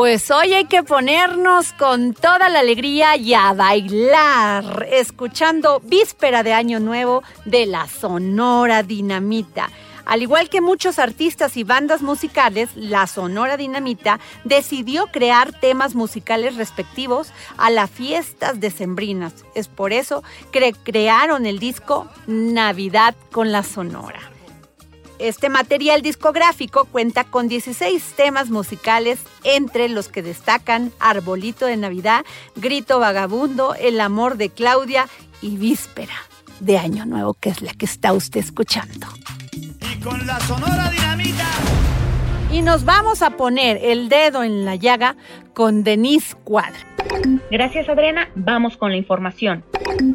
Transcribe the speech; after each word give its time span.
Pues 0.00 0.30
hoy 0.30 0.54
hay 0.54 0.64
que 0.64 0.82
ponernos 0.82 1.74
con 1.74 2.14
toda 2.14 2.48
la 2.48 2.60
alegría 2.60 3.18
y 3.18 3.34
a 3.34 3.52
bailar, 3.52 4.88
escuchando 4.90 5.82
Víspera 5.84 6.42
de 6.42 6.54
Año 6.54 6.80
Nuevo 6.80 7.22
de 7.44 7.66
la 7.66 7.86
Sonora 7.86 8.82
Dinamita. 8.82 9.68
Al 10.06 10.22
igual 10.22 10.48
que 10.48 10.62
muchos 10.62 10.98
artistas 10.98 11.58
y 11.58 11.64
bandas 11.64 12.00
musicales, 12.00 12.70
la 12.76 13.06
Sonora 13.06 13.58
Dinamita 13.58 14.20
decidió 14.44 15.08
crear 15.08 15.52
temas 15.52 15.94
musicales 15.94 16.56
respectivos 16.56 17.30
a 17.58 17.68
las 17.68 17.90
fiestas 17.90 18.58
decembrinas. 18.58 19.34
Es 19.54 19.68
por 19.68 19.92
eso 19.92 20.24
que 20.50 20.72
crearon 20.72 21.44
el 21.44 21.58
disco 21.58 22.08
Navidad 22.26 23.14
con 23.32 23.52
la 23.52 23.62
Sonora. 23.62 24.30
Este 25.20 25.50
material 25.50 26.00
discográfico 26.00 26.86
cuenta 26.86 27.24
con 27.24 27.46
16 27.46 28.14
temas 28.16 28.48
musicales, 28.48 29.18
entre 29.44 29.90
los 29.90 30.08
que 30.08 30.22
destacan 30.22 30.92
Arbolito 30.98 31.66
de 31.66 31.76
Navidad, 31.76 32.24
Grito 32.56 32.98
Vagabundo, 32.98 33.74
El 33.74 34.00
Amor 34.00 34.38
de 34.38 34.48
Claudia 34.48 35.10
y 35.42 35.58
Víspera 35.58 36.14
de 36.60 36.78
Año 36.78 37.04
Nuevo, 37.04 37.34
que 37.34 37.50
es 37.50 37.60
la 37.60 37.74
que 37.74 37.84
está 37.84 38.14
usted 38.14 38.40
escuchando. 38.40 39.08
Y 39.52 40.00
con 40.00 40.26
la 40.26 40.40
Sonora 40.40 40.88
Dinamita. 40.88 41.69
Y 42.52 42.62
nos 42.62 42.84
vamos 42.84 43.22
a 43.22 43.30
poner 43.30 43.78
el 43.80 44.08
dedo 44.08 44.42
en 44.42 44.64
la 44.64 44.74
llaga 44.74 45.14
con 45.54 45.84
Denise 45.84 46.34
Cuadra. 46.42 46.80
Gracias, 47.50 47.88
Adriana. 47.88 48.28
Vamos 48.34 48.76
con 48.76 48.90
la 48.90 48.96
información. 48.96 49.62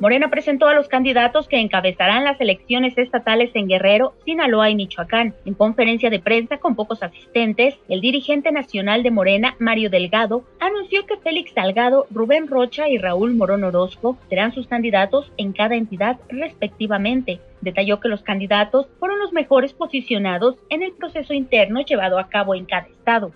Morena 0.02 0.30
presentó 0.30 0.68
a 0.68 0.74
los 0.74 0.88
candidatos 0.88 1.48
que 1.48 1.60
encabezarán 1.60 2.24
las 2.24 2.40
elecciones 2.42 2.98
estatales 2.98 3.52
en 3.54 3.68
Guerrero, 3.68 4.16
Sinaloa 4.26 4.70
y 4.70 4.76
Michoacán. 4.76 5.34
En 5.46 5.54
conferencia 5.54 6.10
de 6.10 6.20
prensa 6.20 6.58
con 6.58 6.76
pocos 6.76 7.04
asistentes, 7.04 7.76
el 7.88 8.02
dirigente 8.02 8.52
nacional 8.52 9.04
de 9.04 9.12
Morena, 9.12 9.56
Mario 9.60 9.90
Delgado, 9.90 10.44
anunció 10.60 11.06
que 11.06 11.18
Félix 11.18 11.54
Salgado, 11.54 12.06
Rubén 12.12 12.48
Rocha 12.48 12.90
y 12.90 12.98
Raúl 12.98 13.36
Morón 13.36 13.64
Orozco 13.64 14.18
serán 14.30 14.54
sus 14.54 14.68
candidatos 14.68 15.32
en 15.38 15.54
cada 15.54 15.76
entidad 15.76 16.18
respectivamente. 16.30 17.40
Detalló 17.66 18.00
que 18.00 18.10
los 18.10 18.22
candidatos 18.22 18.86
fueron 19.00 19.18
los 19.18 19.34
mejores 19.34 19.74
posicionados 19.74 20.56
en 20.70 20.84
el 20.84 20.94
proceso 20.94 21.34
interno 21.34 21.82
llevado 21.82 22.20
a 22.20 22.30
cabo 22.30 22.54
en 22.54 22.66
cada 22.66 22.86
estado. 22.86 23.32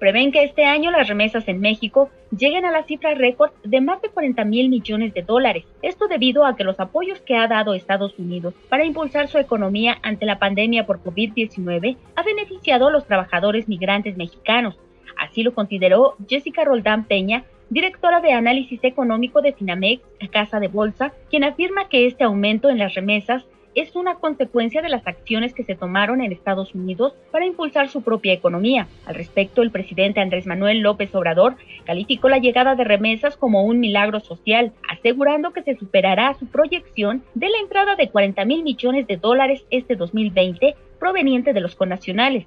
Prevén 0.00 0.32
que 0.32 0.42
este 0.42 0.64
año 0.64 0.90
las 0.90 1.06
remesas 1.06 1.46
en 1.46 1.60
México 1.60 2.10
lleguen 2.36 2.64
a 2.64 2.72
la 2.72 2.82
cifra 2.82 3.14
récord 3.14 3.52
de 3.62 3.80
más 3.80 4.02
de 4.02 4.08
40 4.08 4.44
mil 4.44 4.68
millones 4.68 5.14
de 5.14 5.22
dólares. 5.22 5.64
Esto 5.82 6.08
debido 6.08 6.44
a 6.44 6.56
que 6.56 6.64
los 6.64 6.80
apoyos 6.80 7.20
que 7.20 7.36
ha 7.36 7.46
dado 7.46 7.74
Estados 7.74 8.18
Unidos 8.18 8.54
para 8.68 8.84
impulsar 8.84 9.28
su 9.28 9.38
economía 9.38 9.98
ante 10.02 10.26
la 10.26 10.40
pandemia 10.40 10.84
por 10.84 11.00
COVID-19 11.00 11.96
ha 12.16 12.22
beneficiado 12.24 12.88
a 12.88 12.90
los 12.90 13.06
trabajadores 13.06 13.68
migrantes 13.68 14.16
mexicanos. 14.16 14.76
Así 15.16 15.44
lo 15.44 15.54
consideró 15.54 16.16
Jessica 16.28 16.64
Roldán 16.64 17.04
Peña, 17.04 17.44
directora 17.70 18.20
de 18.20 18.32
análisis 18.32 18.82
económico 18.82 19.42
de 19.42 19.52
Finamex, 19.52 20.02
Casa 20.30 20.60
de 20.60 20.68
Bolsa, 20.68 21.12
quien 21.30 21.44
afirma 21.44 21.88
que 21.88 22.06
este 22.06 22.24
aumento 22.24 22.68
en 22.70 22.78
las 22.78 22.94
remesas 22.94 23.44
es 23.74 23.94
una 23.94 24.16
consecuencia 24.16 24.82
de 24.82 24.88
las 24.88 25.06
acciones 25.06 25.54
que 25.54 25.62
se 25.62 25.76
tomaron 25.76 26.20
en 26.20 26.32
Estados 26.32 26.74
Unidos 26.74 27.14
para 27.30 27.46
impulsar 27.46 27.88
su 27.88 28.02
propia 28.02 28.32
economía. 28.32 28.88
Al 29.06 29.14
respecto, 29.14 29.62
el 29.62 29.70
presidente 29.70 30.20
Andrés 30.20 30.46
Manuel 30.46 30.80
López 30.80 31.14
Obrador 31.14 31.56
calificó 31.84 32.28
la 32.28 32.38
llegada 32.38 32.74
de 32.74 32.84
remesas 32.84 33.36
como 33.36 33.64
un 33.64 33.78
milagro 33.78 34.20
social, 34.20 34.72
asegurando 34.88 35.52
que 35.52 35.62
se 35.62 35.76
superará 35.76 36.34
su 36.34 36.46
proyección 36.46 37.22
de 37.34 37.50
la 37.50 37.58
entrada 37.58 37.94
de 37.94 38.08
40 38.08 38.44
mil 38.46 38.64
millones 38.64 39.06
de 39.06 39.16
dólares 39.16 39.64
este 39.70 39.94
2020 39.94 40.74
proveniente 40.98 41.52
de 41.52 41.60
los 41.60 41.76
connacionales. 41.76 42.46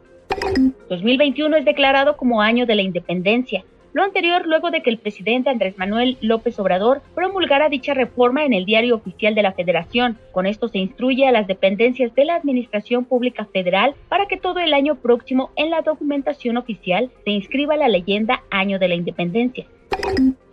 2021 0.89 1.57
es 1.57 1.65
declarado 1.65 2.17
como 2.17 2.41
año 2.41 2.65
de 2.65 2.75
la 2.75 2.81
independencia, 2.81 3.63
lo 3.93 4.03
anterior 4.03 4.45
luego 4.45 4.71
de 4.71 4.81
que 4.81 4.89
el 4.89 4.97
presidente 4.97 5.49
Andrés 5.49 5.77
Manuel 5.77 6.17
López 6.21 6.57
Obrador 6.59 7.01
promulgara 7.13 7.69
dicha 7.69 7.93
reforma 7.93 8.45
en 8.45 8.53
el 8.53 8.65
diario 8.65 8.95
oficial 8.95 9.35
de 9.35 9.41
la 9.41 9.51
Federación. 9.53 10.17
Con 10.31 10.45
esto 10.45 10.67
se 10.67 10.77
instruye 10.77 11.27
a 11.27 11.31
las 11.31 11.47
dependencias 11.47 12.13
de 12.15 12.25
la 12.25 12.35
Administración 12.35 13.05
Pública 13.05 13.45
Federal 13.45 13.95
para 14.07 14.27
que 14.27 14.37
todo 14.37 14.59
el 14.59 14.73
año 14.73 14.95
próximo 14.95 15.51
en 15.55 15.69
la 15.69 15.81
documentación 15.81 16.57
oficial 16.57 17.11
se 17.25 17.31
inscriba 17.31 17.75
la 17.77 17.89
leyenda 17.89 18.43
Año 18.49 18.79
de 18.79 18.87
la 18.87 18.95
Independencia. 18.95 19.65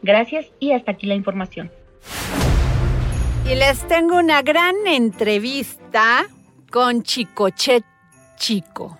Gracias 0.03 0.50
y 0.59 0.72
hasta 0.72 0.93
aquí 0.93 1.06
la 1.06 1.15
información. 1.15 1.70
Y 3.50 3.55
les 3.55 3.87
tengo 3.88 4.19
una 4.19 4.43
gran 4.43 4.75
entrevista 4.87 6.26
con 6.70 7.03
Chicoche 7.03 7.82
Chico. 8.37 8.99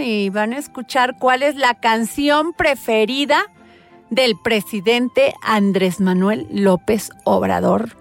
Y 0.00 0.30
van 0.30 0.52
a 0.52 0.58
escuchar 0.58 1.16
cuál 1.18 1.42
es 1.42 1.56
la 1.56 1.74
canción 1.74 2.52
preferida 2.52 3.46
del 4.10 4.36
presidente 4.38 5.34
Andrés 5.42 6.00
Manuel 6.00 6.46
López 6.50 7.10
Obrador. 7.24 7.96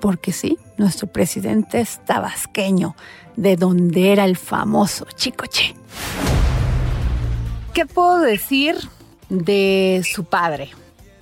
Porque 0.00 0.32
sí, 0.32 0.58
nuestro 0.76 1.06
presidente 1.06 1.80
es 1.80 2.04
tabasqueño, 2.04 2.94
de 3.36 3.56
donde 3.56 4.12
era 4.12 4.24
el 4.24 4.36
famoso 4.36 5.06
Chicoche. 5.14 5.74
¿Qué 7.72 7.86
puedo 7.86 8.20
decir 8.20 8.76
de 9.30 10.04
su 10.08 10.24
padre? 10.24 10.70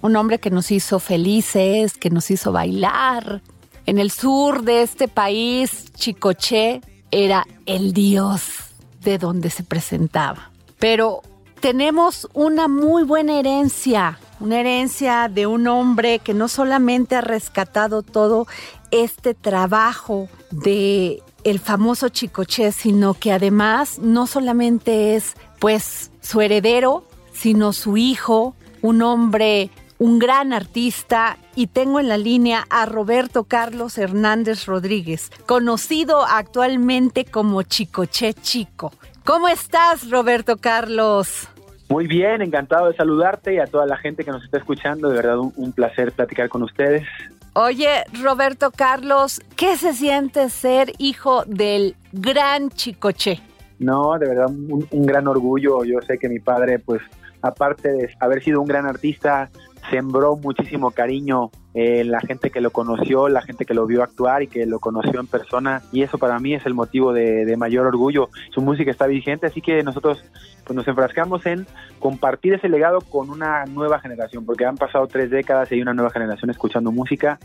Un 0.02 0.16
hombre 0.16 0.38
que 0.38 0.50
nos 0.50 0.70
hizo 0.72 0.98
felices, 0.98 1.96
que 1.96 2.10
nos 2.10 2.30
hizo 2.30 2.50
bailar. 2.50 3.40
En 3.86 3.98
el 3.98 4.10
sur 4.10 4.62
de 4.62 4.82
este 4.82 5.06
país, 5.08 5.92
Chicoche 5.94 6.80
era 7.10 7.46
el 7.66 7.92
dios 7.92 8.71
de 9.02 9.18
donde 9.18 9.50
se 9.50 9.62
presentaba. 9.62 10.50
Pero 10.78 11.22
tenemos 11.60 12.28
una 12.34 12.66
muy 12.68 13.04
buena 13.04 13.38
herencia, 13.38 14.18
una 14.40 14.60
herencia 14.60 15.28
de 15.28 15.46
un 15.46 15.68
hombre 15.68 16.18
que 16.18 16.34
no 16.34 16.48
solamente 16.48 17.14
ha 17.14 17.20
rescatado 17.20 18.02
todo 18.02 18.46
este 18.90 19.34
trabajo 19.34 20.28
de 20.50 21.22
el 21.44 21.58
famoso 21.58 22.08
Chicoche, 22.08 22.72
sino 22.72 23.14
que 23.14 23.32
además 23.32 23.98
no 23.98 24.26
solamente 24.26 25.16
es 25.16 25.34
pues 25.58 26.10
su 26.20 26.40
heredero, 26.40 27.04
sino 27.32 27.72
su 27.72 27.96
hijo, 27.96 28.54
un 28.80 29.02
hombre 29.02 29.70
un 30.02 30.18
gran 30.18 30.52
artista 30.52 31.36
y 31.54 31.68
tengo 31.68 32.00
en 32.00 32.08
la 32.08 32.18
línea 32.18 32.64
a 32.70 32.86
Roberto 32.86 33.44
Carlos 33.44 33.98
Hernández 33.98 34.66
Rodríguez, 34.66 35.30
conocido 35.46 36.24
actualmente 36.24 37.24
como 37.24 37.62
Chicoche 37.62 38.34
Chico. 38.34 38.92
¿Cómo 39.24 39.46
estás, 39.46 40.10
Roberto 40.10 40.56
Carlos? 40.56 41.46
Muy 41.88 42.08
bien, 42.08 42.42
encantado 42.42 42.88
de 42.88 42.96
saludarte 42.96 43.54
y 43.54 43.58
a 43.58 43.66
toda 43.66 43.86
la 43.86 43.96
gente 43.96 44.24
que 44.24 44.32
nos 44.32 44.42
está 44.42 44.58
escuchando. 44.58 45.08
De 45.08 45.14
verdad, 45.14 45.38
un, 45.38 45.72
placer 45.72 46.10
platicar 46.10 46.48
con 46.48 46.64
ustedes. 46.64 47.06
Oye, 47.52 48.02
Roberto 48.20 48.72
Carlos, 48.72 49.40
¿qué 49.54 49.76
se 49.76 49.92
siente 49.92 50.48
ser 50.48 50.90
hijo 50.98 51.44
del 51.46 51.94
gran 52.10 52.70
Chicoche? 52.70 53.38
No, 53.78 54.18
de 54.18 54.26
verdad, 54.26 54.48
un, 54.48 54.84
un 54.90 55.06
gran 55.06 55.28
orgullo. 55.28 55.84
Yo 55.84 56.00
sé 56.00 56.18
que 56.18 56.28
mi 56.28 56.40
padre, 56.40 56.80
pues, 56.80 57.02
aparte 57.40 57.88
de 57.88 58.10
haber 58.18 58.42
sido 58.42 58.60
un 58.60 58.66
gran 58.66 58.86
artista, 58.86 59.48
sembró 59.90 60.36
muchísimo 60.36 60.90
cariño 60.90 61.50
en 61.74 62.10
la 62.10 62.20
gente 62.20 62.50
que 62.50 62.60
lo 62.60 62.70
conoció, 62.70 63.28
la 63.28 63.42
gente 63.42 63.64
que 63.64 63.74
lo 63.74 63.86
vio 63.86 64.02
actuar 64.02 64.42
y 64.42 64.46
que 64.46 64.66
lo 64.66 64.78
conoció 64.78 65.20
en 65.20 65.26
persona 65.26 65.82
y 65.90 66.02
eso 66.02 66.18
para 66.18 66.38
mí 66.38 66.54
es 66.54 66.66
el 66.66 66.74
motivo 66.74 67.12
de, 67.12 67.56
mayor 67.56 67.86
orgullo. 67.86 68.28
Su 68.54 68.60
música 68.60 68.90
está 68.90 69.06
vigente, 69.06 69.46
así 69.46 69.60
que 69.60 69.82
nosotros 69.82 70.22
pues, 70.64 70.76
nos 70.76 70.86
enfrascamos 70.86 71.44
en 71.46 71.66
compartir 71.98 72.54
ese 72.54 72.68
legado 72.68 73.00
con 73.00 73.30
una 73.30 73.64
nueva 73.64 74.00
generación, 74.00 74.44
porque 74.44 74.66
han 74.66 74.76
pasado 74.76 75.06
tres 75.06 75.30
décadas 75.30 75.70
y 75.70 75.76
hay 75.76 75.82
una 75.82 75.94
nueva 75.94 76.10
generación 76.10 76.50
escuchando 76.50 76.92
música, 76.92 77.38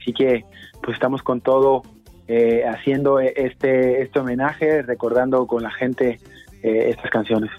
así 0.00 0.12
que 0.12 0.44
pues 0.82 0.94
estamos 0.94 1.22
con 1.22 1.40
todo 1.40 1.82
eh, 2.28 2.64
haciendo 2.66 3.20
este, 3.20 4.02
este 4.02 4.20
homenaje, 4.20 4.82
recordando 4.82 5.46
con 5.46 5.62
la 5.62 5.70
gente 5.70 6.18
eh, 6.62 6.90
estas 6.90 7.10
canciones. 7.10 7.50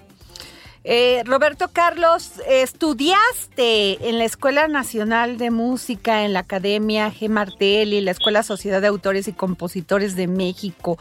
Eh, 0.84 1.24
Roberto 1.26 1.70
Carlos, 1.72 2.34
estudiaste 2.48 4.10
en 4.10 4.18
la 4.18 4.26
Escuela 4.26 4.68
Nacional 4.68 5.38
de 5.38 5.50
Música, 5.50 6.26
en 6.26 6.34
la 6.34 6.40
Academia 6.40 7.12
G. 7.12 7.30
Martelli, 7.30 8.02
la 8.02 8.12
Escuela 8.12 8.44
Sociedad 8.44 8.82
de 8.82 8.88
Autores 8.88 9.28
y 9.28 9.34
Compositores 9.34 10.16
de 10.16 10.28
México. 10.28 10.98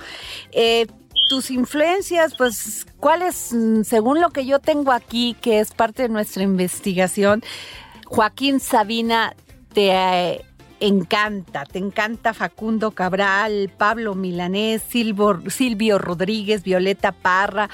Eh, 0.52 0.86
tus 1.28 1.50
influencias, 1.50 2.34
pues, 2.36 2.86
¿cuáles, 3.00 3.52
mm, 3.52 3.82
según 3.82 4.20
lo 4.20 4.30
que 4.30 4.46
yo 4.46 4.60
tengo 4.60 4.92
aquí, 4.92 5.36
que 5.40 5.60
es 5.60 5.72
parte 5.72 6.02
de 6.02 6.08
nuestra 6.08 6.42
investigación, 6.42 7.42
Joaquín 8.06 8.60
Sabina 8.60 9.34
te 9.72 10.44
encanta, 10.86 11.64
te 11.64 11.78
encanta 11.78 12.34
Facundo 12.34 12.90
Cabral, 12.92 13.70
Pablo 13.76 14.14
Milanés, 14.14 14.82
Silvio 14.82 15.98
Rodríguez, 15.98 16.64
Violeta 16.64 17.12
Parra, 17.12 17.68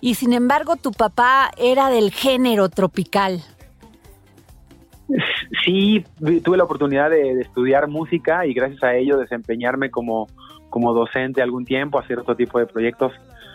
y 0.00 0.14
sin 0.14 0.32
embargo 0.32 0.76
tu 0.76 0.92
papá 0.92 1.50
era 1.56 1.90
del 1.90 2.10
género 2.10 2.68
tropical. 2.68 3.40
Sí, 5.64 6.04
tuve 6.44 6.56
la 6.56 6.64
oportunidad 6.64 7.10
de, 7.10 7.40
estudiar 7.40 7.88
música 7.88 8.44
y 8.46 8.52
gracias 8.52 8.82
a 8.82 8.94
ello 8.94 9.16
desempeñarme 9.16 9.90
como, 9.90 10.28
como 10.68 10.92
docente 10.92 11.40
algún 11.40 11.64
tiempo, 11.64 11.98
hacer 11.98 12.18
otro 12.18 12.36
tipo 12.36 12.58
de 12.58 12.66
proyectos 12.66 13.12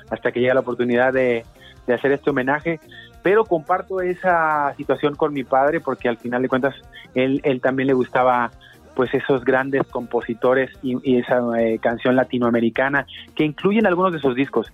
hasta 0.10 0.32
que 0.32 0.40
llega 0.40 0.56
la 0.56 0.62
oportunidad 0.62 1.14
de, 1.14 1.46
de 1.86 1.94
hacer 1.94 2.12
este 2.12 2.30
homenaje 2.30 2.80
pero 3.24 3.46
comparto 3.46 4.02
esa 4.02 4.76
situación 4.76 5.16
con 5.16 5.34
mi 5.34 5.44
padre 5.44 5.80
porque 5.80 6.10
al 6.10 6.18
final 6.18 6.42
de 6.42 6.50
cuentas 6.50 6.76
él, 7.16 7.40
él 7.44 7.62
también 7.62 7.88
le 7.88 7.94
gustaba 7.94 8.52
pues 8.96 9.14
esos 9.14 9.44
grandes 9.44 9.84
compositores 9.88 10.72
y, 10.82 11.18
esa 11.18 11.42
eh, 11.60 11.80
canción 11.80 12.16
latinoamericana 12.16 13.06
que 13.36 13.44
incluyen 13.44 13.86
algunos 13.86 14.14
de 14.14 14.20
sus 14.20 14.36
discos. 14.36 14.72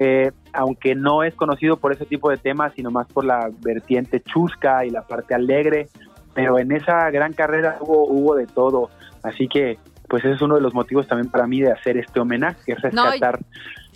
Eh, 0.00 0.30
aunque 0.52 0.94
no 0.94 1.24
es 1.24 1.34
conocido 1.34 1.76
por 1.76 1.92
ese 1.92 2.06
tipo 2.06 2.30
de 2.30 2.36
temas, 2.36 2.72
sino 2.76 2.90
más 2.90 3.08
por 3.08 3.24
la 3.24 3.50
vertiente 3.60 4.20
chusca 4.20 4.84
y 4.84 4.90
la 4.90 5.02
parte 5.02 5.34
alegre, 5.34 5.88
pero 6.34 6.58
en 6.58 6.70
esa 6.70 7.10
gran 7.10 7.32
carrera 7.32 7.78
hubo, 7.80 8.06
hubo 8.06 8.34
de 8.36 8.46
todo, 8.46 8.90
así 9.24 9.48
que 9.48 9.78
pues 10.08 10.24
ese 10.24 10.34
es 10.34 10.42
uno 10.42 10.54
de 10.54 10.60
los 10.60 10.72
motivos 10.72 11.06
también 11.06 11.30
para 11.30 11.46
mí 11.46 11.60
de 11.60 11.72
hacer 11.72 11.98
este 11.98 12.20
homenaje, 12.20 12.74
rescatar. 12.74 13.40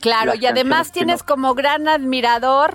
claro, 0.01 0.33
y 0.39 0.45
además 0.47 0.93
tienes 0.93 1.23
como 1.23 1.55
gran 1.55 1.89
admirador 1.89 2.75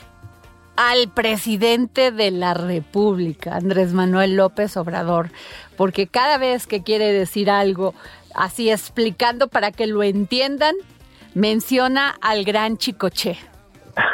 al 0.77 1.09
presidente 1.09 2.11
de 2.11 2.29
la 2.31 2.53
República, 2.53 3.55
Andrés 3.55 3.93
Manuel 3.93 4.37
López 4.37 4.77
Obrador, 4.77 5.29
porque 5.75 6.07
cada 6.07 6.37
vez 6.37 6.67
que 6.67 6.83
quiere 6.83 7.11
decir 7.11 7.49
algo 7.49 7.95
así 8.35 8.69
explicando 8.69 9.47
para 9.47 9.71
que 9.71 9.87
lo 9.87 10.03
entiendan, 10.03 10.75
menciona 11.33 12.15
al 12.21 12.45
gran 12.45 12.77
Chicoche. 12.77 13.37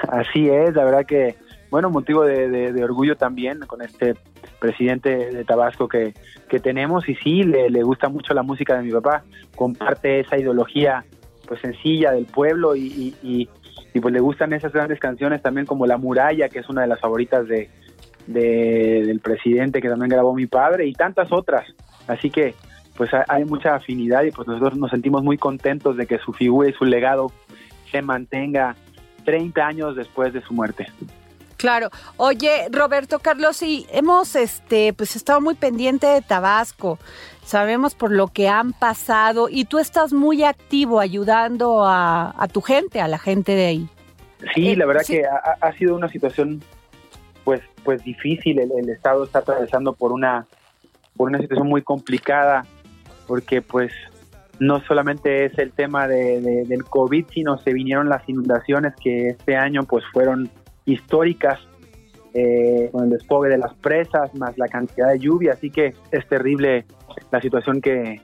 Así 0.07 0.47
es, 0.47 0.73
la 0.73 0.85
verdad 0.85 1.05
que, 1.05 1.35
bueno, 1.69 1.89
motivo 1.89 2.23
de, 2.23 2.81
orgullo 2.81 3.17
también 3.17 3.59
con 3.67 3.81
este 3.81 4.15
presidente 4.59 5.31
de 5.31 5.43
Tabasco 5.43 5.87
que, 5.87 6.13
tenemos 6.61 7.09
y 7.09 7.15
sí, 7.15 7.41
le, 7.41 7.81
gusta 7.81 8.09
mucho 8.09 8.35
la 8.35 8.43
música 8.43 8.77
de 8.77 8.83
mi 8.83 8.91
papá, 8.91 9.23
comparte 9.55 10.19
esa 10.19 10.37
ideología 10.37 11.03
pues 11.47 11.59
sencilla 11.59 12.11
del 12.11 12.25
pueblo 12.25 12.75
y 12.75 13.49
pues 13.99 14.13
le 14.13 14.19
gustan 14.19 14.53
esas 14.53 14.73
grandes 14.73 14.99
canciones 14.99 15.41
también 15.41 15.65
como 15.65 15.85
La 15.85 15.97
Muralla, 15.97 16.49
que 16.49 16.59
es 16.59 16.69
una 16.69 16.81
de 16.81 16.87
las 16.87 16.99
favoritas 16.99 17.47
de, 17.47 17.69
del 18.27 19.19
presidente 19.19 19.81
que 19.81 19.89
también 19.89 20.09
grabó 20.09 20.33
mi 20.33 20.47
padre 20.47 20.87
y 20.87 20.93
tantas 20.93 21.31
otras. 21.31 21.65
Así 22.07 22.29
que 22.29 22.55
pues 22.97 23.09
hay 23.27 23.45
mucha 23.45 23.75
afinidad 23.75 24.23
y 24.23 24.31
pues 24.31 24.47
nosotros 24.47 24.77
nos 24.77 24.91
sentimos 24.91 25.23
muy 25.23 25.37
contentos 25.37 25.97
de 25.97 26.05
que 26.05 26.19
su 26.19 26.31
figura 26.33 26.69
y 26.69 26.73
su 26.73 26.85
legado 26.85 27.31
se 27.91 28.01
mantenga 28.01 28.75
30 29.25 29.65
años 29.65 29.95
después 29.95 30.33
de 30.33 30.41
su 30.41 30.53
muerte. 30.53 30.87
Claro. 31.63 31.91
Oye, 32.17 32.67
Roberto 32.69 33.19
Carlos, 33.19 33.55
sí, 33.55 33.87
hemos 33.89 34.35
este, 34.35 34.91
pues 34.91 35.15
estado 35.15 35.39
muy 35.39 35.55
pendiente 35.55 36.07
de 36.07 36.21
Tabasco. 36.21 36.99
Sabemos 37.45 37.95
por 37.95 38.11
lo 38.11 38.27
que 38.27 38.49
han 38.49 38.73
pasado 38.73 39.47
y 39.49 39.63
tú 39.63 39.79
estás 39.79 40.11
muy 40.11 40.43
activo 40.43 40.99
ayudando 40.99 41.85
a, 41.85 42.49
tu 42.51 42.59
gente, 42.59 42.99
a 42.99 43.07
la 43.07 43.17
gente 43.17 43.55
de 43.55 43.65
ahí. 43.65 43.89
Sí, 44.53 44.71
eh, 44.71 44.75
la 44.75 44.85
verdad 44.85 45.03
que 45.07 45.23
ha, 45.25 45.71
sido 45.77 45.95
una 45.95 46.09
situación 46.09 46.61
pues 47.45 47.61
pues 47.85 48.03
difícil. 48.03 48.59
El, 48.59 48.89
estado 48.89 49.23
está 49.23 49.39
atravesando 49.39 49.93
por 49.93 50.11
una 50.11 50.45
por 51.15 51.29
una 51.29 51.39
situación 51.39 51.69
muy 51.69 51.81
complicada 51.81 52.65
porque 53.25 53.61
pues 53.61 53.93
no 54.59 54.81
solamente 54.81 55.45
es 55.45 55.57
el 55.57 55.71
tema 55.71 56.09
de, 56.09 56.65
del 56.67 56.83
COVID, 56.83 57.25
sino 57.33 57.57
se 57.57 57.71
vinieron 57.71 58.09
las 58.09 58.27
inundaciones 58.27 58.95
que 59.01 59.29
este 59.29 59.55
año 59.55 59.83
pues 59.83 60.03
fueron 60.11 60.51
históricas 60.85 61.59
eh, 62.33 62.89
con 62.91 63.05
el 63.05 63.09
despogue 63.11 63.49
de 63.49 63.57
las 63.57 63.73
presas, 63.75 64.33
más 64.35 64.57
la 64.57 64.67
cantidad 64.67 65.09
de 65.09 65.19
lluvia, 65.19 65.53
así 65.53 65.69
que 65.69 65.93
es 66.11 66.27
terrible 66.27 66.85
la 67.31 67.39
situación 67.41 67.81
que, 67.81 68.21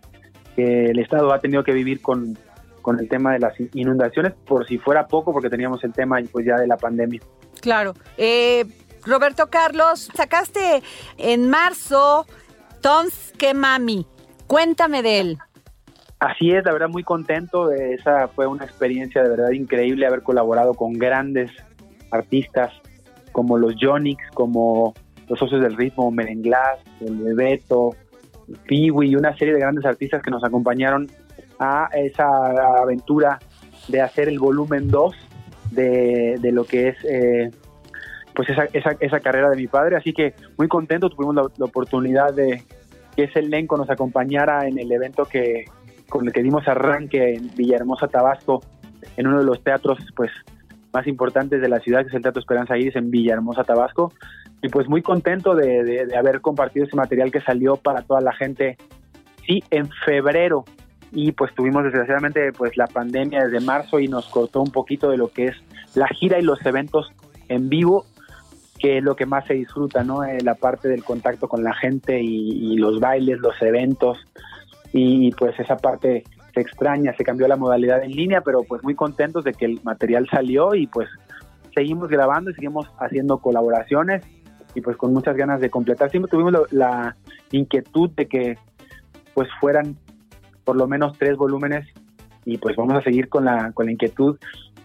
el 0.57 0.99
Estado 0.99 1.31
ha 1.31 1.39
tenido 1.39 1.63
que 1.63 1.71
vivir 1.71 2.01
con, 2.01 2.37
con 2.81 2.99
el 2.99 3.07
tema 3.07 3.31
de 3.31 3.39
las 3.39 3.53
inundaciones, 3.73 4.33
por 4.45 4.67
si 4.67 4.77
fuera 4.77 5.07
poco, 5.07 5.31
porque 5.31 5.49
teníamos 5.49 5.81
el 5.85 5.93
tema 5.93 6.19
pues 6.29 6.45
ya 6.45 6.57
de 6.57 6.67
la 6.67 6.75
pandemia. 6.75 7.21
Claro. 7.61 7.93
Eh, 8.17 8.65
Roberto 9.05 9.47
Carlos, 9.47 10.09
sacaste 10.13 10.83
en 11.17 11.49
marzo 11.49 12.25
Tons 12.81 13.33
que 13.37 13.53
Mami. 13.53 14.05
Cuéntame 14.47 15.01
de 15.01 15.19
él. 15.19 15.37
Así 16.19 16.51
es, 16.51 16.65
la 16.65 16.73
verdad 16.73 16.89
muy 16.89 17.03
contento. 17.03 17.71
Esa 17.71 18.27
fue 18.27 18.45
una 18.45 18.65
experiencia 18.65 19.23
de 19.23 19.29
verdad 19.29 19.51
increíble 19.51 20.05
haber 20.05 20.23
colaborado 20.23 20.73
con 20.73 20.91
grandes 20.93 21.51
artistas 22.11 22.71
como 23.31 23.57
los 23.57 23.75
Jonix, 23.79 24.21
como 24.33 24.93
los 25.27 25.39
Socios 25.39 25.61
del 25.61 25.77
Ritmo, 25.77 26.11
Merenglás, 26.11 26.79
el 27.01 27.15
Bebeto, 27.17 27.95
Piwi 28.65 29.09
y 29.09 29.15
una 29.15 29.35
serie 29.37 29.53
de 29.53 29.59
grandes 29.59 29.85
artistas 29.85 30.21
que 30.21 30.31
nos 30.31 30.43
acompañaron 30.43 31.07
a 31.59 31.89
esa 31.93 32.25
aventura 32.81 33.39
de 33.87 34.01
hacer 34.01 34.27
el 34.27 34.39
volumen 34.39 34.87
2 34.87 35.15
de, 35.71 36.39
lo 36.51 36.63
que 36.63 36.89
es 36.89 36.97
eh, 37.05 37.51
pues 38.33 38.49
esa, 38.49 38.65
esa, 38.73 38.95
esa, 38.99 39.19
carrera 39.19 39.49
de 39.49 39.57
mi 39.57 39.67
padre. 39.67 39.97
Así 39.97 40.13
que 40.13 40.33
muy 40.57 40.67
contento, 40.67 41.09
tuvimos 41.09 41.35
la, 41.35 41.65
oportunidad 41.65 42.33
de 42.33 42.63
que 43.15 43.23
ese 43.25 43.39
elenco 43.39 43.77
nos 43.77 43.89
acompañara 43.89 44.67
en 44.67 44.79
el 44.79 44.91
evento 44.91 45.25
que 45.25 45.65
con 46.07 46.25
el 46.25 46.33
que 46.33 46.41
dimos 46.41 46.67
arranque 46.67 47.35
en 47.35 47.51
Villahermosa, 47.55 48.07
Tabasco, 48.07 48.63
en 49.15 49.27
uno 49.27 49.39
de 49.39 49.45
los 49.45 49.63
teatros 49.63 49.99
pues 50.15 50.31
más 50.93 51.07
importantes 51.07 51.61
de 51.61 51.69
la 51.69 51.79
ciudad, 51.79 52.01
que 52.01 52.07
es 52.07 52.13
el 52.13 52.21
Teatro 52.21 52.39
Esperanza 52.39 52.77
Iris 52.77 52.95
en 52.95 53.11
Villahermosa, 53.11 53.63
Tabasco. 53.63 54.13
Y 54.61 54.69
pues 54.69 54.87
muy 54.87 55.01
contento 55.01 55.55
de, 55.55 56.07
haber 56.17 56.41
compartido 56.41 56.85
ese 56.85 56.95
material 56.95 57.31
que 57.31 57.41
salió 57.41 57.77
para 57.77 58.01
toda 58.01 58.21
la 58.21 58.33
gente, 58.33 58.77
sí, 59.45 59.63
en 59.69 59.89
febrero. 60.05 60.65
Y 61.11 61.31
pues 61.31 61.53
tuvimos 61.55 61.83
desgraciadamente 61.83 62.51
pues 62.53 62.77
la 62.77 62.87
pandemia 62.87 63.45
desde 63.45 63.65
marzo 63.65 63.99
y 63.99 64.07
nos 64.07 64.27
cortó 64.27 64.61
un 64.61 64.71
poquito 64.71 65.09
de 65.09 65.17
lo 65.17 65.29
que 65.29 65.45
es 65.45 65.55
la 65.95 66.07
gira 66.07 66.39
y 66.39 66.43
los 66.43 66.63
eventos 66.65 67.11
en 67.47 67.69
vivo, 67.69 68.05
que 68.77 68.99
es 68.99 69.03
lo 69.03 69.15
que 69.15 69.25
más 69.25 69.45
se 69.47 69.55
disfruta, 69.55 70.03
¿no? 70.03 70.23
Eh, 70.23 70.37
la 70.43 70.55
parte 70.55 70.87
del 70.87 71.03
contacto 71.03 71.47
con 71.47 71.63
la 71.63 71.73
gente 71.73 72.21
y, 72.21 72.73
y 72.73 72.77
los 72.77 72.99
bailes, 72.99 73.39
los 73.39 73.59
eventos 73.61 74.19
y 74.91 75.31
pues 75.31 75.59
esa 75.59 75.77
parte 75.77 76.23
se 76.53 76.61
extraña, 76.61 77.13
se 77.15 77.23
cambió 77.23 77.47
la 77.47 77.55
modalidad 77.55 78.03
en 78.03 78.11
línea, 78.11 78.41
pero 78.41 78.63
pues 78.63 78.83
muy 78.83 78.95
contentos 78.95 79.43
de 79.43 79.53
que 79.53 79.65
el 79.65 79.79
material 79.83 80.27
salió 80.29 80.75
y 80.75 80.87
pues 80.87 81.09
seguimos 81.73 82.09
grabando 82.09 82.51
y 82.51 82.55
seguimos 82.55 82.87
haciendo 82.99 83.37
colaboraciones 83.39 84.23
y 84.75 84.81
pues 84.81 84.97
con 84.97 85.13
muchas 85.13 85.35
ganas 85.35 85.61
de 85.61 85.69
completar. 85.69 86.09
Siempre 86.09 86.29
tuvimos 86.29 86.53
la 86.71 87.15
inquietud 87.51 88.09
de 88.11 88.27
que 88.27 88.57
pues 89.33 89.47
fueran 89.59 89.97
por 90.63 90.75
lo 90.75 90.87
menos 90.87 91.17
tres 91.17 91.37
volúmenes 91.37 91.87
y 92.45 92.57
pues 92.57 92.75
vamos 92.75 92.95
a 92.95 93.01
seguir 93.01 93.29
con 93.29 93.45
la, 93.45 93.71
con 93.73 93.85
la 93.85 93.91
inquietud 93.91 94.37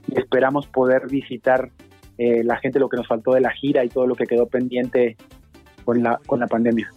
y 0.07 0.19
esperamos 0.19 0.67
poder 0.67 1.09
visitar 1.09 1.71
eh, 2.19 2.45
la 2.45 2.57
gente 2.57 2.79
lo 2.79 2.89
que 2.89 2.97
nos 2.97 3.09
faltó 3.09 3.33
de 3.33 3.41
la 3.41 3.51
gira 3.51 3.85
y 3.85 3.89
todo 3.89 4.07
lo 4.07 4.15
que 4.15 4.27
quedó 4.27 4.47
pendiente 4.47 5.17
con 5.85 6.03
la, 6.03 6.21
con 6.27 6.41
la 6.41 6.47
pandemia. 6.47 6.91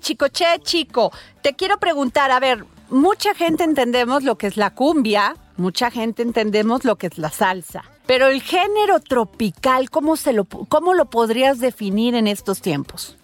Chico, 0.00 0.28
che, 0.28 0.44
chico, 0.60 1.10
te 1.42 1.54
quiero 1.54 1.78
preguntar, 1.78 2.30
a 2.30 2.38
ver, 2.38 2.64
mucha 2.90 3.34
gente 3.34 3.64
entendemos 3.64 4.24
lo 4.24 4.36
que 4.38 4.46
es 4.46 4.56
la 4.56 4.74
cumbia, 4.74 5.34
mucha 5.56 5.90
gente 5.90 6.22
entendemos 6.22 6.84
lo 6.84 6.96
que 6.96 7.08
es 7.08 7.18
la 7.18 7.30
salsa, 7.30 7.84
pero 8.06 8.26
el 8.26 8.42
género 8.42 9.00
tropical, 9.00 9.90
¿cómo, 9.90 10.16
se 10.16 10.32
lo, 10.32 10.44
cómo 10.44 10.94
lo 10.94 11.06
podrías 11.06 11.60
definir 11.60 12.14
en 12.14 12.26
estos 12.26 12.60
tiempos? 12.60 13.18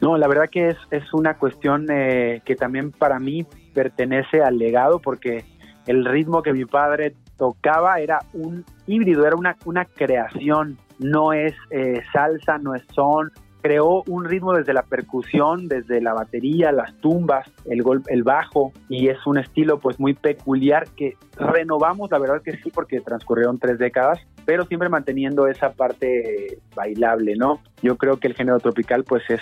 No, 0.00 0.18
la 0.18 0.28
verdad 0.28 0.48
que 0.50 0.68
es, 0.68 0.76
es 0.90 1.12
una 1.14 1.38
cuestión 1.38 1.86
eh, 1.90 2.42
que 2.44 2.54
también 2.54 2.92
para 2.92 3.18
mí 3.18 3.46
pertenece 3.72 4.42
al 4.42 4.58
legado 4.58 4.98
porque 4.98 5.44
el 5.86 6.04
ritmo 6.04 6.42
que 6.42 6.52
mi 6.52 6.64
padre 6.64 7.14
tocaba 7.36 8.00
era 8.00 8.20
un 8.32 8.64
híbrido, 8.86 9.26
era 9.26 9.36
una, 9.36 9.56
una 9.64 9.84
creación, 9.84 10.78
no 10.98 11.32
es 11.32 11.54
eh, 11.70 12.02
salsa, 12.12 12.58
no 12.58 12.74
es 12.74 12.82
son, 12.94 13.32
creó 13.66 14.04
un 14.06 14.24
ritmo 14.24 14.52
desde 14.52 14.72
la 14.72 14.84
percusión, 14.84 15.66
desde 15.66 16.00
la 16.00 16.14
batería, 16.14 16.70
las 16.70 16.94
tumbas, 17.00 17.50
el 17.64 17.82
gol, 17.82 18.00
el 18.06 18.22
bajo 18.22 18.72
y 18.88 19.08
es 19.08 19.26
un 19.26 19.38
estilo 19.38 19.80
pues 19.80 19.98
muy 19.98 20.14
peculiar 20.14 20.86
que 20.96 21.16
renovamos, 21.36 22.08
la 22.12 22.20
verdad 22.20 22.42
que 22.42 22.52
sí, 22.58 22.70
porque 22.70 23.00
transcurrieron 23.00 23.58
tres 23.58 23.80
décadas, 23.80 24.20
pero 24.44 24.66
siempre 24.66 24.88
manteniendo 24.88 25.48
esa 25.48 25.72
parte 25.72 26.58
bailable, 26.76 27.34
¿no? 27.34 27.58
Yo 27.82 27.96
creo 27.96 28.18
que 28.18 28.28
el 28.28 28.34
género 28.34 28.60
tropical 28.60 29.02
pues 29.02 29.24
es 29.28 29.40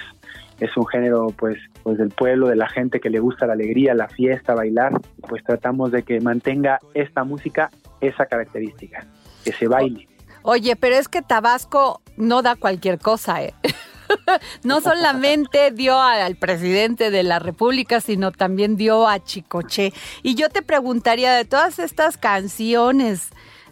es 0.59 0.75
un 0.79 0.87
género 0.87 1.27
pues 1.37 1.59
pues 1.83 1.99
del 1.99 2.09
pueblo, 2.09 2.49
de 2.49 2.57
la 2.57 2.71
gente 2.71 3.01
que 3.01 3.11
le 3.11 3.21
gusta 3.21 3.47
la 3.47 3.53
alegría, 3.53 3.93
la 3.93 4.09
fiesta, 4.09 4.55
bailar, 4.55 4.93
pues 5.29 5.45
tratamos 5.45 5.93
de 5.93 6.03
que 6.03 6.19
mantenga 6.23 6.79
esta 6.95 7.25
música 7.25 7.69
esa 8.01 8.25
característica, 8.25 9.07
que 9.45 9.53
se 9.53 9.69
baile. 9.69 10.09
Oye, 10.41 10.77
pero 10.77 10.97
es 10.97 11.09
que 11.09 11.21
Tabasco 11.21 12.01
no 12.17 12.41
da 12.41 12.57
cualquier 12.57 12.99
cosa, 12.99 13.43
¿eh? 13.43 13.53
no 14.65 14.81
solamente 14.81 15.71
dio 15.71 16.01
al 16.01 16.37
presidente 16.37 17.11
de 17.11 17.23
la 17.23 17.39
República, 17.39 18.01
sino 18.01 18.33
también 18.33 18.77
dio 18.77 19.09
a 19.09 19.23
Chicoche. 19.23 19.93
Y 20.23 20.35
yo 20.35 20.49
te 20.49 20.63
preguntaría 20.63 21.33
de 21.35 21.45
todas 21.45 21.79
estas 21.79 22.17
canciones 22.17 23.31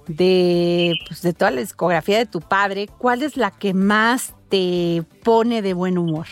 de, 0.09 0.95
pues, 1.07 1.23
de 1.23 1.33
toda 1.33 1.51
la 1.53 1.61
discografía 1.61 2.19
de 2.19 2.27
tu 2.27 2.41
padre, 2.41 2.89
¿cuál 2.99 3.23
es 3.23 3.37
la 3.37 3.51
que 3.51 3.73
más 3.75 4.35
te 4.49 5.03
pone 5.23 5.63
de 5.63 5.75
buen 5.75 5.97
humor? 5.99 6.27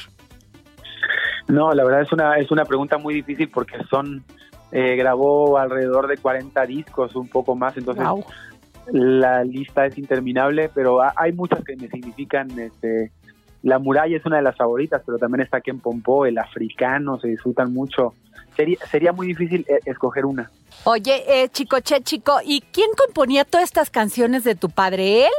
No, 1.49 1.73
la 1.73 1.85
verdad 1.85 2.03
es 2.03 2.13
una 2.13 2.37
es 2.39 2.51
una 2.51 2.65
pregunta 2.65 2.99
muy 2.99 3.15
difícil 3.15 3.49
porque 3.51 3.77
son 3.91 4.25
eh, 4.73 4.95
grabó 4.97 5.59
alrededor 5.59 6.07
de 6.07 6.17
40 6.17 6.65
discos, 6.67 7.17
un 7.17 7.29
poco 7.29 7.57
más, 7.57 7.77
entonces 7.77 8.05
Wow. 8.05 8.25
la 8.93 9.43
lista 9.45 9.87
es 9.87 9.99
interminable, 9.99 10.69
pero 10.73 11.03
ha- 11.03 11.13
hay 11.17 11.33
muchas 11.33 11.65
que 11.65 11.75
me 11.77 11.89
significan. 11.89 12.51
Este, 12.59 13.11
la 13.63 13.79
muralla 13.79 14.17
es 14.17 14.25
una 14.25 14.37
de 14.37 14.43
las 14.43 14.57
favoritas, 14.57 15.03
pero 15.05 15.19
también 15.19 15.43
está 15.43 15.61
Ken 15.61 15.81
Pompó, 15.81 16.27
el 16.27 16.39
africano, 16.39 17.19
se 17.21 17.29
disfrutan 17.29 17.73
mucho. 17.73 18.15
Sería, 18.57 18.79
sería 18.91 19.13
muy 19.13 19.29
difícil 19.29 19.65
eh, 19.69 19.81
escoger 19.85 20.25
una. 20.25 20.51
Oye, 20.85 21.25
eh, 21.27 21.49
Chicoche, 21.51 22.01
chico, 22.03 22.39
¿y 22.45 22.63
quién 22.73 22.89
componía 22.97 23.45
todas 23.45 23.65
estas 23.65 23.91
canciones 23.91 24.45
de 24.45 24.55
tu 24.55 24.71
padre? 24.71 25.27
¿Él? 25.27 25.33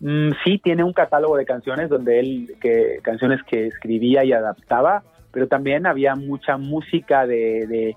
Mm, 0.00 0.32
sí, 0.44 0.58
tiene 0.58 0.84
un 0.84 0.92
catálogo 0.92 1.36
de 1.36 1.44
canciones 1.44 1.88
donde 1.88 2.20
él, 2.20 2.54
que 2.60 2.98
canciones 3.02 3.42
que 3.44 3.66
escribía 3.66 4.24
y 4.24 4.32
adaptaba, 4.32 5.02
pero 5.32 5.48
también 5.48 5.86
había 5.86 6.14
mucha 6.14 6.56
música 6.56 7.26
de, 7.26 7.66
de 7.66 7.96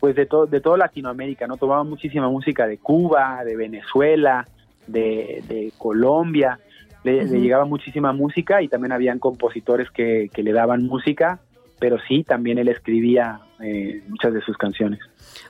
pues 0.00 0.16
de 0.16 0.26
todo, 0.26 0.46
de 0.46 0.60
toda 0.60 0.78
Latinoamérica, 0.78 1.46
¿no? 1.46 1.56
Tomaba 1.56 1.84
muchísima 1.84 2.28
música 2.28 2.66
de 2.66 2.78
Cuba, 2.78 3.44
de 3.44 3.54
Venezuela, 3.54 4.48
de, 4.88 5.44
de 5.46 5.72
Colombia, 5.78 6.58
le, 7.04 7.24
llegaba 7.26 7.64
muchísima 7.64 8.12
música 8.12 8.62
y 8.62 8.68
también 8.68 8.92
habían 8.92 9.18
compositores 9.18 9.90
que, 9.90 10.30
que 10.32 10.42
le 10.42 10.52
daban 10.52 10.84
música, 10.84 11.40
pero 11.78 11.98
sí, 12.06 12.22
también 12.22 12.58
él 12.58 12.68
escribía 12.68 13.40
eh, 13.60 14.02
muchas 14.08 14.32
de 14.32 14.40
sus 14.42 14.56
canciones. 14.56 15.00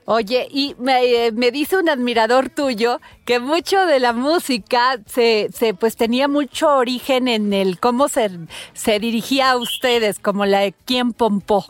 Oye, 0.06 0.49
y 0.50 0.75
me, 0.78 1.26
eh, 1.26 1.32
me 1.32 1.50
dice 1.50 1.76
un 1.76 1.88
admirador 1.88 2.49
tuyo 2.49 3.00
que 3.26 3.38
mucho 3.38 3.85
de 3.87 4.00
la 4.00 4.12
música 4.12 4.99
se, 5.06 5.49
se 5.52 5.75
pues 5.75 5.97
tenía 5.97 6.28
mucho 6.28 6.75
origen 6.75 7.28
en 7.28 7.52
el 7.52 7.78
cómo 7.78 8.09
se, 8.09 8.30
se 8.73 8.99
dirigía 8.99 9.50
a 9.50 9.56
ustedes, 9.56 10.18
como 10.18 10.47
la 10.47 10.61
de 10.61 10.75
quién 10.87 11.12
pompó. 11.12 11.64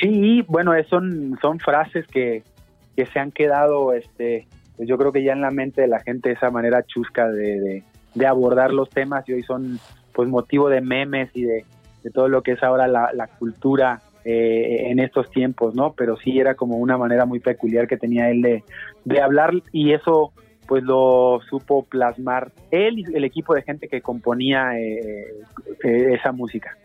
Sí, 0.00 0.42
bueno, 0.48 0.72
son, 0.88 1.38
son 1.42 1.58
frases 1.58 2.06
que, 2.06 2.42
que 2.96 3.06
se 3.06 3.18
han 3.18 3.30
quedado, 3.30 3.92
este, 3.92 4.46
pues 4.76 4.88
yo 4.88 4.96
creo 4.96 5.12
que 5.12 5.22
ya 5.22 5.32
en 5.32 5.40
la 5.40 5.50
mente 5.50 5.82
de 5.82 5.88
la 5.88 6.00
gente 6.00 6.32
esa 6.32 6.50
manera 6.50 6.82
chusca 6.84 7.28
de, 7.28 7.60
de, 7.60 7.84
de 8.18 8.26
abordar 8.26 8.72
los 8.72 8.90
temas 8.90 9.28
y 9.28 9.32
hoy 9.32 9.42
son 9.42 9.78
pues 10.12 10.28
motivo 10.28 10.68
de 10.68 10.80
memes 10.80 11.30
y 11.34 11.42
de, 11.42 11.64
todo 12.12 12.28
lo 12.28 12.42
que 12.42 12.52
es 12.52 12.62
ahora 12.62 12.88
la, 12.88 13.10
la 13.12 13.26
cultura 13.26 14.00
eh, 14.24 14.90
en 14.90 14.98
estos 14.98 15.30
tiempos, 15.30 15.74
¿no? 15.74 15.92
Pero 15.92 16.16
sí 16.16 16.38
era 16.38 16.54
como 16.54 16.76
una 16.78 16.96
manera 16.96 17.24
muy 17.24 17.38
peculiar 17.38 17.86
que 17.86 17.96
tenía 17.96 18.30
él 18.30 18.42
de, 18.42 18.64
de 19.04 19.20
hablar 19.20 19.52
y 19.72 19.92
eso 19.92 20.32
pues 20.68 20.84
lo 20.84 21.40
supo 21.48 21.82
plasmar 21.84 22.52
él 22.70 22.98
y 23.00 23.04
el 23.16 23.24
equipo 23.24 23.54
de 23.54 23.62
gente 23.62 23.88
que 23.88 24.02
componía 24.02 24.78
eh, 24.78 25.24
eh, 25.82 26.14
esa 26.14 26.30
música. 26.30 26.76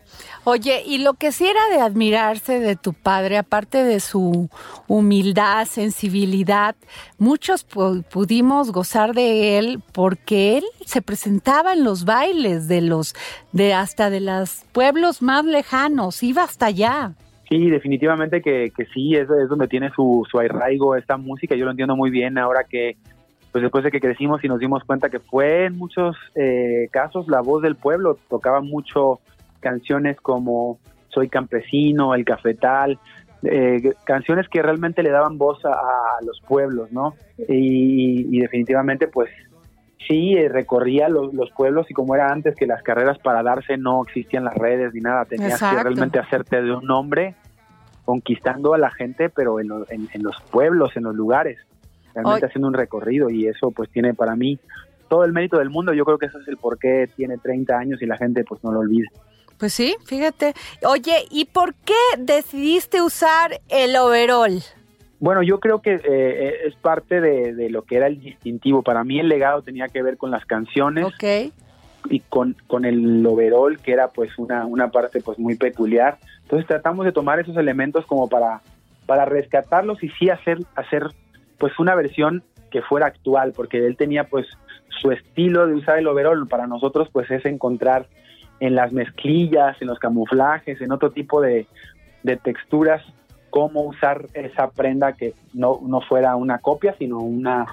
Oye, 0.44 0.82
y 0.86 0.98
lo 0.98 1.14
que 1.14 1.32
sí 1.32 1.46
era 1.46 1.60
de 1.70 1.80
admirarse 1.82 2.60
de 2.60 2.76
tu 2.76 2.94
padre, 2.94 3.36
aparte 3.38 3.84
de 3.84 4.00
su 4.00 4.48
humildad, 4.88 5.66
sensibilidad, 5.66 6.74
muchos 7.18 7.68
pu- 7.68 8.02
pudimos 8.04 8.72
gozar 8.72 9.14
de 9.14 9.58
él 9.58 9.82
porque 9.92 10.58
él 10.58 10.64
se 10.86 11.02
presentaba 11.02 11.72
en 11.74 11.84
los 11.84 12.04
bailes 12.04 12.68
de 12.68 12.80
los, 12.80 13.14
de 13.52 13.74
hasta 13.74 14.08
de 14.10 14.20
los 14.20 14.64
pueblos 14.72 15.20
más 15.22 15.44
lejanos, 15.44 16.22
iba 16.22 16.42
hasta 16.42 16.66
allá. 16.66 17.12
Sí, 17.48 17.68
definitivamente 17.68 18.40
que, 18.40 18.72
que 18.74 18.86
sí, 18.86 19.14
es, 19.14 19.28
es 19.28 19.48
donde 19.48 19.68
tiene 19.68 19.90
su, 19.94 20.26
su 20.30 20.38
arraigo 20.38 20.96
esta 20.96 21.18
música. 21.18 21.54
Yo 21.54 21.66
lo 21.66 21.72
entiendo 21.72 21.94
muy 21.94 22.10
bien 22.10 22.38
ahora 22.38 22.64
que, 22.64 22.96
pues 23.54 23.62
después 23.62 23.84
de 23.84 23.92
que 23.92 24.00
crecimos 24.00 24.42
y 24.42 24.48
nos 24.48 24.58
dimos 24.58 24.82
cuenta 24.82 25.08
que 25.10 25.20
fue 25.20 25.66
en 25.66 25.78
muchos 25.78 26.16
eh, 26.34 26.88
casos 26.90 27.28
la 27.28 27.40
voz 27.40 27.62
del 27.62 27.76
pueblo. 27.76 28.18
Tocaba 28.28 28.60
mucho 28.60 29.20
canciones 29.60 30.20
como 30.20 30.80
Soy 31.10 31.28
campesino, 31.28 32.16
El 32.16 32.24
cafetal, 32.24 32.98
eh, 33.44 33.92
canciones 34.02 34.48
que 34.48 34.60
realmente 34.60 35.04
le 35.04 35.10
daban 35.10 35.38
voz 35.38 35.64
a, 35.64 35.70
a 35.70 36.24
los 36.26 36.40
pueblos, 36.40 36.90
¿no? 36.90 37.14
Y, 37.48 38.26
y 38.36 38.40
definitivamente, 38.40 39.06
pues 39.06 39.30
sí, 40.08 40.34
eh, 40.34 40.48
recorría 40.48 41.08
los, 41.08 41.32
los 41.32 41.52
pueblos 41.52 41.88
y 41.88 41.94
como 41.94 42.16
era 42.16 42.32
antes 42.32 42.56
que 42.56 42.66
las 42.66 42.82
carreras 42.82 43.20
para 43.20 43.44
darse 43.44 43.76
no 43.76 44.02
existían 44.02 44.42
las 44.42 44.54
redes 44.56 44.92
ni 44.94 45.00
nada, 45.00 45.26
tenías 45.26 45.52
Exacto. 45.52 45.76
que 45.76 45.82
realmente 45.84 46.18
hacerte 46.18 46.60
de 46.60 46.72
un 46.72 46.84
nombre 46.86 47.36
conquistando 48.04 48.74
a 48.74 48.78
la 48.78 48.90
gente, 48.90 49.28
pero 49.30 49.60
en, 49.60 49.68
lo- 49.68 49.88
en- 49.90 50.08
en 50.12 50.24
los 50.24 50.34
pueblos, 50.50 50.96
en 50.96 51.04
los 51.04 51.14
lugares, 51.14 51.58
realmente 52.14 52.46
haciendo 52.46 52.68
un 52.68 52.74
recorrido 52.74 53.30
y 53.30 53.46
eso 53.46 53.70
pues 53.70 53.90
tiene 53.90 54.14
para 54.14 54.36
mí 54.36 54.58
todo 55.08 55.24
el 55.24 55.32
mérito 55.32 55.58
del 55.58 55.70
mundo. 55.70 55.92
Yo 55.92 56.04
creo 56.04 56.18
que 56.18 56.26
eso 56.26 56.38
es 56.40 56.48
el 56.48 56.56
por 56.56 56.78
qué 56.78 57.08
tiene 57.16 57.38
30 57.38 57.76
años 57.76 58.02
y 58.02 58.06
la 58.06 58.16
gente 58.16 58.44
pues 58.44 58.62
no 58.64 58.72
lo 58.72 58.80
olvida. 58.80 59.08
Pues 59.58 59.72
sí, 59.72 59.94
fíjate. 60.06 60.54
Oye, 60.84 61.26
¿y 61.30 61.44
por 61.46 61.74
qué 61.74 61.94
decidiste 62.18 63.02
usar 63.02 63.60
el 63.68 63.96
overall? 63.96 64.60
Bueno, 65.20 65.42
yo 65.42 65.60
creo 65.60 65.80
que 65.80 66.00
eh, 66.04 66.66
es 66.66 66.74
parte 66.76 67.20
de, 67.20 67.54
de 67.54 67.70
lo 67.70 67.82
que 67.82 67.96
era 67.96 68.08
el 68.08 68.20
distintivo. 68.20 68.82
Para 68.82 69.04
mí 69.04 69.20
el 69.20 69.28
legado 69.28 69.62
tenía 69.62 69.88
que 69.88 70.02
ver 70.02 70.16
con 70.18 70.30
las 70.30 70.44
canciones 70.44 71.04
Ok. 71.06 71.52
y 72.10 72.20
con, 72.20 72.56
con 72.66 72.84
el 72.84 73.24
overall, 73.24 73.78
que 73.78 73.92
era 73.92 74.08
pues 74.08 74.36
una, 74.38 74.66
una 74.66 74.88
parte 74.90 75.20
pues 75.20 75.38
muy 75.38 75.54
peculiar. 75.54 76.18
Entonces 76.42 76.66
tratamos 76.66 77.06
de 77.06 77.12
tomar 77.12 77.38
esos 77.40 77.56
elementos 77.56 78.04
como 78.06 78.28
para, 78.28 78.60
para 79.06 79.24
rescatarlos 79.24 80.02
y 80.02 80.10
sí 80.10 80.28
hacer, 80.28 80.58
hacer 80.74 81.06
pues 81.58 81.78
una 81.78 81.94
versión 81.94 82.42
que 82.70 82.82
fuera 82.82 83.06
actual, 83.06 83.52
porque 83.54 83.84
él 83.84 83.96
tenía 83.96 84.24
pues 84.24 84.46
su 84.88 85.10
estilo 85.10 85.66
de 85.66 85.74
usar 85.74 85.98
el 85.98 86.06
overall. 86.06 86.46
Para 86.48 86.66
nosotros 86.66 87.08
pues 87.12 87.30
es 87.30 87.44
encontrar 87.46 88.06
en 88.60 88.74
las 88.74 88.92
mezclillas, 88.92 89.80
en 89.80 89.88
los 89.88 89.98
camuflajes, 89.98 90.80
en 90.80 90.92
otro 90.92 91.10
tipo 91.10 91.40
de, 91.40 91.66
de 92.22 92.36
texturas, 92.36 93.02
cómo 93.50 93.82
usar 93.82 94.26
esa 94.34 94.70
prenda 94.70 95.12
que 95.12 95.34
no, 95.52 95.78
no 95.86 96.00
fuera 96.00 96.34
una 96.34 96.58
copia, 96.58 96.94
sino 96.98 97.18
una, 97.18 97.66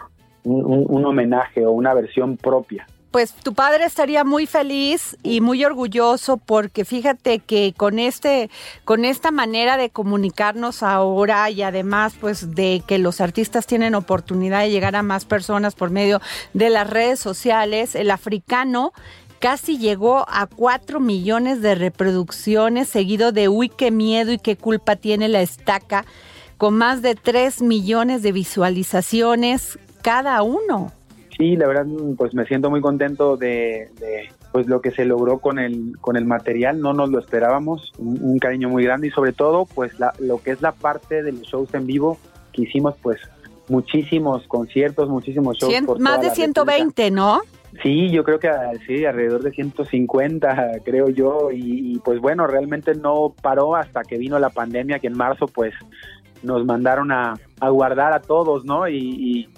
un, 0.44 1.06
homenaje 1.06 1.66
o 1.66 1.72
una 1.72 1.94
versión 1.94 2.38
propia. 2.38 2.86
Pues 3.12 3.34
tu 3.34 3.53
padre 3.53 3.84
estaría 3.84 4.24
muy 4.24 4.46
feliz 4.46 5.18
y 5.22 5.41
muy 5.41 5.65
orgulloso 5.65 6.38
porque 6.38 6.86
fíjate 6.86 7.39
que 7.39 7.74
con 7.75 8.00
este 8.00 8.50
con 8.86 9.03
esta 9.03 9.32
manera 9.32 9.75
de 9.75 9.89
comunicarnos 9.89 10.82
ahora 10.82 11.50
y 11.50 11.62
además 11.62 12.13
pues 12.22 12.56
de 12.56 12.82
que 12.88 13.00
los 13.00 13.20
artistas 13.20 13.68
tienen 13.68 13.96
oportunidad 13.96 14.62
de 14.62 14.72
llegar 14.72 14.96
a 14.96 15.03
más 15.03 15.25
personas 15.25 15.75
por 15.75 15.89
medio 15.89 16.22
de 16.53 16.70
las 16.70 16.89
redes 16.89 17.20
sociales, 17.20 17.96
el 17.96 18.12
africano 18.12 18.94
casi 19.39 19.77
llegó 19.77 20.25
a 20.30 20.48
4 20.48 21.01
millones 21.01 21.62
de 21.62 21.75
reproducciones, 21.75 22.88
seguido 22.88 23.34
de 23.34 23.50
Uy, 23.50 23.68
qué 23.68 23.91
miedo 23.91 24.32
y 24.32 24.38
qué 24.38 24.56
culpa 24.56 24.96
tiene 24.96 25.27
la 25.27 25.41
estaca, 25.41 26.06
con 26.58 26.75
más 26.75 27.01
de 27.01 27.15
3 27.15 27.62
millones 27.62 28.22
de 28.22 28.32
visualizaciones 28.32 29.80
cada 30.01 30.44
uno. 30.44 30.94
Sí, 31.41 31.55
la 31.55 31.65
verdad, 31.65 31.88
pues 32.17 32.36
me 32.36 32.45
siento 32.45 32.69
muy 32.69 32.81
contento 32.81 33.36
de, 33.36 33.89
pues 34.51 34.67
lo 34.67 34.79
que 34.79 34.91
se 34.91 35.05
logró 35.05 35.39
con 35.39 35.57
el 35.57 35.98
con 36.00 36.15
el 36.15 36.24
material, 36.24 36.79
no 36.79 36.93
nos 36.93 37.10
lo 37.10 37.17
esperábamos, 37.17 37.93
un, 37.98 38.38
cariño 38.38 38.69
muy 38.69 38.83
grande 38.83 39.07
y 39.07 39.10
sobre 39.10 39.33
todo, 39.33 39.65
pues 39.65 39.91
lo 40.19 40.38
que 40.38 40.51
es 40.51 40.62
la 40.62 40.71
parte 40.71 41.24
de 41.24 41.31
los 41.31 41.41
shows 41.41 41.74
en 41.74 41.88
vivo 41.88 42.19
que 42.53 42.62
hicimos, 42.62 42.93
pues 43.01 43.19
muchísimos 43.69 44.45
conciertos, 44.48 45.10
muchísimos 45.10 45.57
shows. 45.57 46.00
más 46.00 46.21
de 46.21 46.29
120, 46.29 47.10
¿no? 47.10 47.41
Sí, 47.81 48.12
yo 48.12 48.24
creo 48.24 48.38
que 48.38 48.51
sí, 48.86 49.03
alrededor 49.03 49.41
de 49.41 49.50
150, 49.50 50.81
creo 50.86 51.10
yo, 51.10 51.50
y, 51.51 51.98
pues 52.05 52.19
bueno, 52.19 52.45
realmente 52.45 52.93
no 52.93 53.33
paró 53.41 53.75
hasta 53.75 54.03
que 54.03 54.19
vino 54.19 54.38
la 54.38 54.51
pandemia, 54.51 55.00
que 55.00 55.07
en 55.07 55.17
marzo 55.17 55.48
pues 55.48 55.74
nos 56.43 56.63
mandaron 56.65 57.12
a, 57.12 57.33
guardar 57.62 58.13
a 58.13 58.21
todos, 58.21 58.63
¿no? 58.63 58.88
Y, 58.88 58.98
y, 58.98 59.50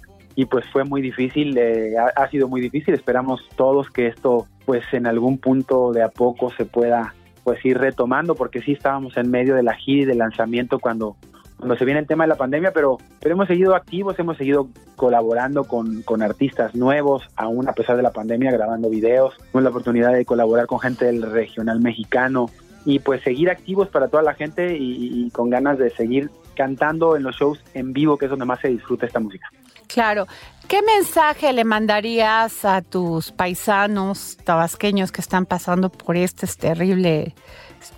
pues 0.45 0.65
fue 0.71 0.83
muy 0.83 1.01
difícil, 1.01 1.57
eh, 1.57 1.95
ha, 1.97 2.27
sido 2.29 2.47
muy 2.47 2.61
difícil, 2.61 2.93
esperamos 2.93 3.47
todos 3.55 3.89
que 3.89 4.07
esto 4.07 4.47
pues 4.65 4.83
en 4.93 5.05
algún 5.05 5.37
punto 5.37 5.91
de 5.91 6.03
a 6.03 6.09
poco 6.09 6.49
se 6.51 6.65
pueda 6.65 7.13
pues 7.43 7.63
ir 7.65 7.77
retomando, 7.77 8.35
porque 8.35 8.61
sí 8.61 8.71
estábamos 8.71 9.17
en 9.17 9.29
medio 9.29 9.55
de 9.55 9.63
la 9.63 9.75
gira 9.75 10.03
y 10.03 10.05
del 10.05 10.19
lanzamiento 10.19 10.79
cuando 10.79 11.15
cuando 11.57 11.77
se 11.77 11.85
viene 11.85 12.01
el 12.01 12.07
tema 12.07 12.25
de 12.25 12.27
la 12.27 12.35
pandemia, 12.35 12.73
pero, 12.73 12.97
pero 13.21 13.35
hemos 13.35 13.47
seguido 13.47 13.73
activos, 13.73 14.19
hemos 14.19 14.35
seguido 14.35 14.67
colaborando 14.97 15.63
con, 15.63 16.01
con 16.01 16.21
artistas 16.21 16.75
nuevos, 16.75 17.23
aún 17.37 17.69
a 17.69 17.71
pesar 17.71 17.95
de 17.95 18.03
la 18.03 18.11
pandemia, 18.11 18.51
grabando 18.51 18.89
videos. 18.89 19.37
Tuvimos 19.37 19.63
la 19.63 19.69
oportunidad 19.69 20.11
de 20.11 20.25
colaborar 20.25 20.65
con 20.65 20.81
gente 20.81 21.05
del 21.05 21.21
regional 21.21 21.79
mexicano 21.79 22.47
y 22.83 22.99
pues 22.99 23.21
seguir 23.21 23.49
activos 23.49 23.87
para 23.87 24.09
toda 24.09 24.23
la 24.23 24.33
gente 24.33 24.75
y, 24.77 25.29
con 25.31 25.49
ganas 25.49 25.77
de 25.77 25.89
seguir 25.91 26.29
cantando 26.55 27.15
en 27.15 27.23
los 27.23 27.35
shows 27.35 27.63
en 27.73 27.93
vivo, 27.93 28.17
que 28.17 28.25
es 28.25 28.29
donde 28.29 28.45
más 28.45 28.59
se 28.59 28.67
disfruta 28.67 29.05
esta 29.05 29.19
música. 29.19 29.49
Claro. 29.87 30.27
¿Qué 30.67 30.81
mensaje 30.81 31.51
le 31.53 31.65
mandarías 31.65 32.63
a 32.65 32.81
tus 32.81 33.31
paisanos 33.31 34.37
tabasqueños 34.43 35.11
que 35.11 35.21
están 35.21 35.45
pasando 35.45 35.89
por 35.89 36.15
este 36.15 36.47
terrible 36.47 37.35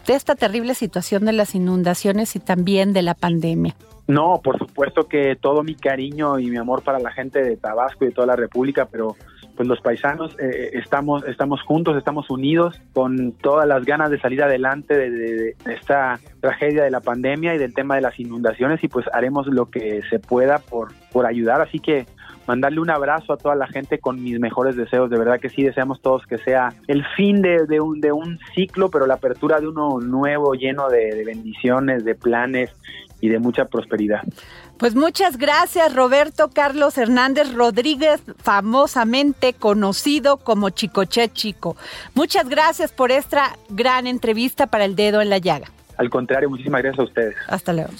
esta 0.08 0.36
terrible 0.36 0.74
situación 0.74 1.26
de 1.26 1.34
las 1.34 1.54
inundaciones 1.54 2.36
y 2.36 2.40
también 2.40 2.92
de 2.92 3.04
la 3.04 3.14
pandemia? 3.14 3.76
No, 4.08 4.40
por 4.44 4.58
supuesto 4.58 5.08
que 5.08 5.36
todo 5.36 5.64
mi 5.64 5.76
cariño 5.76 6.38
y 6.40 6.50
mi 6.50 6.58
amor 6.58 6.84
para 6.84 7.00
la 7.00 7.12
gente 7.12 7.42
de 7.42 7.58
Tabasco 7.58 8.04
y 8.04 8.08
de 8.08 8.14
toda 8.14 8.28
la 8.28 8.36
República, 8.36 8.88
pero 8.92 9.16
pues 9.56 9.68
los 9.68 9.80
paisanos 9.82 10.36
eh, 10.40 10.72
estamos 10.74 11.26
estamos 11.26 11.62
juntos, 11.62 11.98
estamos 11.98 12.30
unidos 12.30 12.80
con 12.94 13.32
todas 13.34 13.68
las 13.68 13.86
ganas 13.86 14.10
de 14.10 14.20
salir 14.20 14.44
adelante 14.44 14.96
de, 14.96 15.10
de, 15.10 15.56
esta 15.66 16.20
tragedia 16.42 16.84
de 16.84 16.92
la 16.92 17.02
pandemia 17.02 17.56
y 17.56 17.58
del 17.58 17.74
tema 17.74 17.96
de 17.96 18.02
las 18.02 18.20
inundaciones 18.20 18.84
y 18.84 18.88
pues 18.88 19.06
haremos 19.14 19.48
lo 19.48 19.70
que 19.70 20.02
se 20.10 20.20
pueda 20.20 20.60
por 20.60 20.94
por 21.12 21.26
ayudar, 21.26 21.62
así 21.62 21.80
que 21.80 22.06
mandarle 22.48 22.80
un 22.80 22.90
abrazo 22.90 23.34
a 23.34 23.38
toda 23.38 23.56
la 23.56 23.68
gente 23.68 24.00
con 24.00 24.24
mis 24.24 24.40
mejores 24.40 24.76
deseos. 24.76 25.10
De 25.10 25.18
verdad 25.18 25.40
que 25.40 25.50
sí, 25.50 25.64
deseamos 25.64 26.02
todos 26.02 26.26
que 26.26 26.38
sea 26.38 26.74
el 26.88 27.06
fin 27.16 27.42
de, 27.42 27.80
un, 27.80 28.02
de 28.02 28.12
un 28.12 28.40
ciclo, 28.54 28.90
pero 28.90 29.08
la 29.08 29.16
apertura 29.16 29.60
de 29.60 29.68
uno 29.68 30.00
nuevo, 30.00 30.54
lleno 30.54 30.90
de, 30.90 31.24
bendiciones, 31.26 32.06
de 32.06 32.16
planes 32.16 32.72
y 33.22 33.30
de 33.30 33.40
mucha 33.40 33.66
prosperidad. 33.66 34.22
Pues 34.78 34.94
muchas 34.94 35.38
gracias 35.38 35.94
Roberto 35.94 36.50
Carlos 36.54 36.98
Hernández 36.98 37.54
Rodríguez, 37.54 38.22
famosamente 38.44 39.54
conocido 39.54 40.38
como 40.38 40.70
Chicoche 40.70 41.32
Chico. 41.32 41.78
Muchas 42.14 42.50
gracias 42.50 42.92
por 42.92 43.12
esta 43.12 43.58
gran 43.70 44.06
entrevista 44.06 44.68
para 44.68 44.84
el 44.84 44.96
dedo 44.96 45.22
en 45.22 45.30
la 45.30 45.38
llaga. 45.38 45.72
Al 45.98 46.10
contrario, 46.10 46.50
muchísimas 46.50 46.82
gracias 46.82 47.00
a 47.00 47.04
ustedes. 47.04 47.36
Hasta 47.48 47.72
luego. 47.72 47.92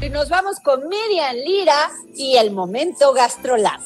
Y 0.00 0.10
nos 0.10 0.28
vamos 0.28 0.58
con 0.60 0.88
Miriam 0.88 1.36
Lira 1.36 1.90
y 2.14 2.36
el 2.36 2.50
momento 2.50 3.12
GastroLab. 3.12 3.80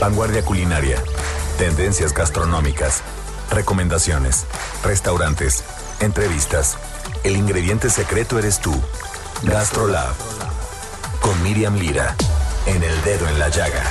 Vanguardia 0.00 0.42
culinaria, 0.42 0.96
tendencias 1.58 2.14
gastronómicas, 2.14 3.02
recomendaciones, 3.50 4.46
restaurantes, 4.82 5.62
entrevistas. 6.00 6.78
El 7.22 7.36
ingrediente 7.36 7.90
secreto 7.90 8.38
eres 8.38 8.60
tú. 8.60 8.72
GastroLab. 9.42 10.14
Con 11.20 11.42
Miriam 11.42 11.74
Lira. 11.76 12.14
En 12.66 12.82
el 12.82 13.02
dedo 13.04 13.26
en 13.28 13.38
la 13.38 13.48
llaga. 13.48 13.82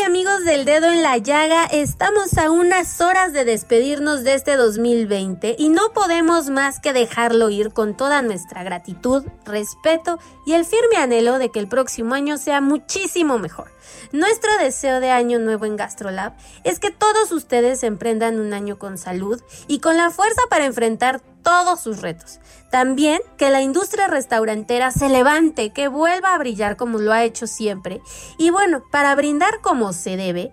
¿Qué 0.00 0.06
tal 0.06 0.12
Adri, 0.12 0.18
amigos 0.18 0.44
del 0.44 0.64
dedo 0.64 0.86
en 0.90 1.02
la 1.02 1.18
llaga? 1.18 1.64
Estamos 1.66 2.38
a 2.38 2.50
unas 2.50 3.00
horas 3.00 3.32
de 3.32 3.44
despedirnos 3.44 4.24
de 4.24 4.34
este 4.34 4.56
2020 4.56 5.56
y 5.58 5.68
no 5.68 5.92
podemos 5.92 6.48
más 6.48 6.80
que 6.80 6.92
dejarlo 6.92 7.50
ir 7.50 7.72
con 7.72 7.96
toda 7.96 8.22
nuestra 8.22 8.62
gratitud, 8.62 9.24
respeto 9.44 10.18
y 10.46 10.52
el 10.52 10.64
firme 10.64 10.96
anhelo 10.96 11.38
de 11.38 11.50
que 11.50 11.58
el 11.58 11.68
próximo 11.68 12.14
año 12.14 12.38
sea 12.38 12.60
muchísimo 12.60 13.38
mejor. 13.38 13.72
Nuestro 14.12 14.50
deseo 14.58 15.00
de 15.00 15.10
año 15.10 15.38
nuevo 15.38 15.66
en 15.66 15.76
GastroLab 15.76 16.34
es 16.64 16.78
que 16.78 16.90
todos 16.90 17.32
ustedes 17.32 17.82
emprendan 17.82 18.38
un 18.38 18.52
año 18.54 18.78
con 18.78 18.98
salud 18.98 19.42
y 19.66 19.80
con 19.80 19.96
la 19.96 20.10
fuerza 20.10 20.42
para 20.48 20.66
enfrentar 20.66 21.20
todos 21.42 21.80
sus 21.80 22.00
retos. 22.00 22.40
También 22.70 23.20
que 23.36 23.50
la 23.50 23.62
industria 23.62 24.06
restaurantera 24.06 24.90
se 24.90 25.08
levante, 25.08 25.70
que 25.70 25.88
vuelva 25.88 26.34
a 26.34 26.38
brillar 26.38 26.76
como 26.76 26.98
lo 26.98 27.12
ha 27.12 27.24
hecho 27.24 27.46
siempre. 27.46 28.00
Y 28.38 28.50
bueno, 28.50 28.82
para 28.90 29.14
brindar 29.14 29.60
como 29.60 29.92
se 29.92 30.16
debe, 30.16 30.52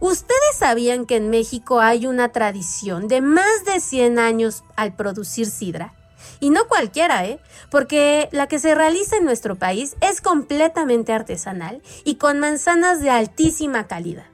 ¿ustedes 0.00 0.56
sabían 0.56 1.06
que 1.06 1.16
en 1.16 1.30
México 1.30 1.80
hay 1.80 2.06
una 2.06 2.30
tradición 2.30 3.08
de 3.08 3.20
más 3.20 3.64
de 3.64 3.80
100 3.80 4.18
años 4.18 4.62
al 4.76 4.94
producir 4.94 5.46
sidra? 5.46 5.94
Y 6.40 6.50
no 6.50 6.68
cualquiera, 6.68 7.24
¿eh? 7.26 7.40
Porque 7.70 8.28
la 8.32 8.46
que 8.46 8.58
se 8.58 8.74
realiza 8.74 9.16
en 9.16 9.24
nuestro 9.24 9.56
país 9.56 9.96
es 10.00 10.20
completamente 10.20 11.12
artesanal 11.12 11.82
y 12.04 12.16
con 12.16 12.38
manzanas 12.38 13.00
de 13.00 13.10
altísima 13.10 13.86
calidad. 13.86 14.26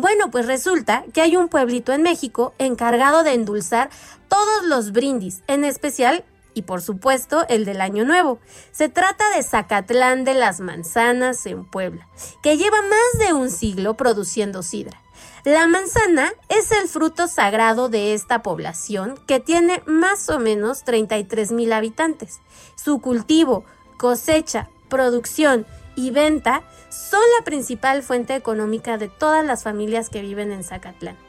Bueno, 0.00 0.30
pues 0.30 0.46
resulta 0.46 1.04
que 1.12 1.20
hay 1.20 1.36
un 1.36 1.48
pueblito 1.48 1.92
en 1.92 2.02
México 2.02 2.54
encargado 2.58 3.24
de 3.24 3.34
endulzar 3.34 3.90
todos 4.28 4.64
los 4.64 4.92
brindis, 4.92 5.42
en 5.46 5.64
especial 5.64 6.24
y 6.54 6.62
por 6.62 6.82
supuesto 6.82 7.46
el 7.48 7.64
del 7.64 7.80
Año 7.80 8.04
Nuevo. 8.04 8.40
Se 8.72 8.88
trata 8.88 9.24
de 9.36 9.42
Zacatlán 9.42 10.24
de 10.24 10.34
las 10.34 10.60
Manzanas 10.60 11.46
en 11.46 11.64
Puebla, 11.64 12.08
que 12.42 12.56
lleva 12.56 12.82
más 12.82 13.26
de 13.26 13.32
un 13.32 13.50
siglo 13.50 13.96
produciendo 13.96 14.62
sidra. 14.62 15.00
La 15.44 15.66
manzana 15.66 16.32
es 16.48 16.72
el 16.72 16.88
fruto 16.88 17.28
sagrado 17.28 17.88
de 17.88 18.12
esta 18.12 18.42
población 18.42 19.18
que 19.26 19.40
tiene 19.40 19.82
más 19.86 20.28
o 20.28 20.38
menos 20.40 20.84
33 20.84 21.52
mil 21.52 21.72
habitantes. 21.72 22.40
Su 22.74 23.00
cultivo, 23.00 23.64
cosecha, 23.96 24.68
producción 24.88 25.64
y 25.94 26.10
venta 26.10 26.62
son 26.90 27.20
la 27.38 27.44
principal 27.44 28.02
fuente 28.02 28.34
económica 28.34 28.98
de 28.98 29.08
todas 29.08 29.44
las 29.44 29.62
familias 29.62 30.10
que 30.10 30.22
viven 30.22 30.50
en 30.50 30.64
Zacatlán. 30.64 31.27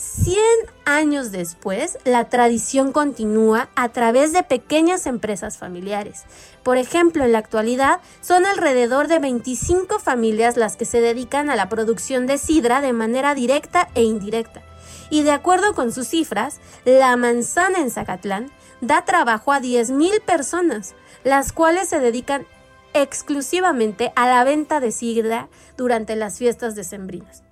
100 0.00 0.38
años 0.86 1.30
después, 1.30 1.98
la 2.04 2.30
tradición 2.30 2.90
continúa 2.90 3.68
a 3.74 3.90
través 3.90 4.32
de 4.32 4.42
pequeñas 4.42 5.06
empresas 5.06 5.58
familiares. 5.58 6.24
Por 6.62 6.78
ejemplo, 6.78 7.24
en 7.24 7.32
la 7.32 7.38
actualidad 7.38 8.00
son 8.22 8.46
alrededor 8.46 9.08
de 9.08 9.18
25 9.18 9.98
familias 9.98 10.56
las 10.56 10.76
que 10.76 10.86
se 10.86 11.02
dedican 11.02 11.50
a 11.50 11.56
la 11.56 11.68
producción 11.68 12.26
de 12.26 12.38
sidra 12.38 12.80
de 12.80 12.94
manera 12.94 13.34
directa 13.34 13.88
e 13.94 14.02
indirecta. 14.02 14.62
Y 15.10 15.22
de 15.22 15.32
acuerdo 15.32 15.74
con 15.74 15.92
sus 15.92 16.08
cifras, 16.08 16.60
la 16.86 17.14
manzana 17.16 17.80
en 17.80 17.90
Zacatlán 17.90 18.50
da 18.80 19.04
trabajo 19.04 19.52
a 19.52 19.60
10.000 19.60 20.22
personas, 20.22 20.94
las 21.24 21.52
cuales 21.52 21.90
se 21.90 22.00
dedican 22.00 22.46
exclusivamente 22.94 24.12
a 24.16 24.26
la 24.26 24.44
venta 24.44 24.80
de 24.80 24.92
sidra 24.92 25.48
durante 25.76 26.16
las 26.16 26.38
fiestas 26.38 26.74
decembrinas. 26.74 27.42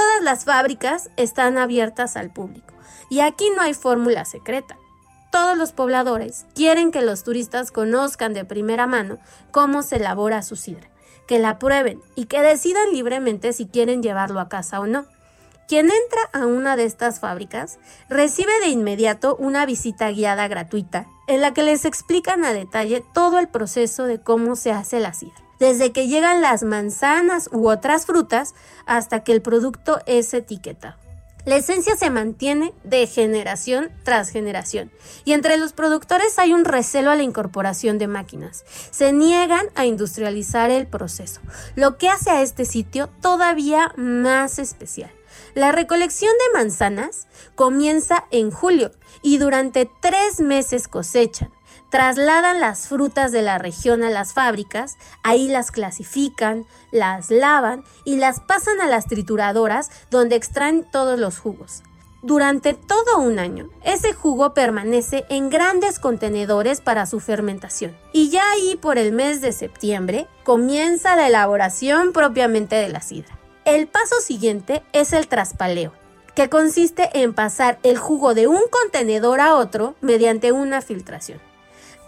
Todas 0.00 0.22
las 0.22 0.46
fábricas 0.46 1.10
están 1.18 1.58
abiertas 1.58 2.16
al 2.16 2.30
público 2.30 2.72
y 3.10 3.20
aquí 3.20 3.50
no 3.54 3.60
hay 3.60 3.74
fórmula 3.74 4.24
secreta. 4.24 4.78
Todos 5.30 5.58
los 5.58 5.72
pobladores 5.72 6.46
quieren 6.54 6.90
que 6.90 7.02
los 7.02 7.22
turistas 7.22 7.70
conozcan 7.70 8.32
de 8.32 8.46
primera 8.46 8.86
mano 8.86 9.18
cómo 9.50 9.82
se 9.82 9.96
elabora 9.96 10.40
su 10.40 10.56
sidra, 10.56 10.88
que 11.28 11.38
la 11.38 11.58
prueben 11.58 12.00
y 12.16 12.24
que 12.24 12.40
decidan 12.40 12.94
libremente 12.94 13.52
si 13.52 13.66
quieren 13.66 14.02
llevarlo 14.02 14.40
a 14.40 14.48
casa 14.48 14.80
o 14.80 14.86
no. 14.86 15.04
Quien 15.68 15.90
entra 15.90 16.30
a 16.32 16.46
una 16.46 16.76
de 16.76 16.86
estas 16.86 17.20
fábricas 17.20 17.78
recibe 18.08 18.58
de 18.60 18.68
inmediato 18.68 19.36
una 19.36 19.66
visita 19.66 20.10
guiada 20.10 20.48
gratuita 20.48 21.08
en 21.26 21.42
la 21.42 21.52
que 21.52 21.62
les 21.62 21.84
explican 21.84 22.46
a 22.46 22.54
detalle 22.54 23.04
todo 23.12 23.38
el 23.38 23.48
proceso 23.48 24.04
de 24.04 24.18
cómo 24.18 24.56
se 24.56 24.72
hace 24.72 24.98
la 24.98 25.12
sidra, 25.12 25.44
desde 25.60 25.92
que 25.92 26.08
llegan 26.08 26.40
las 26.40 26.64
manzanas 26.64 27.48
u 27.52 27.68
otras 27.68 28.06
frutas 28.06 28.54
hasta 28.86 29.22
que 29.22 29.32
el 29.32 29.42
producto 29.42 30.00
es 30.06 30.34
etiquetado. 30.34 30.96
La 31.46 31.56
esencia 31.56 31.96
se 31.96 32.10
mantiene 32.10 32.74
de 32.84 33.06
generación 33.06 33.90
tras 34.02 34.28
generación 34.28 34.90
y 35.24 35.32
entre 35.32 35.56
los 35.56 35.72
productores 35.72 36.38
hay 36.38 36.52
un 36.52 36.66
recelo 36.66 37.10
a 37.10 37.16
la 37.16 37.22
incorporación 37.22 37.98
de 37.98 38.08
máquinas. 38.08 38.64
Se 38.90 39.12
niegan 39.12 39.66
a 39.74 39.86
industrializar 39.86 40.70
el 40.70 40.86
proceso, 40.86 41.40
lo 41.76 41.96
que 41.96 42.08
hace 42.08 42.30
a 42.30 42.42
este 42.42 42.66
sitio 42.66 43.08
todavía 43.22 43.92
más 43.96 44.58
especial. 44.58 45.10
La 45.54 45.72
recolección 45.72 46.32
de 46.32 46.58
manzanas 46.58 47.26
comienza 47.54 48.26
en 48.30 48.50
julio 48.50 48.90
y 49.22 49.38
durante 49.38 49.88
tres 50.00 50.40
meses 50.40 50.88
cosechan 50.88 51.50
trasladan 51.90 52.60
las 52.60 52.88
frutas 52.88 53.32
de 53.32 53.42
la 53.42 53.58
región 53.58 54.02
a 54.02 54.10
las 54.10 54.32
fábricas, 54.32 54.96
ahí 55.22 55.48
las 55.48 55.70
clasifican, 55.70 56.64
las 56.90 57.30
lavan 57.30 57.84
y 58.04 58.16
las 58.16 58.40
pasan 58.40 58.80
a 58.80 58.86
las 58.86 59.06
trituradoras 59.06 59.90
donde 60.10 60.36
extraen 60.36 60.84
todos 60.90 61.18
los 61.18 61.38
jugos. 61.38 61.82
Durante 62.22 62.74
todo 62.74 63.18
un 63.18 63.38
año, 63.38 63.70
ese 63.82 64.12
jugo 64.12 64.52
permanece 64.52 65.24
en 65.30 65.48
grandes 65.48 65.98
contenedores 65.98 66.82
para 66.82 67.06
su 67.06 67.18
fermentación. 67.18 67.96
Y 68.12 68.28
ya 68.28 68.50
ahí 68.50 68.76
por 68.76 68.98
el 68.98 69.12
mes 69.12 69.40
de 69.40 69.52
septiembre 69.52 70.26
comienza 70.44 71.16
la 71.16 71.28
elaboración 71.28 72.12
propiamente 72.12 72.76
de 72.76 72.90
la 72.90 73.00
sidra. 73.00 73.38
El 73.64 73.88
paso 73.88 74.20
siguiente 74.20 74.82
es 74.92 75.14
el 75.14 75.28
traspaleo, 75.28 75.94
que 76.34 76.50
consiste 76.50 77.08
en 77.14 77.32
pasar 77.32 77.78
el 77.82 77.96
jugo 77.96 78.34
de 78.34 78.48
un 78.48 78.62
contenedor 78.70 79.40
a 79.40 79.54
otro 79.54 79.94
mediante 80.02 80.52
una 80.52 80.82
filtración. 80.82 81.40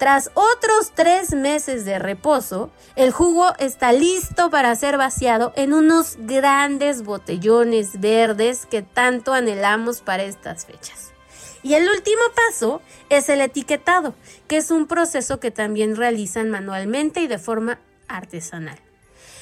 Tras 0.03 0.33
otros 0.35 0.91
tres 0.97 1.33
meses 1.33 1.85
de 1.85 2.01
reposo, 2.01 2.73
el 2.97 3.13
jugo 3.13 3.53
está 3.61 3.93
listo 3.93 4.51
para 4.51 4.75
ser 4.75 4.99
vaciado 4.99 5.53
en 5.55 5.73
unos 5.73 6.17
grandes 6.19 7.05
botellones 7.05 8.01
verdes 8.01 8.67
que 8.67 8.83
tanto 8.83 9.33
anhelamos 9.33 10.01
para 10.01 10.25
estas 10.25 10.67
fechas. 10.67 11.13
Y 11.63 11.75
el 11.75 11.89
último 11.89 12.21
paso 12.35 12.83
es 13.11 13.29
el 13.29 13.43
etiquetado, 13.43 14.17
que 14.49 14.57
es 14.57 14.73
un 14.73 14.89
proceso 14.89 15.39
que 15.39 15.53
también 15.53 15.95
realizan 15.95 16.51
manualmente 16.51 17.21
y 17.21 17.29
de 17.29 17.39
forma 17.39 17.79
artesanal. 18.09 18.81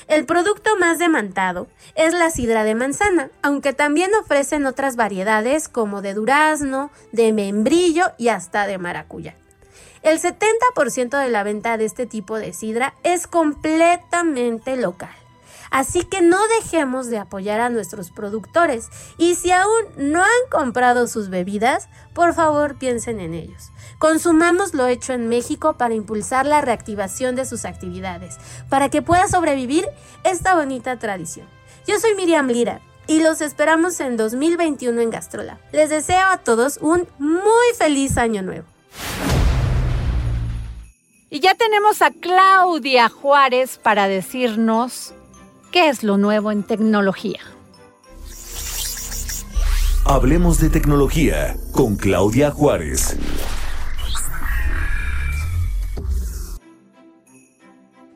El 0.09 0.27
producto 0.27 0.77
más 0.77 0.99
demandado 0.99 1.69
es 1.95 2.13
la 2.13 2.29
sidra 2.29 2.65
de 2.65 2.75
manzana, 2.75 3.31
aunque 3.41 3.73
también 3.73 4.11
ofrecen 4.15 4.67
otras 4.67 4.97
variedades 4.97 5.71
como 5.71 6.03
de 6.03 6.13
durazno, 6.13 6.91
de 7.13 7.33
membrillo 7.33 8.13
y 8.19 8.29
hasta 8.29 8.67
de 8.67 8.77
maracuyá. 8.77 9.40
El 10.03 10.19
70% 10.19 11.19
de 11.19 11.29
la 11.29 11.43
venta 11.43 11.77
de 11.77 11.85
este 11.85 12.07
tipo 12.07 12.39
de 12.39 12.55
sidra 12.55 12.95
es 13.03 13.27
completamente 13.27 14.77
local. 14.77 15.15
Así 15.71 16.03
que 16.03 16.21
no 16.21 16.39
dejemos 16.49 17.09
de 17.09 17.19
apoyar 17.19 17.61
a 17.61 17.71
nuestros 17.71 18.11
productores 18.11 18.89
y 19.19 19.37
si 19.37 19.53
aún 19.53 19.85
no 19.97 20.23
han 20.23 20.51
comprado 20.51 21.07
sus 21.07 21.29
bebidas, 21.29 21.89
por 22.13 22.35
favor 22.35 22.77
piensen 22.77 23.21
en 23.21 23.35
ellos. 23.35 23.71
Consumamos 23.99 24.75
lo 24.75 24.87
hecho 24.87 25.13
en 25.13 25.29
México 25.29 25.75
para 25.75 25.95
impulsar 25.95 26.47
la 26.47 26.61
reactivación 26.61 27.37
de 27.37 27.45
sus 27.45 27.65
actividades, 27.65 28.39
para 28.69 28.89
que 28.89 29.03
pueda 29.03 29.29
sobrevivir 29.29 29.87
esta 30.25 30.55
bonita 30.55 30.99
tradición. 30.99 31.47
Yo 31.87 32.01
soy 32.01 32.15
Miriam 32.15 32.49
Lira 32.49 32.81
y 33.07 33.23
los 33.23 33.41
esperamos 33.41 34.01
en 34.01 34.17
2021 34.17 35.01
en 35.01 35.11
Gastrola. 35.11 35.61
Les 35.73 35.91
deseo 35.91 36.27
a 36.31 36.39
todos 36.39 36.79
un 36.79 37.07
muy 37.19 37.75
feliz 37.79 38.17
año 38.17 38.43
nuevo. 38.43 38.67
Y 41.33 41.39
ya 41.39 41.55
tenemos 41.55 42.03
a 42.03 42.11
Claudia 42.11 43.09
Juárez 43.09 43.79
para 43.81 44.09
decirnos 44.09 45.15
qué 45.71 45.89
es 45.89 46.03
lo 46.03 46.19
nuevo 46.19 46.51
en 46.51 46.65
tecnología. 46.65 47.39
Hablemos 50.05 50.59
de 50.59 50.71
tecnología 50.71 51.57
con 51.71 51.95
Claudia 51.95 52.51
Juárez. 52.51 53.17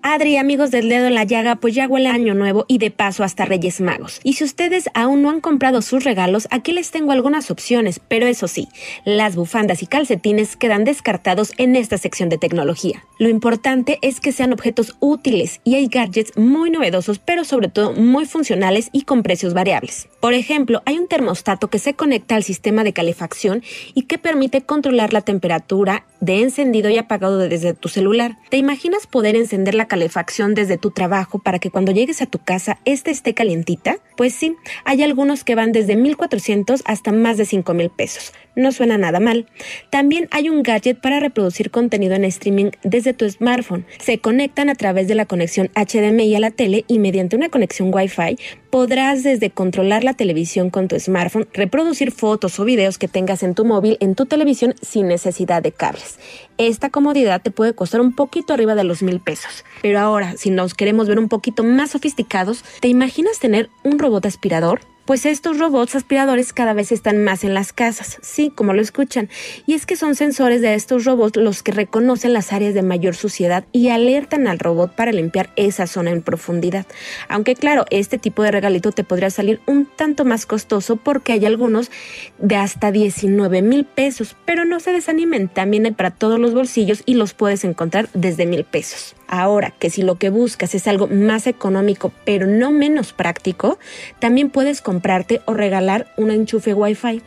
Adri, 0.06 0.36
amigos 0.36 0.70
del 0.70 0.90
dedo 0.90 1.06
en 1.06 1.14
la 1.14 1.24
llaga, 1.24 1.56
pues 1.56 1.74
ya 1.74 1.88
huele 1.88 2.10
año 2.10 2.34
nuevo 2.34 2.66
y 2.68 2.76
de 2.76 2.90
paso 2.90 3.24
hasta 3.24 3.46
Reyes 3.46 3.80
Magos. 3.80 4.20
Y 4.22 4.34
si 4.34 4.44
ustedes 4.44 4.90
aún 4.92 5.22
no 5.22 5.30
han 5.30 5.40
comprado 5.40 5.80
sus 5.80 6.04
regalos, 6.04 6.46
aquí 6.50 6.72
les 6.74 6.90
tengo 6.90 7.10
algunas 7.10 7.50
opciones, 7.50 8.02
pero 8.06 8.26
eso 8.26 8.46
sí, 8.46 8.68
las 9.06 9.34
bufandas 9.34 9.82
y 9.82 9.86
calcetines 9.86 10.58
quedan 10.58 10.84
descartados 10.84 11.54
en 11.56 11.74
esta 11.74 11.96
sección 11.96 12.28
de 12.28 12.36
tecnología. 12.36 13.02
Lo 13.18 13.30
importante 13.30 13.98
es 14.02 14.20
que 14.20 14.32
sean 14.32 14.52
objetos 14.52 14.94
útiles 15.00 15.62
y 15.64 15.76
hay 15.76 15.86
gadgets 15.86 16.36
muy 16.36 16.68
novedosos, 16.68 17.18
pero 17.18 17.42
sobre 17.42 17.68
todo 17.68 17.94
muy 17.94 18.26
funcionales 18.26 18.90
y 18.92 19.04
con 19.04 19.22
precios 19.22 19.54
variables. 19.54 20.08
Por 20.20 20.34
ejemplo, 20.34 20.82
hay 20.84 20.98
un 20.98 21.08
termostato 21.08 21.68
que 21.68 21.78
se 21.78 21.94
conecta 21.94 22.34
al 22.34 22.42
sistema 22.42 22.84
de 22.84 22.92
calefacción 22.92 23.62
y 23.94 24.02
que 24.02 24.18
permite 24.18 24.60
controlar 24.60 25.14
la 25.14 25.22
temperatura 25.22 26.04
de 26.20 26.42
encendido 26.42 26.90
y 26.90 26.98
apagado 26.98 27.38
desde 27.38 27.72
tu 27.72 27.88
celular. 27.88 28.36
¿Te 28.50 28.58
imaginas 28.58 29.06
poder 29.06 29.34
encender 29.34 29.74
la 29.74 29.88
calefacción 29.94 30.54
desde 30.54 30.76
tu 30.76 30.90
trabajo 30.90 31.38
para 31.38 31.60
que 31.60 31.70
cuando 31.70 31.92
llegues 31.92 32.20
a 32.20 32.26
tu 32.26 32.40
casa 32.40 32.80
ésta 32.84 33.12
esté 33.12 33.32
calientita? 33.32 33.98
Pues 34.16 34.34
sí, 34.34 34.56
hay 34.84 35.04
algunos 35.04 35.44
que 35.44 35.54
van 35.54 35.70
desde 35.70 35.94
1400 35.94 36.82
hasta 36.84 37.12
más 37.12 37.36
de 37.36 37.44
5000 37.44 37.90
pesos. 37.90 38.32
No 38.56 38.72
suena 38.72 38.98
nada 38.98 39.20
mal. 39.20 39.46
También 39.90 40.26
hay 40.32 40.48
un 40.48 40.64
gadget 40.64 41.00
para 41.00 41.20
reproducir 41.20 41.70
contenido 41.70 42.16
en 42.16 42.24
streaming 42.24 42.70
desde 42.82 43.14
tu 43.14 43.28
smartphone. 43.30 43.86
Se 43.98 44.18
conectan 44.18 44.68
a 44.68 44.74
través 44.74 45.06
de 45.06 45.14
la 45.14 45.26
conexión 45.26 45.70
HDMI 45.76 46.34
a 46.34 46.40
la 46.40 46.50
tele 46.50 46.84
y 46.88 46.98
mediante 46.98 47.36
una 47.36 47.48
conexión 47.48 47.94
Wi-Fi 47.94 48.36
podrás 48.74 49.22
desde 49.22 49.50
controlar 49.50 50.02
la 50.02 50.14
televisión 50.14 50.68
con 50.68 50.88
tu 50.88 50.98
smartphone, 50.98 51.46
reproducir 51.52 52.10
fotos 52.10 52.58
o 52.58 52.64
videos 52.64 52.98
que 52.98 53.06
tengas 53.06 53.44
en 53.44 53.54
tu 53.54 53.64
móvil 53.64 53.96
en 54.00 54.16
tu 54.16 54.26
televisión 54.26 54.74
sin 54.82 55.06
necesidad 55.06 55.62
de 55.62 55.70
cables. 55.70 56.18
Esta 56.58 56.90
comodidad 56.90 57.40
te 57.40 57.52
puede 57.52 57.76
costar 57.76 58.00
un 58.00 58.16
poquito 58.16 58.52
arriba 58.52 58.74
de 58.74 58.82
los 58.82 59.00
mil 59.00 59.20
pesos. 59.20 59.64
Pero 59.80 60.00
ahora, 60.00 60.36
si 60.36 60.50
nos 60.50 60.74
queremos 60.74 61.06
ver 61.06 61.20
un 61.20 61.28
poquito 61.28 61.62
más 61.62 61.92
sofisticados, 61.92 62.64
¿te 62.80 62.88
imaginas 62.88 63.38
tener 63.38 63.70
un 63.84 63.96
robot 64.00 64.26
aspirador? 64.26 64.80
Pues 65.04 65.26
estos 65.26 65.58
robots 65.58 65.96
aspiradores 65.96 66.54
cada 66.54 66.72
vez 66.72 66.90
están 66.90 67.22
más 67.24 67.44
en 67.44 67.52
las 67.52 67.74
casas, 67.74 68.18
sí, 68.22 68.50
como 68.54 68.72
lo 68.72 68.80
escuchan. 68.80 69.28
Y 69.66 69.74
es 69.74 69.84
que 69.84 69.96
son 69.96 70.14
sensores 70.14 70.62
de 70.62 70.72
estos 70.72 71.04
robots 71.04 71.36
los 71.36 71.62
que 71.62 71.72
reconocen 71.72 72.32
las 72.32 72.54
áreas 72.54 72.72
de 72.72 72.82
mayor 72.82 73.14
suciedad 73.14 73.66
y 73.70 73.90
alertan 73.90 74.46
al 74.46 74.58
robot 74.58 74.94
para 74.94 75.12
limpiar 75.12 75.50
esa 75.56 75.86
zona 75.86 76.10
en 76.10 76.22
profundidad. 76.22 76.86
Aunque 77.28 77.54
claro, 77.54 77.84
este 77.90 78.16
tipo 78.16 78.42
de 78.44 78.50
regalito 78.52 78.92
te 78.92 79.04
podría 79.04 79.28
salir 79.28 79.60
un 79.66 79.84
tanto 79.84 80.24
más 80.24 80.46
costoso 80.46 80.96
porque 80.96 81.34
hay 81.34 81.44
algunos 81.44 81.90
de 82.38 82.56
hasta 82.56 82.90
19 82.90 83.60
mil 83.60 83.84
pesos, 83.84 84.36
pero 84.46 84.64
no 84.64 84.80
se 84.80 84.92
desanimen, 84.92 85.48
también 85.48 85.84
hay 85.84 85.92
para 85.92 86.12
todos 86.12 86.40
los 86.40 86.54
bolsillos 86.54 87.02
y 87.04 87.12
los 87.12 87.34
puedes 87.34 87.64
encontrar 87.64 88.08
desde 88.14 88.46
mil 88.46 88.64
pesos. 88.64 89.14
Ahora 89.28 89.72
que 89.78 89.90
si 89.90 90.02
lo 90.02 90.16
que 90.16 90.30
buscas 90.30 90.74
es 90.74 90.86
algo 90.86 91.06
más 91.06 91.46
económico 91.46 92.12
pero 92.24 92.46
no 92.46 92.70
menos 92.70 93.12
práctico, 93.12 93.78
también 94.18 94.50
puedes 94.50 94.80
comprarte 94.80 95.40
o 95.46 95.54
regalar 95.54 96.06
un 96.16 96.30
enchufe 96.30 96.74
Wi-Fi. 96.74 97.22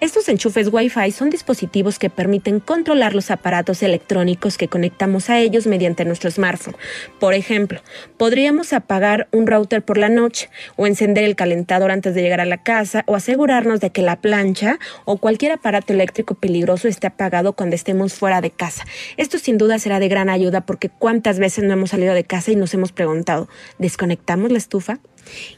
Estos 0.00 0.28
enchufes 0.28 0.68
Wi-Fi 0.72 1.10
son 1.10 1.30
dispositivos 1.30 1.98
que 1.98 2.10
permiten 2.10 2.60
controlar 2.60 3.14
los 3.14 3.30
aparatos 3.30 3.82
electrónicos 3.82 4.58
que 4.58 4.68
conectamos 4.68 5.30
a 5.30 5.38
ellos 5.38 5.66
mediante 5.66 6.04
nuestro 6.04 6.30
smartphone. 6.30 6.76
Por 7.18 7.34
ejemplo, 7.34 7.80
podríamos 8.16 8.72
apagar 8.72 9.28
un 9.32 9.46
router 9.46 9.82
por 9.82 9.98
la 9.98 10.08
noche 10.08 10.50
o 10.76 10.86
encender 10.86 11.24
el 11.24 11.36
calentador 11.36 11.90
antes 11.90 12.14
de 12.14 12.22
llegar 12.22 12.40
a 12.40 12.46
la 12.46 12.62
casa 12.62 13.04
o 13.06 13.14
asegurarnos 13.14 13.80
de 13.80 13.90
que 13.90 14.02
la 14.02 14.20
plancha 14.20 14.78
o 15.04 15.18
cualquier 15.18 15.52
aparato 15.52 15.92
eléctrico 15.92 16.34
peligroso 16.34 16.88
esté 16.88 17.06
apagado 17.06 17.52
cuando 17.52 17.76
estemos 17.76 18.14
fuera 18.14 18.40
de 18.40 18.50
casa. 18.50 18.84
Esto 19.16 19.38
sin 19.38 19.58
duda 19.58 19.78
será 19.78 20.00
de 20.00 20.08
gran 20.08 20.28
ayuda 20.28 20.62
porque 20.62 20.88
cuántas 20.88 21.37
veces 21.38 21.64
no 21.64 21.72
hemos 21.72 21.90
salido 21.90 22.14
de 22.14 22.24
casa 22.24 22.52
y 22.52 22.56
nos 22.56 22.74
hemos 22.74 22.92
preguntado, 22.92 23.48
¿desconectamos 23.78 24.50
la 24.50 24.58
estufa? 24.58 25.00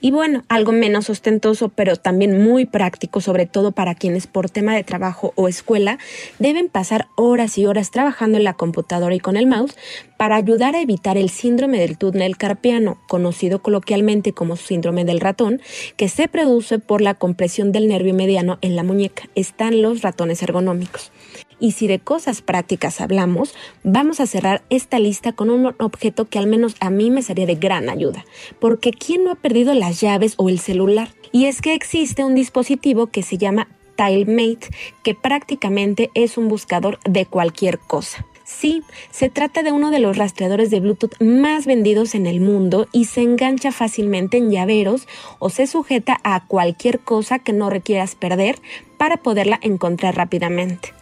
Y 0.01 0.11
bueno, 0.11 0.45
algo 0.49 0.73
menos 0.73 1.11
ostentoso, 1.11 1.69
pero 1.69 1.97
también 1.97 2.43
muy 2.43 2.67
práctico, 2.67 3.21
sobre 3.21 3.47
todo 3.47 3.73
para 3.73 3.95
quienes 3.95 4.27
por 4.27 4.51
tema 4.51 4.75
de 4.75 4.85
trabajo 4.85 5.33
o 5.37 5.49
escuela 5.49 5.99
deben 6.39 6.69
pasar 6.69 7.09
horas 7.17 7.59
y 7.59 7.67
horas 7.67 7.91
trabajando 7.91 8.39
en 8.39 8.45
la 8.45 8.55
computadora 8.55 9.15
y 9.15 9.21
con 9.21 9.37
el 9.37 9.47
mouse 9.47 9.77
para 10.17 10.37
ayudar 10.37 10.75
a 10.75 10.81
evitar 10.81 11.17
el 11.17 11.31
síndrome 11.31 11.79
del 11.79 11.99
túnel 11.99 12.37
carpiano, 12.37 12.99
conocido 13.09 13.63
coloquialmente 13.63 14.33
como 14.33 14.57
síndrome 14.57 15.05
del 15.05 15.21
ratón, 15.21 15.61
que 15.97 16.09
se 16.09 16.29
produce 16.29 16.79
por 16.79 17.01
la 17.01 17.15
compresión 17.15 17.73
del 17.73 17.89
nervio 17.89 18.15
mediano 18.15 18.59
en 18.61 18.77
la 18.77 18.83
muñeca. 18.83 19.29
Están 19.35 19.83
los 19.83 20.03
ratones 20.03 20.43
ergonómicos. 20.43 21.13
Y 21.61 21.73
si 21.73 21.87
de 21.87 21.99
cosas 21.99 22.43
prácticas 22.43 23.01
hablamos, 23.01 23.55
vamos 23.85 24.19
a 24.19 24.27
cerrar 24.27 24.63
esta 24.71 24.99
lista 24.99 25.33
con 25.33 25.51
un 25.51 25.75
objeto 25.79 26.25
que 26.25 26.39
al 26.39 26.47
menos 26.47 26.75
a 26.81 26.91
mí 26.91 27.11
me 27.11 27.23
sería 27.23 27.47
de 27.47 27.55
gran 27.55 27.89
ayuda. 27.89 28.25
Porque 28.59 28.91
¿quién 28.91 29.25
no 29.25 29.31
ha 29.31 29.37
perdido 29.37 29.75
las 29.75 30.01
llaves 30.01 30.35
o 30.39 30.49
el 30.49 30.59
celular? 30.59 31.11
Y 31.33 31.45
es 31.45 31.61
que 31.61 31.75
existe 31.75 32.25
un 32.25 32.35
dispositivo 32.35 33.09
que 33.09 33.23
se 33.23 33.39
llama 33.39 33.69
TileMate, 33.97 34.69
que 35.05 35.15
prácticamente 35.15 36.11
es 36.15 36.39
un 36.39 36.49
buscador 36.49 36.99
de 37.05 37.27
cualquier 37.27 37.79
cosa. 37.79 38.25
Sí, 38.45 38.83
se 39.11 39.29
trata 39.29 39.63
de 39.63 39.71
uno 39.71 39.91
de 39.91 40.01
los 40.01 40.17
rastreadores 40.17 40.71
de 40.71 40.81
Bluetooth 40.81 41.21
más 41.21 41.67
vendidos 41.67 42.15
en 42.15 42.27
el 42.27 42.41
mundo 42.41 42.89
y 42.91 43.05
se 43.05 43.23
engancha 43.23 43.71
fácilmente 43.71 44.39
en 44.39 44.51
llaveros 44.51 45.07
o 45.39 45.51
se 45.51 45.67
sujeta 45.69 46.19
a 46.25 46.47
cualquier 46.47 46.99
cosa 46.99 47.39
que 47.39 47.53
no 47.53 47.71
requieras 47.71 48.17
perder 48.17 48.59
para 48.99 49.19
poderla 49.19 49.61
encontrar 49.63 50.17
rápidamente. 50.17 50.93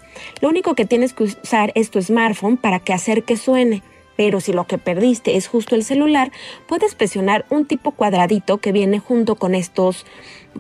Lo 0.41 0.49
único 0.49 0.75
que 0.75 0.85
tienes 0.85 1.13
que 1.13 1.25
usar 1.25 1.73
es 1.75 1.91
tu 1.91 2.01
smartphone 2.03 2.57
para 2.57 2.81
que 2.81 2.93
hacer 2.93 3.25
que 3.25 3.37
suene. 3.37 3.83
Pero 4.19 4.41
si 4.41 4.53
lo 4.53 4.67
que 4.67 4.79
perdiste 4.79 5.37
es 5.37 5.47
justo 5.47 5.77
el 5.77 5.85
celular, 5.85 6.33
puedes 6.67 6.97
presionar 6.97 7.47
un 7.51 7.67
tipo 7.67 7.93
cuadradito 7.93 8.59
que 8.59 8.73
viene 8.73 8.99
junto 8.99 9.37
con 9.37 9.55
estos 9.55 10.05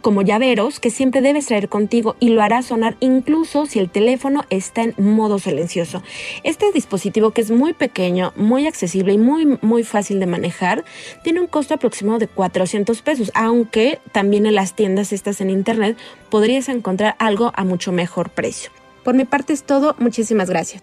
como 0.01 0.23
llaveros 0.23 0.79
que 0.79 0.91
siempre 0.91 1.21
debes 1.23 1.47
traer 1.47 1.69
contigo 1.69 2.15
y 2.21 2.29
lo 2.29 2.43
hará 2.43 2.63
sonar 2.63 2.97
incluso 3.01 3.67
si 3.67 3.81
el 3.81 3.91
teléfono 3.91 4.45
está 4.49 4.83
en 4.83 4.95
modo 4.97 5.41
silencioso. 5.41 6.05
Este 6.45 6.71
dispositivo 6.73 7.33
que 7.33 7.41
es 7.41 7.51
muy 7.51 7.73
pequeño, 7.73 8.33
muy 8.37 8.69
accesible 8.69 9.15
y 9.15 9.19
muy, 9.19 9.59
muy 9.61 9.83
fácil 9.83 10.21
de 10.21 10.27
manejar, 10.27 10.85
tiene 11.25 11.41
un 11.41 11.49
costo 11.49 11.75
aproximado 11.75 12.21
de 12.21 12.29
400 12.29 13.03
pesos, 13.03 13.33
aunque 13.35 13.99
también 14.13 14.47
en 14.47 14.55
las 14.55 14.75
tiendas 14.75 15.13
estas 15.13 15.41
en 15.41 15.51
internet 15.51 15.97
podrías 16.31 16.69
encontrar 16.69 17.17
algo 17.19 17.51
a 17.55 17.65
mucho 17.65 17.91
mejor 17.91 18.31
precio. 18.31 18.71
Por 19.09 19.15
mi 19.15 19.25
parte 19.25 19.55
es 19.55 19.63
todo, 19.63 19.97
muchísimas 19.99 20.51
gracias. 20.51 20.83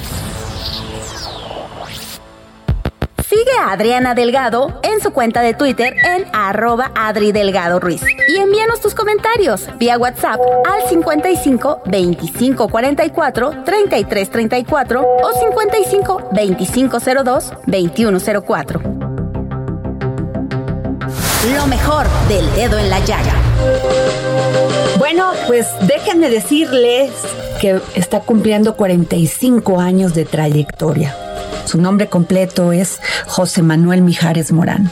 Sigue 3.51 3.59
a 3.59 3.71
Adriana 3.71 4.13
Delgado 4.13 4.79
en 4.83 5.01
su 5.01 5.11
cuenta 5.11 5.41
de 5.41 5.53
Twitter 5.53 5.95
en 6.05 6.25
arroba 6.31 6.91
Adri 6.95 7.31
Delgado 7.31 7.79
Ruiz. 7.79 8.01
Y 8.27 8.37
envíanos 8.37 8.79
tus 8.81 8.93
comentarios 8.93 9.67
vía 9.77 9.97
WhatsApp 9.97 10.39
al 10.65 10.87
55 10.87 11.81
25 11.85 12.69
44 12.69 13.63
33 13.65 14.29
34 14.29 15.01
o 15.01 15.33
55 15.33 16.29
25 16.31 16.97
02 17.23 17.53
21 17.65 18.19
04. 18.45 18.81
Lo 21.55 21.67
mejor 21.67 22.07
del 22.29 22.53
dedo 22.55 22.77
en 22.77 22.89
la 22.89 22.99
llaga. 22.99 23.33
Bueno, 24.97 25.31
pues 25.47 25.67
déjenme 25.87 26.29
decirles 26.29 27.11
que 27.59 27.81
está 27.95 28.21
cumpliendo 28.21 28.75
45 28.75 29.79
años 29.79 30.13
de 30.13 30.25
trayectoria 30.25 31.15
su 31.65 31.79
nombre 31.79 32.07
completo 32.07 32.71
es 32.71 32.99
José 33.27 33.61
Manuel 33.61 34.01
Mijares 34.01 34.51
Morán. 34.51 34.89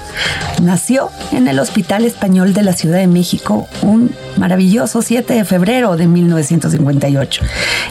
Nació 0.61 1.09
en 1.31 1.47
el 1.47 1.59
Hospital 1.59 2.05
Español 2.05 2.53
de 2.53 2.63
la 2.63 2.73
Ciudad 2.73 2.97
de 2.97 3.07
México 3.07 3.67
un 3.81 4.11
maravilloso 4.37 5.01
7 5.01 5.33
de 5.33 5.45
febrero 5.45 5.95
de 5.97 6.07
1958. 6.07 7.43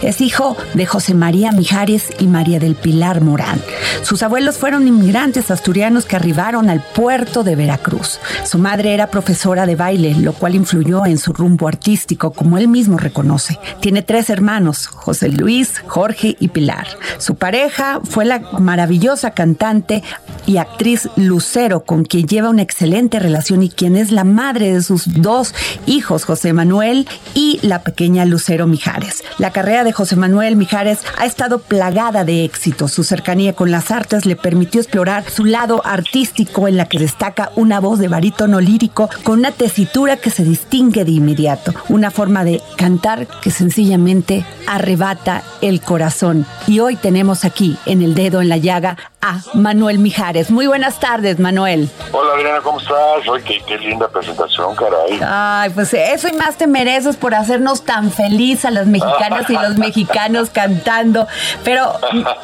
Es 0.02 0.20
hijo 0.20 0.56
de 0.74 0.86
José 0.86 1.14
María 1.14 1.52
Mijares 1.52 2.08
y 2.18 2.26
María 2.26 2.58
del 2.58 2.74
Pilar 2.74 3.20
Morán. 3.20 3.60
Sus 4.02 4.22
abuelos 4.22 4.56
fueron 4.56 4.86
inmigrantes 4.88 5.50
asturianos 5.50 6.04
que 6.04 6.16
arribaron 6.16 6.70
al 6.70 6.80
puerto 6.80 7.44
de 7.44 7.56
Veracruz. 7.56 8.20
Su 8.44 8.58
madre 8.58 8.94
era 8.94 9.08
profesora 9.08 9.66
de 9.66 9.76
baile, 9.76 10.14
lo 10.14 10.32
cual 10.32 10.54
influyó 10.54 11.04
en 11.06 11.18
su 11.18 11.32
rumbo 11.32 11.68
artístico, 11.68 12.32
como 12.32 12.58
él 12.58 12.68
mismo 12.68 12.98
reconoce. 12.98 13.58
Tiene 13.80 14.02
tres 14.02 14.30
hermanos, 14.30 14.86
José 14.86 15.28
Luis, 15.28 15.82
Jorge 15.86 16.36
y 16.38 16.48
Pilar. 16.48 16.86
Su 17.18 17.34
pareja 17.34 18.00
fue 18.04 18.24
la 18.24 18.40
maravillosa 18.68 19.30
cantante 19.30 20.02
y 20.44 20.58
actriz 20.58 21.08
Lucero, 21.16 21.84
con 21.84 22.04
quien 22.04 22.26
lleva 22.26 22.50
una 22.50 22.60
excelente 22.60 23.18
relación 23.18 23.62
y 23.62 23.70
quien 23.70 23.96
es 23.96 24.12
la 24.12 24.24
madre 24.24 24.74
de 24.74 24.82
sus 24.82 25.22
dos 25.22 25.54
hijos, 25.86 26.26
José 26.26 26.52
Manuel 26.52 27.08
y 27.32 27.60
la 27.62 27.82
pequeña 27.82 28.26
Lucero 28.26 28.66
Mijares. 28.66 29.24
La 29.38 29.52
carrera 29.52 29.84
de 29.84 29.92
José 29.92 30.16
Manuel 30.16 30.56
Mijares 30.56 30.98
ha 31.16 31.24
estado 31.24 31.60
plagada 31.60 32.24
de 32.24 32.44
éxito. 32.44 32.88
Su 32.88 33.04
cercanía 33.04 33.54
con 33.54 33.70
las 33.70 33.90
artes 33.90 34.26
le 34.26 34.36
permitió 34.36 34.82
explorar 34.82 35.24
su 35.30 35.46
lado 35.46 35.80
artístico 35.86 36.68
en 36.68 36.76
la 36.76 36.90
que 36.90 36.98
destaca 36.98 37.52
una 37.56 37.80
voz 37.80 37.98
de 37.98 38.08
barítono 38.08 38.60
lírico 38.60 39.08
con 39.24 39.38
una 39.38 39.52
tesitura 39.52 40.18
que 40.18 40.28
se 40.28 40.44
distingue 40.44 41.06
de 41.06 41.12
inmediato, 41.12 41.72
una 41.88 42.10
forma 42.10 42.44
de 42.44 42.60
cantar 42.76 43.28
que 43.40 43.50
sencillamente 43.50 44.44
arrebata 44.66 45.42
el 45.62 45.80
corazón. 45.80 46.44
Y 46.66 46.80
hoy 46.80 46.96
tenemos 46.96 47.46
aquí 47.46 47.78
en 47.86 48.02
el 48.02 48.14
dedo 48.14 48.42
en 48.42 48.50
la 48.50 48.57
llaga 48.60 48.96
a 49.20 49.38
Manuel 49.54 49.98
Mijares. 49.98 50.50
Muy 50.50 50.66
buenas 50.66 51.00
tardes, 51.00 51.38
Manuel. 51.38 51.90
Hola, 52.12 52.34
Adriana, 52.34 52.60
¿cómo 52.62 52.78
estás? 52.78 53.28
Oye, 53.28 53.62
qué, 53.66 53.78
linda 53.78 54.08
presentación, 54.08 54.74
caray. 54.76 55.20
Ay, 55.24 55.70
pues 55.70 55.92
eso 55.94 56.28
y 56.28 56.32
más 56.32 56.56
te 56.56 56.66
mereces 56.66 57.16
por 57.16 57.34
hacernos 57.34 57.84
tan 57.84 58.10
feliz 58.10 58.64
a 58.64 58.70
las 58.70 58.86
mexicanas 58.86 59.48
y 59.50 59.54
los 59.54 59.76
mexicanos 59.78 60.50
cantando. 60.50 61.26
Pero, 61.64 61.92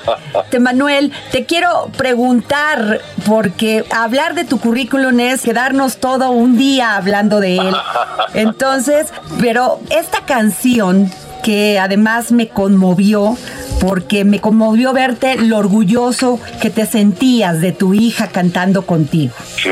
te, 0.51 0.59
Manuel, 0.59 1.13
te 1.31 1.47
quiero 1.47 1.91
preguntar, 1.97 3.01
porque 3.27 3.85
hablar 3.95 4.35
de 4.35 4.45
tu 4.45 4.59
currículum 4.59 5.21
es 5.21 5.43
quedarnos 5.43 5.99
todo 5.99 6.31
un 6.31 6.57
día 6.57 6.97
hablando 6.97 7.41
de 7.41 7.57
él. 7.57 7.77
Entonces, 8.35 9.13
pero 9.41 9.81
esta 9.91 10.21
canción 10.23 11.11
que 11.45 11.79
además 11.79 12.33
me 12.33 12.49
conmovió 12.49 13.37
porque 13.81 14.25
me 14.25 14.41
conmovió 14.41 14.93
verte 14.93 15.37
lo 15.37 15.59
orgulloso 15.59 16.41
que 16.61 16.71
te 16.71 16.87
sentías 16.87 17.61
de 17.61 17.73
tu 17.73 17.95
hija 17.95 18.29
cantando 18.29 18.87
contigo. 18.87 19.35
Sí, 19.57 19.71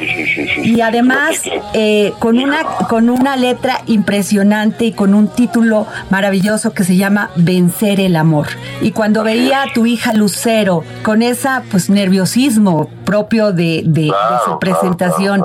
sí, 0.00 0.26
sí, 0.26 0.48
sí. 0.54 0.74
Y 0.74 0.80
además 0.80 1.42
eh, 1.74 2.12
con 2.18 2.38
una 2.38 2.62
con 2.88 3.10
una 3.10 3.36
letra 3.36 3.82
impresionante 3.86 4.86
y 4.86 4.92
con 4.92 5.14
un 5.14 5.28
título 5.28 5.86
maravilloso 6.10 6.72
que 6.72 6.84
se 6.84 6.96
llama 6.96 7.30
Vencer 7.36 8.00
el 8.00 8.16
amor. 8.16 8.48
Y 8.80 8.92
cuando 8.92 9.24
veía 9.24 9.62
a 9.62 9.72
tu 9.72 9.86
hija 9.86 10.12
Lucero 10.14 10.84
con 11.02 11.22
esa 11.22 11.62
pues 11.70 11.90
nerviosismo 11.90 12.88
propio 13.04 13.52
de, 13.52 13.82
de, 13.84 14.12
su 14.44 14.58
presentación 14.58 15.42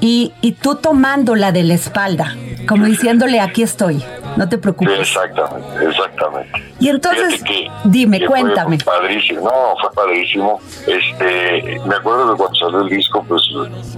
y, 0.00 0.32
y 0.42 0.52
tú 0.52 0.76
tomándola 0.76 1.52
de 1.52 1.62
la 1.62 1.74
espalda, 1.74 2.36
como 2.68 2.84
diciéndole 2.84 3.40
aquí 3.40 3.62
estoy, 3.62 4.02
no 4.36 4.48
te 4.48 4.58
preocupes. 4.58 5.00
exactamente, 5.00 5.86
exactamente. 5.86 6.62
Y 6.78 6.88
entonces, 6.88 7.42
dime, 7.84 8.24
cuéntame. 8.26 8.78
Fue 8.78 8.92
padrísimo, 8.92 9.40
no, 9.42 9.76
fue 9.80 9.92
padrísimo. 9.92 10.60
Este, 10.86 11.80
me 11.86 11.94
acuerdo 11.94 12.32
de 12.32 12.36
cuando 12.36 12.54
salió 12.58 12.80
el 12.82 12.88
disco, 12.88 13.24
pues, 13.26 13.42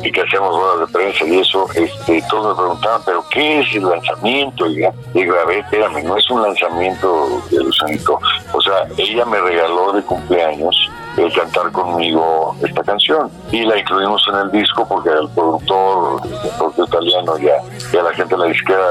y 0.03 0.13
que 0.13 0.23
hacíamos 0.23 0.55
horas 0.55 0.87
de 0.87 0.99
prensa 0.99 1.25
y 1.27 1.39
eso, 1.39 1.67
este, 1.75 2.23
todos 2.31 2.57
me 2.57 2.63
preguntaban, 2.63 3.01
¿pero 3.05 3.25
qué 3.31 3.61
es 3.61 3.75
el 3.75 3.83
lanzamiento? 3.83 4.67
Y 4.67 4.81
ver, 5.13 5.51
espérame, 5.51 6.05
no 6.05 6.17
es 6.17 6.31
un 6.31 6.43
lanzamiento 6.43 7.43
de 7.51 7.65
Lucianito. 7.65 8.19
O 8.53 8.61
sea, 8.61 8.87
ella 8.97 9.25
me 9.25 9.41
regaló 9.41 9.93
de 9.93 10.03
cumpleaños 10.03 10.89
el 11.23 11.33
cantar 11.33 11.71
conmigo 11.73 12.55
esta 12.63 12.83
canción. 12.83 13.31
Y 13.51 13.65
la 13.65 13.79
incluimos 13.79 14.23
en 14.29 14.37
el 14.37 14.51
disco 14.51 14.87
porque 14.89 15.11
el 15.11 15.29
productor, 15.31 16.21
el 16.25 16.51
productor 16.59 16.89
italiano 16.89 17.39
ya, 17.39 17.57
ya 17.93 18.03
la 18.03 18.13
gente 18.13 18.35
de 18.35 18.41
la 18.41 18.47
disquera 18.47 18.87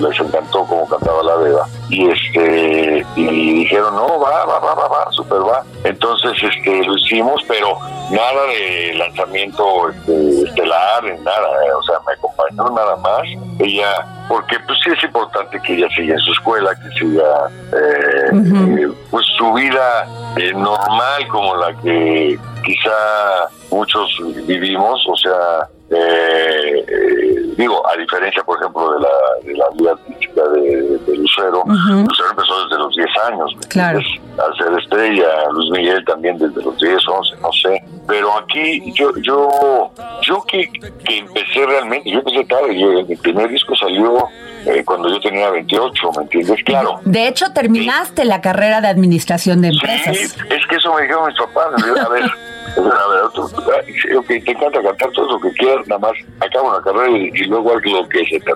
les 0.00 0.20
encantó 0.20 0.64
cómo 0.64 0.86
cantaba 0.88 1.22
la 1.22 1.36
beba 1.36 1.66
y 1.90 2.08
este 2.08 3.04
y 3.16 3.54
dijeron 3.60 3.94
no 3.96 4.20
va 4.20 4.44
va 4.46 4.58
va 4.60 4.74
va 4.74 4.88
va 4.88 5.10
super 5.10 5.40
va 5.40 5.64
entonces 5.84 6.32
este 6.42 6.84
lo 6.84 6.96
hicimos 6.96 7.42
pero 7.48 7.78
nada 8.10 8.46
de 8.46 8.94
lanzamiento 8.94 9.90
este, 9.90 10.42
estelar 10.44 11.02
nada 11.20 11.48
eh, 11.66 11.72
o 11.76 11.82
sea 11.82 11.98
me 12.06 12.12
acompañó 12.12 12.70
nada 12.74 12.96
más. 12.96 13.22
Ella 13.58 14.06
porque 14.28 14.56
pues 14.66 14.78
sí 14.84 14.90
es 14.96 15.02
importante 15.04 15.60
que 15.62 15.74
ella 15.74 15.88
siga 15.94 16.14
en 16.14 16.20
su 16.20 16.32
escuela 16.32 16.70
que 16.74 16.98
siga 16.98 17.50
eh, 17.72 18.30
eh, 18.32 18.92
pues 19.10 19.26
su 19.36 19.52
vida 19.52 20.06
normal 20.54 21.28
como 21.28 21.56
la 21.56 21.74
que 21.82 22.38
quizá 22.64 23.48
muchos 23.70 24.08
vivimos 24.46 25.04
o 25.08 25.16
sea 25.16 25.68
eh, 25.90 27.52
digo, 27.56 27.82
a 27.86 27.96
diferencia, 27.96 28.42
por 28.44 28.58
ejemplo, 28.58 28.92
de 28.92 29.00
la, 29.00 29.08
de 29.44 29.54
la 29.58 29.64
vida 29.76 29.90
artística 29.92 30.42
de, 30.48 31.16
Lucero, 31.16 31.64
Lucero 31.66 32.30
empezó 32.30 32.64
desde 32.64 32.78
los 32.78 32.94
10 32.94 33.08
años, 33.26 33.56
claro. 33.68 33.98
a 33.98 34.56
ser 34.56 34.78
estrella, 34.78 35.26
Luis 35.52 35.70
Miguel 35.70 36.04
también 36.04 36.38
desde 36.38 36.62
los 36.62 36.78
10, 36.78 37.08
11, 37.08 37.36
no 37.42 37.52
sé, 37.52 37.82
pero 38.06 38.36
aquí 38.38 38.92
yo 38.94 39.12
yo 39.20 39.90
yo 40.22 40.44
que, 40.46 40.70
que 41.04 41.18
empecé 41.18 41.66
realmente, 41.66 42.10
yo 42.10 42.20
empecé 42.20 42.44
tarde, 42.44 42.78
yo, 42.78 43.04
mi 43.04 43.16
primer 43.16 43.48
disco 43.48 43.74
salió 43.74 44.28
eh, 44.66 44.84
cuando 44.84 45.08
yo 45.08 45.20
tenía 45.20 45.50
28, 45.50 46.10
¿me 46.16 46.22
entiendes? 46.22 46.62
Claro. 46.64 47.00
De 47.04 47.26
hecho, 47.26 47.52
terminaste 47.52 48.24
la 48.24 48.40
carrera 48.40 48.80
de 48.80 48.88
administración 48.88 49.62
de 49.62 49.68
empresas. 49.68 50.16
Sí, 50.16 50.24
es 50.50 50.66
que 50.66 50.76
eso 50.76 50.94
me 50.94 51.02
dijeron 51.02 51.26
mis 51.26 51.38
papás, 51.38 51.66
a 51.82 52.08
ver... 52.08 52.30
A 52.76 53.08
ver, 53.08 53.30
tú, 53.34 53.42
ok, 53.42 54.26
te 54.26 54.50
encanta 54.52 54.82
cantar 54.82 55.10
todo 55.10 55.32
lo 55.32 55.40
que 55.40 55.52
quieras, 55.52 55.86
nada 55.88 56.00
más 56.00 56.12
acaba 56.40 56.70
una 56.70 56.82
carrera 56.82 57.10
y, 57.10 57.44
luego 57.46 57.74
haz 57.74 57.84
lo 57.84 58.08
que 58.08 58.24
se 58.26 58.40
te 58.40 58.52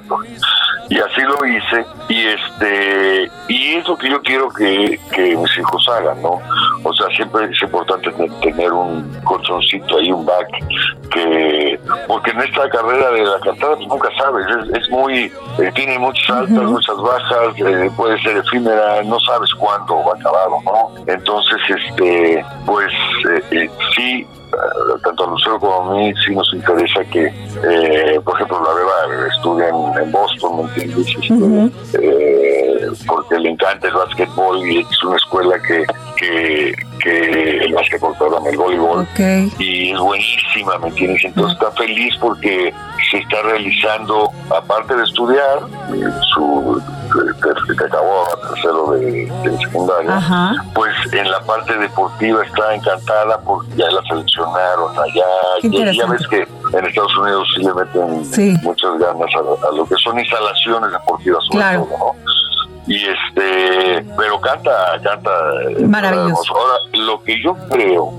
Y 0.90 0.98
así 0.98 1.20
lo 1.22 1.46
hice, 1.46 1.85
y 2.09 2.27
este 2.27 3.31
y 3.48 3.74
es 3.74 3.88
lo 3.88 3.96
que 3.96 4.11
yo 4.11 4.22
quiero 4.22 4.48
que, 4.50 4.98
que 5.12 5.37
mis 5.37 5.59
hijos 5.59 5.88
hagan, 5.88 6.22
¿no? 6.22 6.40
O 6.83 6.92
sea, 6.94 7.07
siempre 7.16 7.46
es 7.50 7.62
importante 7.62 8.11
tener 8.42 8.72
un 8.72 9.11
colchoncito 9.24 9.98
ahí, 9.98 10.12
un 10.12 10.24
back, 10.24 10.48
que 11.11 11.79
porque 12.07 12.31
en 12.31 12.40
esta 12.40 12.68
carrera 12.68 13.11
de 13.11 13.24
la 13.24 13.40
cantada 13.40 13.77
pues 13.77 13.88
nunca 13.88 14.09
sabes, 14.16 14.46
es, 14.74 14.90
muy, 14.90 15.33
eh, 15.59 15.72
tiene 15.74 15.98
muchas 15.98 16.31
altas, 16.31 16.64
muchas 16.64 16.96
bajas, 16.96 17.55
eh, 17.59 17.90
puede 17.96 18.20
ser 18.22 18.37
efímera, 18.37 19.03
no 19.05 19.18
sabes 19.20 19.53
cuándo 19.55 19.96
va 20.05 20.12
a 20.12 20.18
acabar 20.18 20.44
no. 20.64 21.05
Entonces, 21.07 21.59
este, 21.68 22.44
pues 22.66 22.92
eh, 23.50 23.70
sí 23.94 24.03
tanto 25.02 25.24
a 25.24 25.26
Lucero 25.28 25.58
como 25.58 25.92
a 25.92 25.94
mí 25.94 26.12
sí 26.24 26.34
nos 26.34 26.52
interesa 26.54 27.04
que, 27.04 27.32
por 28.24 28.34
ejemplo, 28.34 28.62
la 28.62 28.74
Beba 28.74 29.28
estudie 29.34 29.68
en, 29.68 30.12
Boston, 30.12 30.56
¿me 30.56 30.82
entiendes? 30.82 31.08
Este, 31.94 33.04
porque 33.06 33.38
le 33.38 33.50
encanta 33.50 33.88
el 33.88 33.94
básquetbol 33.94 34.66
y 34.66 34.80
es 34.80 35.04
una 35.04 35.16
escuela 35.16 35.58
que, 35.60 35.84
que, 36.16 36.74
que 37.04 37.58
el 37.58 37.74
básquetbol, 37.74 38.14
perdón, 38.18 38.46
el 38.46 38.56
voleibol, 38.56 39.06
y 39.58 39.92
es 39.92 39.98
buenísima, 39.98 40.78
¿me 40.78 40.88
entiendes? 40.88 41.24
Entonces 41.24 41.52
está 41.52 41.70
feliz 41.72 42.14
porque 42.18 42.72
se 43.10 43.18
está 43.18 43.42
realizando, 43.42 44.30
aparte 44.50 44.96
de 44.96 45.04
estudiar, 45.04 45.60
su 46.34 46.82
que, 47.76 47.84
acabó 47.84 48.24
tercero 48.48 48.90
de, 48.92 49.26
de 49.26 49.58
secundaria, 49.58 50.20
pues 50.74 50.94
en 51.12 51.30
la 51.30 51.40
parte 51.42 51.76
deportiva 51.76 52.44
está 52.44 52.74
encantada 52.74 53.38
porque 53.40 53.68
ya 53.76 53.90
la 53.90 54.02
seleccionaron 54.02 54.98
allá. 54.98 55.26
Y 55.62 55.96
ya 55.96 56.06
ves 56.06 56.26
que 56.28 56.46
en 56.72 56.86
Estados 56.86 57.16
Unidos 57.18 57.48
sí 57.54 57.62
le 57.62 57.74
meten 57.74 58.62
muchas 58.62 58.98
ganas 58.98 59.30
a, 59.34 59.74
lo 59.74 59.86
que 59.86 59.94
son 59.96 60.18
instalaciones 60.18 60.90
deportivas, 60.92 61.44
sobre 61.50 61.76
todo, 61.76 61.88
¿no? 61.98 62.34
Y 62.87 62.97
este 62.97 64.05
pero 64.16 64.40
canta 64.40 65.01
canta 65.03 65.31
eh, 65.70 65.87
maravilloso. 65.87 66.55
ahora 66.55 66.75
lo 66.92 67.23
que 67.23 67.42
yo 67.42 67.57
creo 67.70 68.12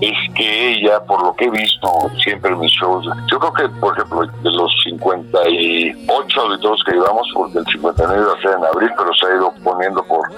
es 0.00 0.34
que 0.34 0.68
ella 0.70 1.00
por 1.04 1.22
lo 1.22 1.34
que 1.36 1.44
he 1.44 1.50
visto 1.50 1.88
siempre 2.22 2.50
en 2.50 2.58
mis 2.58 2.72
shows 2.72 3.06
yo 3.30 3.38
creo 3.38 3.52
que 3.52 3.68
por 3.80 3.96
ejemplo 3.96 4.26
de 4.26 4.50
los 4.50 4.72
58 4.84 6.40
auditores 6.40 6.84
que 6.84 6.92
llevamos 6.92 7.28
porque 7.34 7.58
el 7.58 7.66
59 7.66 8.22
iba 8.22 8.32
a 8.32 8.42
ser 8.42 8.58
en 8.58 8.64
abril 8.64 8.90
pero 8.96 9.14
se 9.14 9.26
ha 9.26 9.36
ido 9.36 9.54
poniendo 9.62 10.02
por 10.04 10.28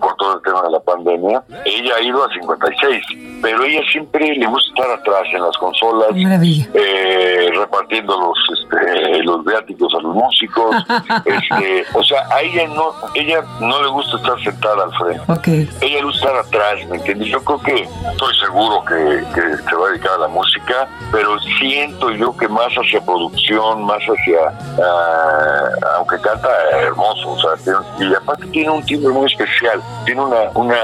por 0.00 0.14
todo 0.16 0.36
el 0.36 0.42
tema 0.42 0.62
de 0.62 0.70
la 0.70 0.80
pandemia 0.80 1.42
ella 1.64 1.94
ha 1.96 2.00
ido 2.00 2.24
a 2.24 2.32
56 2.32 3.02
pero 3.42 3.64
ella 3.64 3.80
siempre 3.90 4.34
le 4.34 4.46
gusta 4.46 4.68
estar 4.68 4.98
atrás 4.98 5.22
en 5.32 5.42
las 5.42 5.56
consolas 5.56 6.08
eh, 6.14 7.50
repartiendo 7.56 8.16
los 8.16 8.58
este, 8.58 9.22
los 9.24 9.44
viáticos 9.44 9.92
a 9.94 10.02
los 10.02 10.14
músicos 10.14 10.76
este, 11.24 11.84
o 11.94 12.02
sea 12.04 12.22
a 12.30 12.42
ella 12.42 12.68
no 12.68 12.92
ella 13.14 13.42
no 13.60 13.82
le 13.82 13.88
gusta 13.88 14.16
estar 14.16 14.40
sentada 14.42 14.84
al 14.84 14.92
frente. 14.94 15.68
Ella 15.80 15.96
le 15.96 16.04
gusta 16.04 16.26
estar 16.26 16.36
atrás, 16.36 16.86
¿me 16.88 16.96
entiendes? 16.96 17.28
Yo 17.28 17.42
creo 17.42 17.60
que 17.60 17.88
estoy 18.10 18.34
seguro 18.40 18.84
que, 18.84 18.94
se 19.34 19.76
va 19.76 19.86
a 19.86 19.90
dedicar 19.90 20.12
a 20.12 20.18
la 20.18 20.28
música, 20.28 20.88
pero 21.12 21.38
siento 21.58 22.10
yo 22.10 22.36
que 22.36 22.48
más 22.48 22.72
hacia 22.74 23.00
producción, 23.00 23.84
más 23.84 24.02
hacia, 24.02 24.38
ah, 24.82 25.68
aunque 25.96 26.20
canta 26.20 26.48
hermoso, 26.82 27.30
o 27.30 27.38
sea, 27.38 27.74
y 27.98 28.14
aparte 28.14 28.46
tiene 28.46 28.70
un 28.70 28.84
timbre 28.84 29.12
muy 29.12 29.26
especial, 29.26 29.82
tiene 30.04 30.20
una, 30.20 30.50
una 30.54 30.76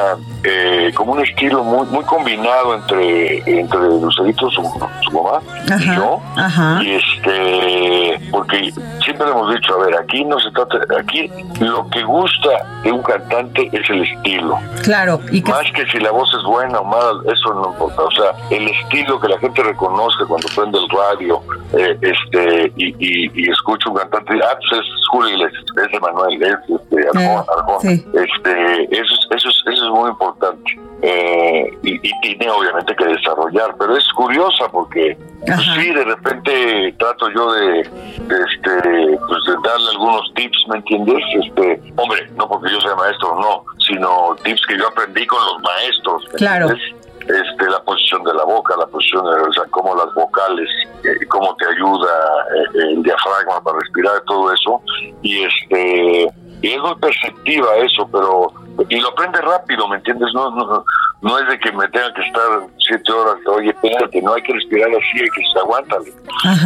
eh, 0.42 0.92
como 0.94 1.12
un 1.12 1.20
estilo 1.20 1.64
muy 1.64 1.86
muy 1.86 2.04
combinado 2.04 2.74
entre 2.74 3.38
entre 3.58 3.78
Lucerito, 3.80 4.50
su, 4.50 4.62
su 5.02 5.10
mamá 5.10 5.40
y 5.80 5.94
yo, 5.94 6.20
y 6.82 6.94
este, 6.94 8.30
porque 8.30 8.72
siempre 9.04 9.28
hemos 9.28 9.54
dicho, 9.54 9.74
a 9.74 9.84
ver, 9.84 9.96
aquí 9.96 10.24
no 10.24 10.38
se 10.38 10.50
trata, 10.50 10.78
aquí 10.98 11.30
lo 11.60 11.88
que 11.88 12.04
gusta 12.14 12.50
de 12.84 12.92
un 12.92 13.02
cantante 13.02 13.68
es 13.72 13.90
el 13.90 14.02
estilo. 14.02 14.58
Claro. 14.82 15.20
Y 15.32 15.42
Más 15.42 15.70
que 15.72 15.84
si 15.86 15.98
la 15.98 16.12
voz 16.12 16.32
es 16.32 16.44
buena 16.44 16.78
o 16.78 16.84
mala, 16.84 17.20
eso 17.32 17.54
no 17.54 17.70
importa. 17.72 18.02
O 18.02 18.10
sea, 18.12 18.30
el 18.50 18.68
estilo 18.68 19.20
que 19.20 19.28
la 19.28 19.38
gente 19.38 19.62
reconozca 19.62 20.24
cuando 20.26 20.48
prende 20.54 20.78
el 20.78 20.88
radio 20.90 21.42
eh, 21.76 21.98
este 22.00 22.72
y, 22.76 22.94
y, 22.98 23.50
escucha 23.50 23.90
un 23.90 23.96
cantante, 23.96 24.34
ah, 24.42 24.56
pues 24.58 24.80
es 24.80 24.86
Julio 25.10 25.34
Iglesias, 25.34 25.64
es 25.76 25.94
Emanuel, 25.94 26.42
es 26.42 26.56
este, 26.68 27.08
Arjón, 27.08 27.88
eh, 27.88 28.04
Este, 28.14 29.00
eso, 29.00 29.14
eso, 29.30 29.48
es, 29.48 29.64
eso 29.66 29.84
es 29.84 29.90
muy 29.90 30.10
importante. 30.10 30.78
Eh, 31.06 31.70
y, 31.82 31.98
tiene 32.22 32.48
obviamente 32.48 32.96
que 32.96 33.04
desarrollar, 33.04 33.74
pero 33.78 33.94
es 33.94 34.08
curiosa 34.14 34.66
porque 34.70 35.14
pues 35.44 35.60
sí, 35.76 35.90
de 35.90 36.02
repente 36.02 36.94
trato 36.98 37.28
yo 37.30 37.52
de, 37.52 37.80
este, 37.80 39.18
pues 39.28 39.44
de 39.46 39.54
darle 39.62 39.90
algunos 39.90 40.32
tips, 40.34 40.64
¿me 40.68 40.76
entiendes? 40.78 41.22
Este, 41.42 41.82
hombre, 41.96 42.26
no 42.38 42.48
porque 42.48 42.72
yo 42.72 42.80
sea 42.80 42.94
maestro, 42.94 43.38
no, 43.38 43.64
sino 43.86 44.34
tips 44.44 44.62
que 44.66 44.78
yo 44.78 44.88
aprendí 44.88 45.26
con 45.26 45.44
los 45.44 45.62
maestros. 45.62 46.24
claro. 46.38 46.68
Este, 46.70 47.70
la 47.70 47.82
posición 47.82 48.22
de 48.24 48.34
la 48.34 48.44
boca, 48.44 48.74
la 48.78 48.86
posición 48.86 49.24
de, 49.24 49.42
o 49.42 49.52
sea, 49.52 49.64
cómo 49.70 49.94
las 49.94 50.12
vocales, 50.14 50.68
eh, 51.04 51.26
cómo 51.28 51.56
te 51.56 51.66
ayuda 51.66 52.10
eh, 52.54 52.78
el 52.92 53.02
diafragma 53.02 53.62
para 53.62 53.78
respirar, 53.78 54.22
todo 54.26 54.52
eso. 54.52 54.80
Y 55.22 55.42
este, 55.42 56.28
y 56.60 56.68
es 56.68 56.80
muy 56.80 56.94
perceptiva 56.96 57.76
eso, 57.76 58.06
pero 58.12 58.52
y 58.88 59.00
lo 59.00 59.08
aprende 59.08 59.40
rápido, 59.40 59.88
¿me 59.88 59.96
entiendes? 59.96 60.28
No, 60.34 60.50
no, 60.50 60.84
no 61.22 61.38
es 61.38 61.48
de 61.48 61.58
que 61.58 61.72
me 61.72 61.88
tenga 61.88 62.12
que 62.12 62.22
estar 62.22 62.42
siete 62.78 63.12
horas, 63.12 63.36
oye, 63.46 63.70
espérate, 63.70 64.20
no 64.20 64.34
hay 64.34 64.42
que 64.42 64.52
respirar 64.52 64.90
así, 64.90 65.22
hay 65.22 65.30
que 65.30 65.58
aguántale. 65.58 66.12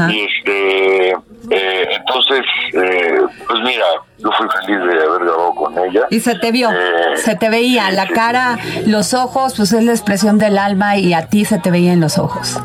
Y 0.08 0.20
este, 0.20 1.10
eh, 1.50 1.88
entonces, 1.96 2.44
eh, 2.72 3.20
pues 3.46 3.60
mira, 3.62 3.84
yo 4.18 4.30
fui 4.32 4.46
feliz 4.60 4.78
de 4.78 5.04
haber 5.04 5.24
grabado 5.24 5.54
con 5.54 5.78
ella. 5.78 6.06
Y 6.10 6.20
se 6.20 6.34
te 6.34 6.50
vio, 6.50 6.70
Eh, 6.70 7.16
se 7.16 7.36
te 7.36 7.48
veía 7.48 7.90
la 7.92 8.08
cara, 8.08 8.58
los 8.86 9.14
ojos, 9.14 9.54
pues 9.56 9.72
es 9.72 9.84
la 9.84 9.92
expresión 9.92 10.38
del 10.38 10.58
alma 10.58 10.96
y 10.96 11.14
a 11.14 11.28
ti 11.28 11.44
se 11.44 11.58
te 11.58 11.70
veía 11.70 11.92
en 11.92 12.00
los 12.00 12.18
ojos. 12.18 12.58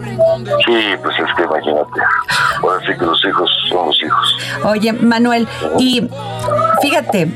Sí, 0.65 0.83
pues 1.01 1.15
es 1.19 1.35
que 1.35 1.43
imagínate. 1.43 2.01
Ahora 2.61 2.79
sí 2.85 2.93
que 2.97 3.05
los 3.05 3.25
hijos 3.25 3.51
son 3.69 3.87
los 3.87 4.03
hijos. 4.03 4.37
Oye, 4.65 4.93
Manuel, 4.93 5.47
y 5.77 6.09
fíjate, 6.81 7.27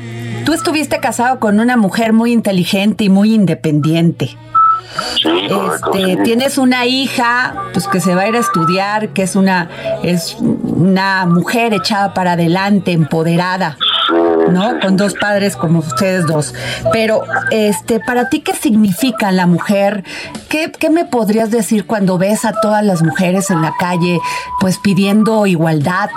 tú 0.44 0.52
estuviste 0.52 1.00
casado 1.00 1.40
con 1.40 1.60
una 1.60 1.76
mujer 1.76 2.12
muy 2.12 2.32
inteligente 2.32 3.04
y 3.04 3.08
muy 3.08 3.34
independiente. 3.34 4.36
Sí, 5.16 5.28
correcto. 5.48 5.92
Este, 5.92 6.16
sí. 6.16 6.18
tienes 6.24 6.58
una 6.58 6.86
hija, 6.86 7.54
pues 7.72 7.86
que 7.88 8.00
se 8.00 8.14
va 8.14 8.22
a 8.22 8.28
ir 8.28 8.36
a 8.36 8.40
estudiar, 8.40 9.10
que 9.10 9.22
es 9.22 9.36
una 9.36 9.68
es 10.02 10.36
una 10.40 11.26
mujer 11.26 11.74
echada 11.74 12.14
para 12.14 12.32
adelante, 12.32 12.92
empoderada, 12.92 13.76
¿no? 14.50 14.80
Con 14.80 14.96
dos 14.96 15.14
padres 15.14 15.56
como 15.56 15.80
ustedes 15.80 16.26
dos. 16.26 16.54
Pero, 16.92 17.22
este, 17.50 18.00
para 18.00 18.28
ti, 18.28 18.40
¿qué 18.40 18.54
significa 18.54 19.30
la 19.30 19.46
mujer? 19.46 20.04
¿Qué, 20.48 20.72
qué 20.72 20.90
me 20.90 21.04
podrías 21.04 21.50
decir 21.50 21.86
cuando 21.86 22.18
ves 22.18 22.44
a 22.44 22.52
todas 22.60 22.84
las 22.84 23.02
mujeres 23.02 23.50
en 23.50 23.62
la 23.62 23.74
calle, 23.78 24.18
pues 24.60 24.78
pidiendo 24.78 25.46
igualdad, 25.46 26.10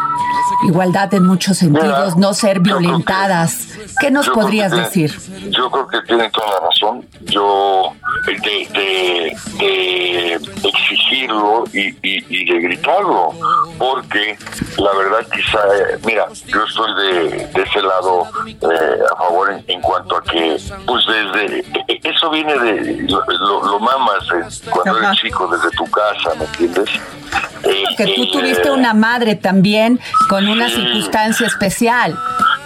igualdad 0.68 1.14
en 1.14 1.26
muchos 1.26 1.58
sentidos, 1.58 2.18
no 2.18 2.34
ser 2.34 2.60
violentadas? 2.62 3.71
¿Qué 4.00 4.12
nos 4.12 4.26
Yo 4.28 4.34
podrías 4.34 4.74
que 4.74 4.80
decir? 4.80 5.12
Yo 5.50 5.70
creo 5.72 5.88
que 5.88 6.02
tiene 6.04 6.30
toda 6.30 6.48
la 6.60 6.68
razón. 6.68 7.06
Yo 7.22 7.94
de, 8.26 8.68
de, 8.74 9.38
de 9.60 10.70
exigirlo 10.70 11.64
y, 11.74 11.90
y, 12.02 12.26
y 12.30 12.46
de 12.46 12.60
gritarlo, 12.62 13.34
porque 13.78 14.38
la 14.78 14.94
verdad 14.94 15.26
quizá, 15.34 15.60
eh, 15.76 16.00
mira, 16.06 16.28
yo 16.48 16.64
estoy 16.64 16.94
de, 16.96 17.48
de 17.48 17.62
ese 17.64 17.82
lado 17.82 18.28
eh, 18.48 19.00
a 19.12 19.16
favor 19.18 19.52
en, 19.52 19.64
en 19.68 19.82
cuanto 19.82 20.18
a 20.18 20.24
que, 20.24 20.58
pues 20.86 21.04
desde, 21.08 21.60
eh, 21.88 22.00
eso 22.04 22.30
viene 22.30 22.58
de, 22.60 23.02
lo, 23.10 23.24
lo, 23.64 23.80
mamas 23.80 24.24
eh, 24.36 24.70
cuando 24.70 24.98
Ajá. 25.00 25.08
eres 25.10 25.22
chico, 25.22 25.48
desde 25.48 25.70
tu 25.72 25.86
casa, 25.86 26.36
¿me 26.38 26.46
entiendes? 26.46 26.90
Eh, 27.64 27.84
Que 27.98 28.06
tú 28.16 28.24
el, 28.24 28.32
tuviste 28.32 28.72
una 28.72 28.94
madre 28.94 29.36
también 29.36 30.00
con 30.30 30.48
una 30.48 30.70
circunstancia 30.70 31.48
especial. 31.48 32.18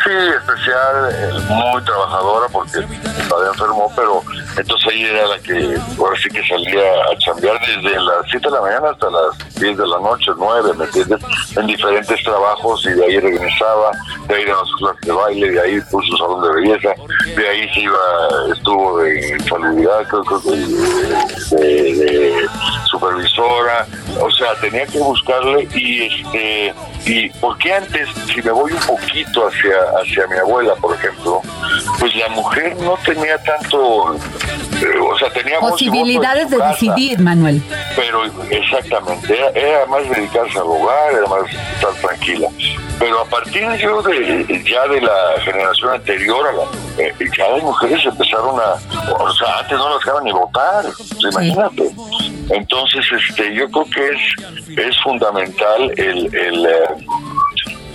Sí, 0.05 0.11
especial, 0.11 1.09
eh, 1.13 1.31
muy 1.49 1.81
trabajadora 1.83 2.47
porque 2.51 2.77
estaba 2.77 3.47
enfermo, 3.47 3.91
pero 3.95 4.21
entonces 4.55 4.93
ella 4.93 5.07
era 5.07 5.27
la 5.29 5.39
que 5.39 5.77
ahora 5.97 6.15
sí 6.21 6.29
que 6.29 6.45
salía 6.47 6.83
a 7.11 7.17
chambear 7.17 7.59
desde 7.61 7.99
las 7.99 8.17
7 8.29 8.47
de 8.47 8.51
la 8.53 8.61
mañana 8.61 8.89
hasta 8.91 9.09
las 9.09 9.55
10 9.55 9.75
de 9.75 9.87
la 9.87 9.99
noche, 9.99 10.31
9, 10.37 10.73
¿me 10.77 10.85
entiendes? 10.85 11.19
En 11.57 11.65
diferentes 11.65 12.23
trabajos 12.23 12.85
y 12.85 12.91
de 12.91 13.03
ahí 13.03 13.19
regresaba, 13.19 13.91
de 14.27 14.35
ahí 14.35 14.45
de 14.45 14.51
las 14.51 14.71
clases 14.77 15.01
de 15.01 15.11
baile, 15.11 15.49
de 15.49 15.61
ahí 15.61 15.81
puso 15.89 16.07
su 16.07 16.17
salón 16.17 16.41
de 16.43 16.61
belleza, 16.61 16.89
de 17.35 17.49
ahí 17.49 17.69
iba, 17.75 18.53
estuvo 18.53 18.99
de 18.99 19.39
salubridad, 19.49 20.07
creo, 20.07 20.23
que 20.23 21.55
de, 21.55 21.93
de 21.95 22.47
supervisora, 22.91 23.87
o 24.21 24.29
sea, 24.29 24.53
tenía 24.61 24.85
que 24.85 24.99
buscarle 24.99 25.67
y 25.73 26.03
este 26.03 26.75
y 27.05 27.29
porque 27.39 27.71
antes 27.71 28.09
si 28.33 28.41
me 28.41 28.51
voy 28.51 28.71
un 28.71 28.79
poquito 28.79 29.47
hacia 29.47 29.75
hacia 30.01 30.27
mi 30.27 30.37
abuela 30.37 30.75
por 30.75 30.95
ejemplo 30.95 31.41
pues 31.99 32.15
la 32.15 32.29
mujer 32.29 32.75
no 32.77 32.97
tenía 33.05 33.37
tanto 33.43 34.15
eh, 34.15 34.99
o 34.99 35.17
sea 35.17 35.31
tenía 35.31 35.59
Posibilidades 35.59 36.49
de 36.49 36.57
casa, 36.57 36.71
decidir, 36.71 37.19
Manuel. 37.19 37.61
pero 37.95 38.23
exactamente 38.49 39.33
era, 39.33 39.49
era 39.49 39.85
más 39.87 40.07
dedicarse 40.09 40.57
al 40.57 40.65
hogar 40.65 41.13
era 41.13 41.27
más 41.27 41.49
estar 41.51 41.93
tranquila. 42.01 42.49
Pero 42.97 43.19
a 43.19 43.25
partir 43.25 43.69
yo 43.73 44.01
de 44.03 44.63
ya 44.65 44.87
de 44.87 45.01
la 45.01 45.41
generación 45.43 45.91
anterior 45.95 46.47
a 46.47 46.51
la 46.53 47.03
eh, 47.03 47.13
ya 47.37 47.49
las 47.49 47.63
mujeres 47.63 48.05
empezaron 48.05 48.57
a 48.59 48.75
o 49.13 49.33
sea 49.33 49.59
antes 49.59 49.77
no 49.77 49.89
las 49.89 49.99
dejaban 49.99 50.23
ni 50.23 50.31
votar 50.31 50.85
imagínate. 51.19 51.91
Entonces 52.49 53.05
este 53.11 53.53
yo 53.53 53.69
creo 53.69 53.85
que 53.89 54.07
es 54.07 54.77
es 54.77 55.01
fundamental 55.03 55.91
el 55.97 56.33
el 56.35 56.65
eh, 56.65 57.05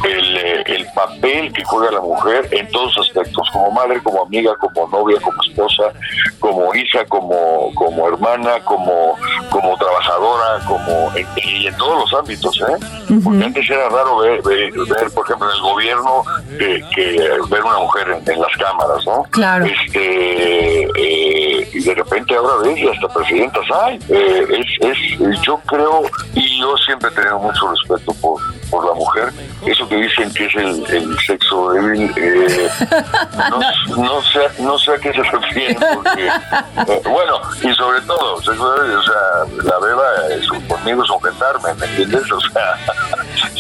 el, 0.04 0.36
eh, 0.36 0.62
el 0.66 0.86
papel 0.94 1.52
que 1.52 1.64
juega 1.64 1.90
la 1.90 2.00
mujer 2.00 2.48
en 2.52 2.68
todos 2.70 2.96
los 2.96 3.08
aspectos, 3.08 3.48
como 3.52 3.70
madre, 3.70 4.02
como 4.02 4.22
amiga, 4.22 4.54
como 4.56 4.88
novia, 4.88 5.20
como 5.20 5.42
esposa, 5.42 5.92
como 6.38 6.74
hija, 6.74 7.04
como, 7.06 7.72
como 7.74 8.08
hermana, 8.08 8.60
como, 8.64 9.16
como 9.50 9.76
trabajadora, 9.76 10.64
como 10.66 11.12
en, 11.14 11.26
y 11.36 11.66
en 11.66 11.76
todos 11.76 12.10
los 12.10 12.20
ámbitos, 12.20 12.60
¿eh? 12.60 13.16
Porque 13.22 13.44
antes 13.44 13.68
era 13.68 13.88
raro 13.88 14.18
ver, 14.18 14.42
ver, 14.42 14.72
ver, 14.72 15.10
por 15.14 15.24
ejemplo, 15.24 15.48
en 15.48 15.56
el 15.56 15.62
gobierno 15.62 16.24
que, 16.58 16.84
que 16.94 17.30
ver 17.50 17.64
una 17.64 17.78
mujer 17.78 18.08
en, 18.10 18.32
en 18.32 18.40
las 18.40 18.56
cámaras, 18.56 19.04
¿no? 19.06 19.22
Claro. 19.30 19.64
Este, 19.64 20.84
eh, 20.84 21.68
y 21.72 21.80
de 21.80 21.94
repente 21.94 22.34
ahora 22.34 22.68
ves 22.68 22.78
y 22.78 22.88
hasta 22.88 23.08
presidentas 23.08 23.64
hay. 23.82 23.98
Eh, 24.08 24.46
es, 24.50 24.88
es, 24.88 25.42
yo 25.42 25.58
creo, 25.66 26.02
y 26.34 26.60
yo 26.60 26.76
siempre 26.78 27.08
he 27.10 27.12
tenido 27.12 27.38
mucho 27.38 27.70
respeto 27.70 28.14
por, 28.20 28.40
por 28.70 28.86
la 28.86 28.94
mujer. 28.94 29.32
Eso 29.66 29.88
que 29.88 29.96
dicen 29.96 30.32
que 30.32 30.46
es 30.46 30.54
el, 30.54 30.86
el 30.88 31.18
sexo 31.18 31.72
débil, 31.72 32.12
eh, 32.16 32.70
no, 33.50 33.96
no, 33.96 34.22
sé, 34.22 34.40
no 34.58 34.78
sé 34.78 34.92
a 34.92 34.98
qué 34.98 35.12
se 35.12 35.22
refiere, 35.22 35.76
porque, 35.94 36.26
eh, 36.26 37.02
bueno, 37.04 37.40
y 37.62 37.74
sobre 37.74 38.00
todo, 38.02 38.40
sexo 38.42 38.72
débil, 38.74 38.96
o 38.96 39.02
sea, 39.02 39.64
la 39.64 39.78
beba 39.78 40.04
es, 40.30 40.48
conmigo 40.68 41.02
es 41.02 41.08
sujetarme, 41.08 41.74
¿me 41.74 41.86
entiendes? 41.86 42.32
O 42.32 42.40
sea, 42.40 42.76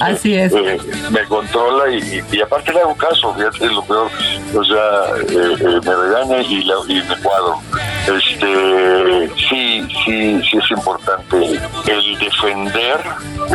Así 0.00 0.34
es. 0.34 0.52
eh, 0.52 0.78
me 1.10 1.24
controla 1.26 1.90
y, 1.90 1.98
y, 2.32 2.36
y 2.36 2.40
aparte 2.40 2.72
le 2.72 2.80
hago 2.80 2.96
caso, 2.96 3.34
fíjate, 3.34 3.66
es 3.66 3.72
lo 3.72 3.82
peor. 3.84 4.10
O 4.54 4.64
sea, 4.64 5.14
eh, 5.28 5.56
eh, 5.60 5.80
me 5.84 5.94
regaña 5.94 6.42
y, 6.42 6.64
la, 6.64 6.74
y 6.88 6.94
me 7.02 7.16
cuadro. 7.22 7.60
Este, 8.06 9.30
sí, 9.48 9.86
sí, 10.04 10.40
sí 10.50 10.56
es 10.58 10.70
importante 10.70 11.36
el 11.86 12.18
defender 12.18 12.98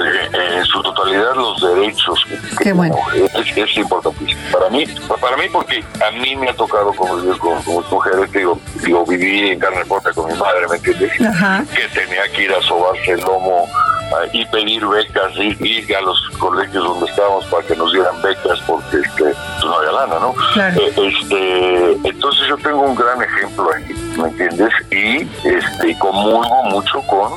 eh, 0.01 0.57
en 0.57 0.65
su 0.65 0.81
totalidad 0.83 1.35
los 1.35 1.61
derechos 1.61 2.19
Qué 2.61 2.71
bueno. 2.71 2.95
es, 3.13 3.57
es 3.57 3.77
importantísimo. 3.77 4.39
Para 4.51 4.69
mí, 4.69 4.85
para 5.19 5.37
mí 5.37 5.43
porque 5.51 5.83
a 6.05 6.11
mí 6.11 6.35
me 6.35 6.49
ha 6.49 6.53
tocado 6.53 6.93
convivir 6.93 7.37
con, 7.39 7.61
con 7.63 7.83
mujeres, 7.89 8.31
digo, 8.31 8.59
lo 8.87 9.05
viví 9.05 9.49
en 9.49 9.59
carne 9.59 9.83
propia 9.85 10.11
con 10.13 10.31
mi 10.31 10.37
madre, 10.37 10.67
¿me 10.69 10.77
entiendes? 10.77 11.21
Ajá. 11.21 11.65
Que 11.75 11.99
tenía 11.99 12.23
que 12.33 12.43
ir 12.43 12.53
a 12.53 12.61
sobarse 12.61 13.11
el 13.11 13.21
lomo 13.21 13.67
ah, 14.13 14.25
y 14.31 14.45
pedir 14.45 14.85
becas 14.85 15.33
y 15.37 15.57
ir 15.67 15.95
a 15.95 16.01
los 16.01 16.29
colegios 16.38 16.83
donde 16.83 17.05
estábamos 17.09 17.45
para 17.45 17.65
que 17.65 17.75
nos 17.75 17.91
dieran 17.93 18.21
becas 18.21 18.59
porque 18.67 18.97
este, 18.97 19.23
pues 19.23 19.65
no 19.65 19.77
había 19.77 19.91
lana, 19.91 20.15
¿no? 20.19 20.33
Claro. 20.53 20.81
Eh, 20.81 20.93
este, 20.95 21.91
entonces 22.09 22.47
yo 22.47 22.57
tengo 22.57 22.81
un 22.81 22.95
gran 22.95 23.21
ejemplo 23.21 23.69
ahí, 23.73 23.86
¿me 24.17 24.27
entiendes? 24.29 24.69
Y 24.91 25.21
este, 25.47 25.97
comulgo 25.99 26.63
mucho 26.65 27.01
con, 27.07 27.31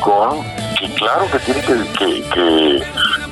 con 0.00 0.42
que 0.78 0.88
claro 0.94 1.26
que 1.30 1.38
tiene 1.40 1.60
que, 1.62 1.74
que, 1.98 2.22
que, 2.30 2.82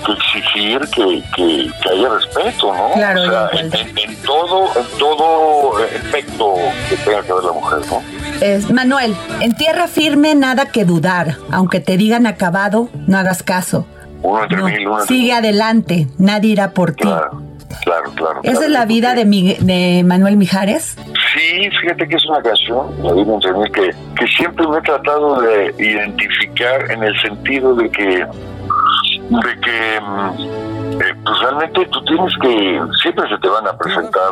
que 0.07 0.13
exigir 0.13 0.81
que, 0.95 1.23
que, 1.35 1.71
que 1.83 1.89
haya 1.91 2.09
respeto, 2.09 2.73
¿no? 2.75 2.91
Claro, 2.95 3.21
o 3.23 3.25
sea, 3.25 3.51
y 3.53 3.59
en, 3.59 3.67
igualdad. 3.67 3.81
en- 3.81 3.99
en 4.11 4.23
todo, 4.23 4.65
en 4.77 4.99
todo 4.99 5.85
efecto 5.85 6.55
que 6.89 6.97
tenga 6.99 7.23
que 7.23 7.33
ver 7.33 7.45
la 7.45 7.53
mujer, 7.53 7.79
¿no? 7.91 8.03
Es, 8.41 8.71
Manuel, 8.71 9.15
en 9.41 9.55
tierra 9.57 9.87
firme 9.87 10.35
nada 10.35 10.67
que 10.67 10.85
dudar. 10.85 11.37
Aunque 11.53 11.79
te 11.81 11.97
digan 11.97 12.27
acabado, 12.27 12.89
no 13.07 13.19
hagas 13.19 13.43
caso. 13.43 13.87
Uno 14.23 14.43
entre 14.43 14.59
No, 14.59 14.65
mil, 14.67 14.87
uno 14.87 15.01
entre 15.01 15.15
sigue 15.17 15.33
adelante, 15.33 16.07
nadie 16.19 16.53
irá 16.53 16.71
por 16.73 16.93
ti. 16.93 17.03
Claro, 17.03 17.43
claro, 17.85 18.11
claro. 18.15 18.41
¿Esa 18.43 18.53
claro. 18.53 18.67
es 18.67 18.71
la 18.71 18.85
vida 18.87 19.15
de, 19.15 19.25
Mi- 19.25 19.55
de 19.55 20.03
Manuel 20.05 20.37
Mijares? 20.37 20.97
Sí, 21.35 21.69
fíjate 21.81 22.07
que 22.09 22.17
es 22.17 22.27
una 22.27 22.43
canción, 22.43 22.87
la 23.03 23.13
vida 23.15 23.35
entre 23.35 23.53
mí, 23.55 23.71
que, 23.73 23.91
que 24.17 24.27
siempre 24.37 24.67
me 24.69 24.79
he 24.79 24.83
tratado 24.83 25.41
de 25.41 25.75
identificar 25.79 26.91
en 26.91 27.03
el 27.03 27.21
sentido 27.21 27.75
de 27.75 27.91
que, 27.91 28.05
de 28.05 29.61
que 29.63 30.01
mm, 30.01 31.01
eh, 31.01 31.15
pues 31.25 31.41
realmente 31.41 31.87
tú 31.87 32.05
tienes 32.05 32.33
que, 32.41 32.81
siempre 33.03 33.29
se 33.29 33.39
te 33.39 33.49
van 33.49 33.67
a 33.67 33.77
presentar 33.77 34.31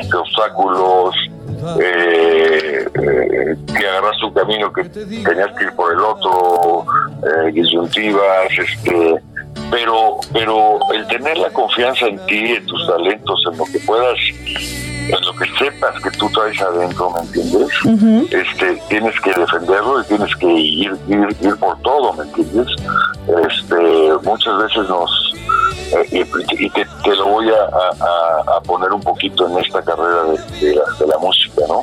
este, 0.00 0.16
obstáculos, 0.16 1.14
eh, 1.80 2.86
eh, 2.94 3.56
que 3.66 3.88
agarras 3.88 4.22
un 4.22 4.34
camino 4.34 4.72
que 4.72 4.84
tenías 4.84 5.52
que 5.58 5.64
ir 5.64 5.72
por 5.76 5.92
el 5.92 6.00
otro, 6.00 6.86
eh, 7.22 7.52
disyuntivas, 7.52 8.48
este, 8.58 9.20
pero, 9.70 10.18
pero 10.32 10.78
el 10.92 11.06
tener 11.06 11.38
la 11.38 11.50
confianza 11.50 12.06
en 12.06 12.18
ti, 12.26 12.52
en 12.52 12.66
tus 12.66 12.86
talentos, 12.86 13.44
en 13.50 13.58
lo 13.58 13.64
que 13.64 13.78
puedas, 13.80 14.18
en 15.12 15.24
lo 15.26 15.32
que 15.34 15.46
sepas 15.58 16.00
que 16.02 16.10
tú 16.12 16.28
traes 16.30 16.60
adentro, 16.60 17.10
¿me 17.10 17.20
entiendes? 17.20 17.68
Este, 18.32 18.80
tienes 18.88 19.18
que 19.20 19.32
defenderlo 19.32 20.00
y 20.00 20.04
tienes 20.04 20.34
que 20.36 20.46
ir, 20.46 20.96
ir, 21.08 21.36
ir 21.40 21.56
por 21.56 21.78
todo, 21.82 22.12
¿me 22.14 22.24
entiendes? 22.24 22.66
Este, 23.48 24.12
muchas 24.22 24.58
veces 24.62 24.88
nos 24.88 25.34
eh, 25.92 26.24
y, 26.50 26.64
y 26.66 26.70
te, 26.70 26.86
te 27.04 27.16
lo 27.16 27.26
voy 27.26 27.48
a, 27.50 27.54
a- 28.04 28.56
a 28.56 28.60
poner 28.60 28.92
un 28.92 29.00
poquito 29.00 29.46
en 29.48 29.58
esta 29.58 29.82
carrera 29.82 30.22
de, 30.24 30.66
de 30.66 30.74
la, 30.76 30.82
de 30.98 31.06
la 31.06 31.18
música, 31.18 31.62
¿no? 31.68 31.82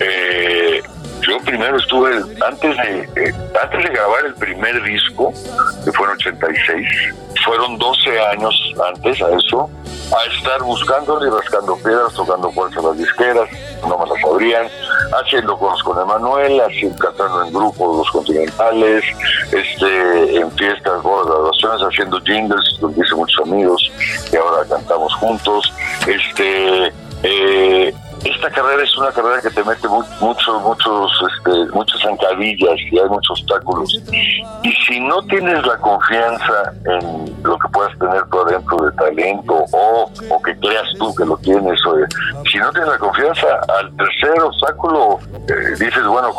Eh, 0.00 0.82
yo 1.26 1.38
primero 1.40 1.76
estuve, 1.76 2.16
antes 2.46 2.76
de, 2.76 3.00
eh, 3.16 3.34
antes 3.62 3.82
de 3.82 3.88
grabar 3.90 4.26
el 4.26 4.34
primer 4.34 4.82
disco, 4.82 5.32
que 5.84 5.92
fue 5.92 6.06
en 6.06 6.12
86, 6.12 6.86
fueron 7.44 7.78
12 7.78 8.20
años 8.20 8.54
antes 8.94 9.20
a 9.22 9.30
eso, 9.36 9.70
a 10.12 10.36
estar 10.36 10.62
buscando 10.62 11.24
y 11.26 11.30
rascando 11.30 11.76
piedras, 11.76 12.12
tocando 12.14 12.50
puertas 12.50 12.84
a 12.84 12.88
las 12.88 12.98
disqueras, 12.98 13.48
no 13.82 13.98
me 13.98 14.06
las 14.06 14.20
sabrían, 14.20 14.68
haciendo 15.20 15.58
cosas 15.58 15.82
con 15.82 16.00
Emanuel, 16.00 16.60
haciendo, 16.60 16.96
cantando 16.98 17.44
en 17.44 17.52
grupos 17.52 17.96
los 17.98 18.10
continentales, 18.10 19.04
este, 19.52 20.36
en 20.36 20.50
fiestas, 20.52 21.02
bodas, 21.02 21.26
graduaciones, 21.26 21.80
haciendo 21.82 22.20
jingles, 22.20 22.78
donde 22.80 23.04
hice 23.04 23.14
muchos 23.14 23.46
amigos, 23.46 23.92
y 24.32 24.36
ahora 24.36 24.66
cantamos 24.68 25.14
juntos, 25.16 25.72
este, 26.06 26.92
eh, 27.22 27.94
esta 28.30 28.50
carrera 28.50 28.82
es 28.82 28.96
una 28.96 29.10
carrera 29.12 29.40
que 29.40 29.50
te 29.50 29.62
mete 29.64 29.88
muchos, 29.88 30.62
muchos, 30.62 31.12
este, 31.30 31.72
muchas 31.72 32.00
zancadillas 32.02 32.76
y 32.90 32.98
hay 32.98 33.08
muchos 33.08 33.40
obstáculos. 33.40 34.02
Y 34.62 34.72
si 34.86 35.00
no 35.00 35.22
tienes 35.26 35.64
la 35.66 35.76
confianza 35.78 36.72
en 36.86 37.42
lo 37.42 37.58
que 37.58 37.68
puedas 37.68 37.96
tener 37.98 38.24
tú 38.30 38.40
adentro 38.40 38.76
de 38.84 38.92
talento 38.92 39.64
o, 39.72 39.85
creas 40.76 40.98
tú 40.98 41.14
que 41.14 41.24
lo 41.24 41.36
tienes, 41.38 41.78
o, 41.86 41.96
si 42.50 42.58
no 42.58 42.70
tienes 42.72 42.90
la 42.90 42.98
confianza, 42.98 43.46
al 43.78 43.96
tercer 43.96 44.40
obstáculo 44.40 45.18
eh, 45.48 45.74
dices, 45.78 46.04
bueno, 46.06 46.32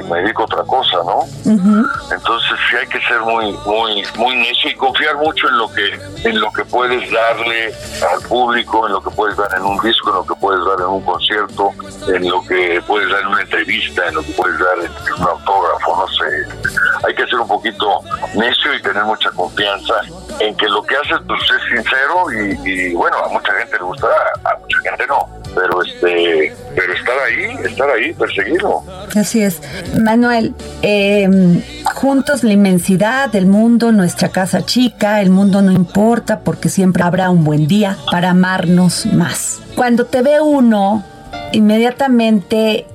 y 0.00 0.10
me 0.10 0.20
dedico 0.20 0.42
a 0.42 0.44
otra 0.46 0.62
cosa, 0.64 0.96
¿no? 1.04 1.20
Entonces 1.44 2.58
sí 2.70 2.76
hay 2.76 2.86
que 2.86 3.00
ser 3.00 3.20
muy, 3.20 3.52
muy, 3.66 4.02
muy 4.16 4.36
necio 4.36 4.70
y 4.70 4.74
confiar 4.74 5.16
mucho 5.16 5.48
en 5.48 5.58
lo 5.58 5.72
que, 5.72 6.28
en 6.28 6.40
lo 6.40 6.52
que 6.52 6.64
puedes 6.64 7.10
darle 7.10 7.72
al 8.12 8.20
público, 8.28 8.86
en 8.86 8.92
lo 8.92 9.02
que 9.02 9.10
puedes 9.10 9.36
dar 9.36 9.52
en 9.56 9.62
un 9.62 9.78
disco, 9.80 10.10
en 10.10 10.16
lo 10.16 10.26
que 10.26 10.34
puedes 10.36 10.64
dar 10.64 10.80
en 10.80 10.86
un 10.86 11.00
concierto 11.02 11.22
cierto, 11.22 11.70
en 12.08 12.28
lo 12.28 12.42
que 12.42 12.82
puedes 12.86 13.08
dar 13.10 13.20
en 13.20 13.26
una 13.28 13.42
entrevista, 13.42 14.08
en 14.08 14.14
lo 14.14 14.22
que 14.22 14.32
puedes 14.32 14.58
dar 14.58 14.78
en 14.78 15.20
un 15.20 15.28
autógrafo, 15.28 15.96
no 15.96 16.08
sé. 16.08 16.61
Hay 17.06 17.14
que 17.14 17.26
ser 17.26 17.40
un 17.40 17.48
poquito 17.48 18.00
necio 18.34 18.74
y 18.74 18.82
tener 18.82 19.04
mucha 19.04 19.30
confianza 19.30 19.94
en 20.40 20.56
que 20.56 20.66
lo 20.68 20.82
que 20.82 20.96
haces 20.96 21.18
pues, 21.26 21.40
es 21.42 21.76
sincero 21.76 22.30
y, 22.64 22.94
bueno, 22.94 23.16
a 23.18 23.28
mucha 23.28 23.52
gente 23.54 23.76
le 23.76 23.84
gustará, 23.84 24.14
a 24.44 24.56
mucha 24.58 24.78
gente 24.82 25.06
no. 25.06 25.28
Pero 25.54 25.82
este, 25.82 26.56
pero 26.74 26.94
estar 26.94 27.18
ahí, 27.18 27.66
estar 27.66 27.90
ahí, 27.90 28.14
perseguirlo. 28.14 28.82
Así 29.14 29.42
es. 29.42 29.60
Manuel, 30.00 30.54
em, 30.80 31.62
juntos 31.94 32.42
la 32.42 32.52
inmensidad 32.54 33.28
del 33.28 33.46
mundo, 33.46 33.92
nuestra 33.92 34.30
casa 34.30 34.64
chica, 34.64 35.20
el 35.20 35.30
mundo 35.30 35.60
no 35.60 35.70
importa 35.70 36.40
porque 36.40 36.70
siempre 36.70 37.02
habrá 37.02 37.28
un 37.28 37.44
buen 37.44 37.66
día 37.66 37.98
para 38.10 38.30
amarnos 38.30 39.04
más. 39.06 39.60
Cuando 39.76 40.06
te 40.06 40.22
ve 40.22 40.40
uno 40.40 41.04
inmediatamente, 41.52 42.86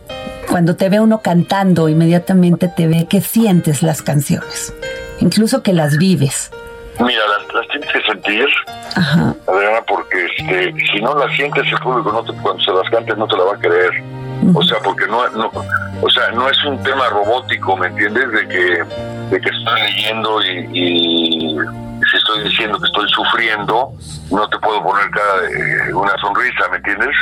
cuando 0.49 0.75
te 0.75 0.89
ve 0.89 0.99
uno 0.99 1.21
cantando, 1.21 1.89
inmediatamente 1.89 2.67
te 2.67 2.87
ve 2.87 3.07
que 3.09 3.21
sientes 3.21 3.83
las 3.83 4.01
canciones, 4.01 4.73
incluso 5.19 5.61
que 5.63 5.73
las 5.73 5.97
vives. 5.97 6.51
Mira, 6.99 7.21
las, 7.53 7.67
tienes 7.67 7.91
que 7.91 8.01
sentir, 8.01 8.47
Adriana, 8.95 9.81
porque 9.87 10.25
este, 10.25 10.73
si 10.91 11.01
no 11.01 11.15
las 11.15 11.35
sientes, 11.35 11.63
el 11.71 11.77
público 11.79 12.11
no 12.11 12.23
te, 12.23 12.33
cuando 12.41 12.63
se 12.63 12.71
las 12.71 12.89
cantes 12.89 13.17
no 13.17 13.27
te 13.27 13.37
la 13.37 13.43
va 13.43 13.53
a 13.53 13.59
creer. 13.59 13.91
O 14.53 14.63
sea, 14.63 14.77
porque 14.83 15.05
no, 15.07 15.27
no, 15.29 15.51
o 16.01 16.09
sea, 16.09 16.31
no 16.31 16.49
es 16.49 16.63
un 16.65 16.81
tema 16.83 17.09
robótico, 17.09 17.75
¿me 17.75 17.87
entiendes? 17.87 18.31
De 18.31 18.47
que, 18.47 18.83
de 19.31 19.41
que 19.41 19.49
estoy 19.49 19.81
leyendo 19.81 20.41
y 20.73 21.57
si 22.09 22.17
estoy 22.17 22.43
diciendo 22.43 22.79
que 22.79 22.85
estoy 22.85 23.09
sufriendo, 23.09 23.91
no 24.31 24.47
te 24.49 24.57
puedo 24.59 24.83
poner 24.83 25.09
cada 25.09 25.41
de 25.41 25.93
una 25.93 26.15
sonrisa, 26.17 26.67
¿me 26.71 26.77
entiendes? 26.77 27.15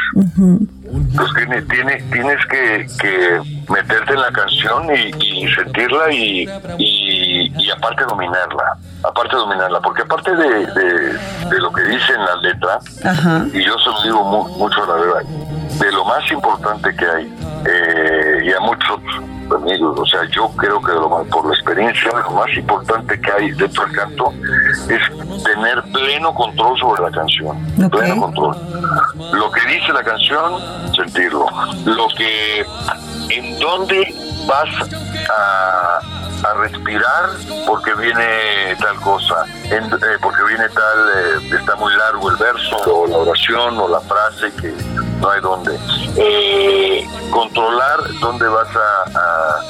Entonces 0.87 1.47
tiene, 1.69 2.01
tienes 2.11 2.45
que, 2.45 2.87
que, 2.99 3.41
meterte 3.71 4.13
en 4.13 4.21
la 4.21 4.31
canción 4.31 4.87
y, 4.95 5.47
sentirla 5.53 6.11
y, 6.11 6.47
y, 6.77 7.69
aparte 7.71 8.03
dominarla, 8.05 8.77
aparte 9.03 9.35
dominarla, 9.35 9.79
porque 9.81 10.03
aparte 10.03 10.35
de, 10.35 10.65
de, 10.65 11.59
lo 11.59 11.71
que 11.71 11.83
dice 11.83 12.13
en 12.13 12.25
la 12.25 12.35
letra, 12.37 12.79
y 13.53 13.63
yo 13.63 13.77
se 13.79 13.89
lo 13.89 14.03
digo 14.03 14.47
mucho 14.57 14.85
la 14.85 14.93
verdad, 14.93 15.21
de 15.79 15.91
lo 15.91 16.05
más 16.05 16.31
importante 16.31 16.95
que 16.95 17.05
hay, 17.05 17.33
eh, 17.65 18.41
y 18.45 18.53
a 18.53 18.59
muchos 18.59 18.99
amigos, 19.53 19.99
o 19.99 20.05
sea, 20.05 20.21
yo 20.31 20.49
creo 20.55 20.81
que 20.81 20.91
lo 20.93 21.09
más, 21.09 21.27
por 21.27 21.45
la 21.47 21.53
experiencia, 21.53 22.11
lo 22.11 22.31
más 22.31 22.51
importante 22.55 23.19
que 23.19 23.31
hay 23.31 23.51
dentro 23.51 23.85
del 23.85 23.95
canto 23.95 24.33
es 24.89 25.43
tener 25.43 25.83
pleno 25.91 26.33
control 26.33 26.77
sobre 26.79 27.03
la 27.03 27.11
canción, 27.11 27.57
pleno 27.89 28.21
control. 28.21 28.57
Lo 29.33 29.51
que 29.51 29.61
dice 29.67 29.93
la 29.93 30.03
canción, 30.03 30.61
sentirlo. 30.95 31.45
Lo 31.85 32.07
que, 32.17 32.65
en 33.29 33.59
dónde 33.59 34.13
vas 34.47 34.69
a, 35.29 35.99
respirar 36.57 37.31
porque 37.65 37.91
viene 37.95 38.75
tal 38.79 38.95
cosa, 38.97 39.45
eh, 39.63 39.81
porque 40.21 40.43
viene 40.43 40.69
tal, 40.69 41.09
eh, 41.17 41.55
está 41.59 41.75
muy 41.75 41.91
largo 41.95 42.29
el 42.29 42.35
verso 42.35 42.77
o 42.85 43.07
la 43.07 43.17
oración 43.17 43.79
o 43.79 43.87
la 43.87 43.99
frase 44.01 44.53
que 44.61 44.71
no 45.21 45.29
hay 45.31 45.41
dónde. 45.41 45.75
Eh, 46.17 47.03
controlar 47.31 47.99
dónde 48.21 48.47
vas 48.47 48.67
a, 48.75 49.61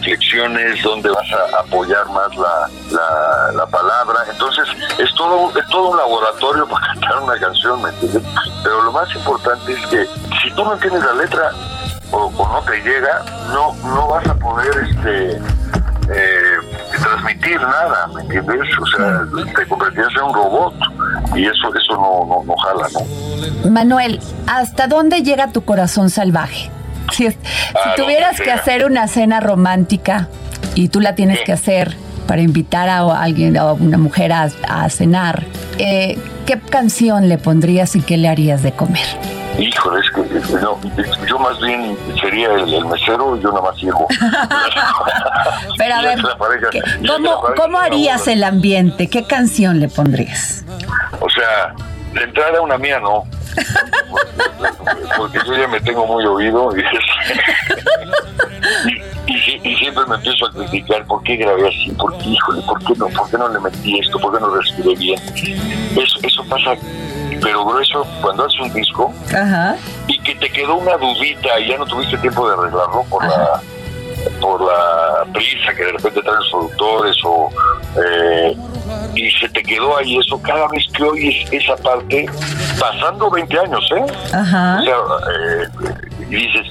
inflexiones, 0.00 0.82
dónde 0.82 1.10
vas 1.10 1.26
a 1.32 1.60
apoyar 1.60 2.06
más 2.08 2.34
la, 2.36 3.52
la, 3.52 3.66
palabra. 3.66 4.20
Entonces, 4.30 4.64
es 4.98 5.14
todo, 5.14 5.50
es 5.58 5.66
todo 5.68 5.90
un 5.90 5.96
laboratorio 5.96 6.66
para 6.68 6.86
cantar 6.86 7.22
una 7.22 7.38
canción, 7.38 7.82
¿me 7.82 7.90
entiendes? 7.90 8.22
Pero 8.62 8.82
lo 8.82 8.92
más 8.92 9.14
importante 9.14 9.72
es 9.72 9.86
que 9.86 10.06
si 10.42 10.50
tú 10.54 10.64
no 10.64 10.74
entiendes 10.74 11.04
la 11.04 11.14
letra 11.14 11.50
o, 12.10 12.30
no 12.30 12.62
te 12.62 12.80
llega, 12.80 13.24
no, 13.52 13.74
no 13.88 14.08
vas 14.08 14.26
a 14.26 14.34
poder 14.34 14.88
este 14.90 15.36
eh, 16.12 16.56
transmitir 17.00 17.60
nada, 17.60 18.08
¿me 18.08 18.22
entiendes? 18.22 18.60
O 18.80 18.86
sea, 18.86 19.22
te 19.54 19.68
convertirías 19.68 20.12
en 20.16 20.22
un 20.24 20.34
robot 20.34 20.74
y 21.36 21.46
eso, 21.46 21.74
eso 21.74 21.94
no, 21.94 22.26
no, 22.26 22.44
no 22.44 22.56
jala, 22.56 22.88
¿no? 22.92 23.70
Manuel, 23.70 24.20
¿hasta 24.48 24.88
dónde 24.88 25.22
llega 25.22 25.52
tu 25.52 25.64
corazón 25.64 26.10
salvaje? 26.10 26.70
Si, 27.10 27.30
si 27.30 27.36
ah, 27.74 27.94
tuvieras 27.96 28.40
que, 28.40 28.50
hacer 28.50 28.84
una 28.84 29.08
cena 29.08 29.40
romántica 29.40 30.28
y 30.74 30.88
tú 30.88 31.00
la 31.00 31.14
tienes 31.14 31.40
que 31.40 31.52
hacer 31.52 31.96
para 32.26 32.42
invitar 32.42 32.88
a 32.88 33.00
alguien, 33.20 33.56
a 33.56 33.72
una 33.72 33.98
mujer 33.98 34.32
a, 34.32 34.88
cenar, 34.88 35.44
eh, 35.78 36.18
¿qué 36.46 36.60
canción 36.60 37.28
le 37.28 37.38
pondrías 37.38 37.96
y 37.96 38.02
qué 38.02 38.16
le 38.16 38.28
harías 38.28 38.62
de 38.62 38.72
comer? 38.72 39.06
Híjole, 39.58 40.00
es 40.00 40.10
que 40.10 40.20
no, 40.60 40.78
yo 41.26 41.38
más 41.38 41.60
bien 41.60 41.98
sería 42.20 42.54
el, 42.54 42.84
mesero 42.86 43.36
y 43.36 43.42
yo 43.42 43.50
nada 43.50 43.62
más. 43.62 43.76
Pero 45.76 45.94
a 45.94 46.02
ver, 46.02 46.18
¿cómo, 47.06 47.42
¿cómo 47.56 47.78
harías 47.78 48.28
el 48.28 48.44
ambiente? 48.44 49.08
¿Qué 49.08 49.24
canción 49.24 49.80
le 49.80 49.88
pondrías? 49.88 50.64
O 51.20 51.28
sea, 51.28 51.74
de 52.12 52.22
entrada 52.22 52.60
una 52.60 52.78
mía 52.78 53.00
no. 53.00 53.24
Porque 55.16 55.38
yo 55.46 55.56
ya 55.56 55.68
me 55.68 55.80
tengo 55.80 56.06
muy 56.06 56.24
oído 56.24 56.70
y, 56.76 56.82
y, 59.32 59.76
siempre 59.76 60.04
me 60.06 60.14
empiezo 60.16 60.46
a 60.46 60.52
criticar 60.52 61.04
por 61.06 61.22
qué 61.24 61.36
grabé 61.36 61.68
así, 61.68 61.90
por 61.98 62.16
qué, 62.18 62.28
híjole, 62.28 62.62
por 62.62 62.78
qué 62.84 62.94
no, 62.96 63.08
por 63.08 63.30
qué 63.30 63.38
no 63.38 63.48
le 63.48 63.60
metí 63.60 63.98
esto, 63.98 64.18
por 64.18 64.32
qué 64.34 64.40
no 64.40 64.54
respiré 64.54 64.94
bien. 64.94 65.20
Eso, 65.96 66.18
eso 66.22 66.44
pasa 66.48 66.76
pero 67.42 67.64
grueso 67.64 68.06
cuando 68.20 68.44
haces 68.44 68.60
un 68.60 68.72
disco 68.72 69.12
y 70.06 70.18
que 70.20 70.34
te 70.34 70.50
quedó 70.50 70.76
una 70.76 70.96
dudita 70.96 71.58
y 71.60 71.68
ya 71.68 71.78
no 71.78 71.86
tuviste 71.86 72.18
tiempo 72.18 72.46
de 72.48 72.54
arreglarlo 72.54 73.04
por 73.04 73.24
la 73.24 73.60
por 74.40 74.60
la 74.60 75.24
prisa 75.32 75.72
que 75.74 75.84
de 75.84 75.92
repente 75.92 76.09
ahí 80.00 80.18
eso 80.18 80.40
cada 80.42 80.66
vez 80.68 80.86
que 80.94 81.04
oyes 81.04 81.52
esa 81.52 81.76
parte 81.76 82.26
pasando 82.78 83.30
20 83.30 83.58
años 83.58 83.90
¿eh? 83.96 84.02
o 84.02 84.44
sea 84.44 84.78
eh, 85.34 85.66
y 86.28 86.36
dices 86.36 86.66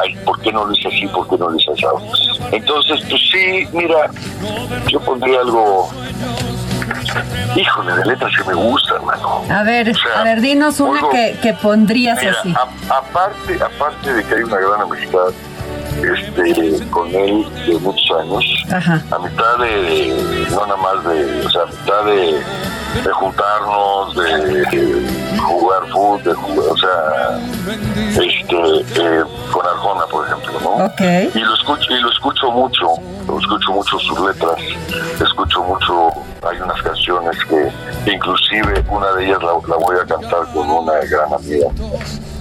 ay, 0.00 0.14
¿por 0.24 0.40
qué 0.40 0.52
no 0.52 0.64
lo 0.64 0.72
hice 0.72 0.88
así? 0.88 1.06
¿por 1.08 1.28
qué 1.28 1.38
no 1.38 1.50
lo 1.50 1.56
hice 1.58 1.72
así? 1.72 1.84
entonces 2.52 3.00
pues 3.08 3.22
sí 3.30 3.68
mira 3.72 4.10
yo 4.88 5.00
pondría 5.00 5.40
algo 5.40 5.90
Híjole, 7.54 7.94
de 7.94 8.04
letras 8.06 8.32
que 8.36 8.44
me 8.44 8.54
gustan, 8.54 8.96
hermano. 8.96 9.42
A 9.50 9.62
ver, 9.62 9.92
a 10.16 10.24
ver, 10.24 10.40
dinos 10.40 10.80
una 10.80 11.00
que, 11.10 11.36
que, 11.42 11.52
pondrías 11.52 12.18
así. 12.18 12.54
aparte, 12.88 13.60
aparte 13.62 14.14
de 14.14 14.24
que 14.24 14.34
hay 14.34 14.42
una 14.42 14.56
gran 14.56 14.80
amistad 14.80 15.28
este, 16.02 16.90
con 16.90 17.08
él 17.08 17.46
de 17.66 17.78
muchos 17.78 18.18
años, 18.18 18.44
a 18.70 19.18
mitad 19.18 19.58
de, 19.58 20.46
no 20.50 20.66
nada 20.66 20.76
más 20.76 21.04
de, 21.04 21.46
o 21.46 21.50
sea, 21.50 21.62
a 21.62 21.66
mitad 21.66 22.04
de, 22.04 23.02
de 23.02 23.12
juntarnos, 23.12 24.14
de, 24.16 25.36
jugar 25.38 25.88
fútbol, 25.88 26.22
de 26.22 26.34
jugar, 26.34 26.66
o 26.70 26.76
sea, 26.76 27.40
este, 28.08 29.00
eh, 29.00 29.24
con 29.52 29.66
Arjona, 29.66 30.06
por 30.06 30.26
ejemplo, 30.26 30.60
¿no? 30.60 30.86
Okay. 30.86 31.30
Y 31.34 31.38
lo 31.38 31.54
escucho, 31.54 31.92
y 31.92 32.00
lo 32.00 32.10
escucho 32.10 32.50
mucho, 32.50 32.86
lo 33.26 33.38
escucho 33.38 33.72
mucho 33.72 33.98
sus 33.98 34.20
letras, 34.20 34.56
escucho 35.20 35.62
mucho, 35.62 36.12
hay 36.44 36.60
unas 36.60 36.82
canciones 36.82 37.36
que, 37.48 38.12
inclusive 38.12 38.84
una 38.88 39.12
de 39.12 39.26
ellas 39.26 39.38
la, 39.42 39.52
la 39.68 39.76
voy 39.76 39.96
a 40.02 40.04
cantar 40.06 40.46
con 40.52 40.68
una 40.70 40.92
gran 41.10 41.32
amiga 41.32 41.68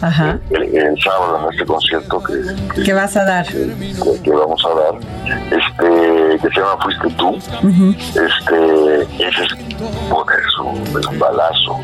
Ajá. 0.01 0.39
el, 0.49 0.63
el 0.75 1.01
sábado 1.01 1.41
en 1.47 1.53
este 1.53 1.65
concierto 1.65 2.23
que, 2.23 2.81
¿Qué 2.83 2.93
vas 2.93 3.15
a 3.15 3.23
dar? 3.25 3.45
que, 3.45 3.67
que 4.23 4.31
vamos 4.31 4.63
a 4.65 4.69
dar, 4.69 4.95
este, 5.51 6.39
que 6.41 6.49
se 6.53 6.59
llama 6.59 6.77
Fuiste 6.83 7.09
tú. 7.17 7.29
Ujú. 7.29 7.95
Este, 7.99 9.01
ese 9.27 9.43
es, 9.43 9.79
bueno, 10.09 10.25
es 10.31 10.57
un, 10.59 11.19
balazo. 11.19 11.79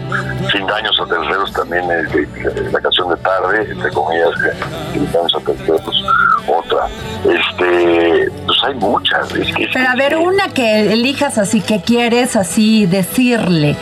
Sin 0.52 0.66
daños 0.66 1.00
a 1.00 1.06
terceros 1.08 1.54
también 1.54 1.84
es 1.92 2.12
de- 2.14 2.72
la 2.72 2.80
canción 2.80 3.10
de 3.10 3.18
tarde, 3.18 3.68
entre 3.72 3.92
comillas, 3.92 4.30
que- 4.42 4.94
sin 5.00 5.12
daños 5.12 5.36
a 5.36 5.40
terceros, 5.40 6.04
otra. 6.48 6.88
Este, 7.24 8.32
pues 8.46 8.58
hay 8.66 8.74
muchas. 8.76 9.32
Es 9.36 9.54
que, 9.56 9.64
es 9.64 9.70
Pero 9.74 9.90
a 9.90 9.94
que- 9.94 9.98
ver, 10.00 10.18
una 10.18 10.48
que 10.50 10.94
elijas 10.94 11.38
así, 11.38 11.62
que 11.62 11.82
quieres 11.82 12.07
así 12.36 12.86
decirle 12.86 13.76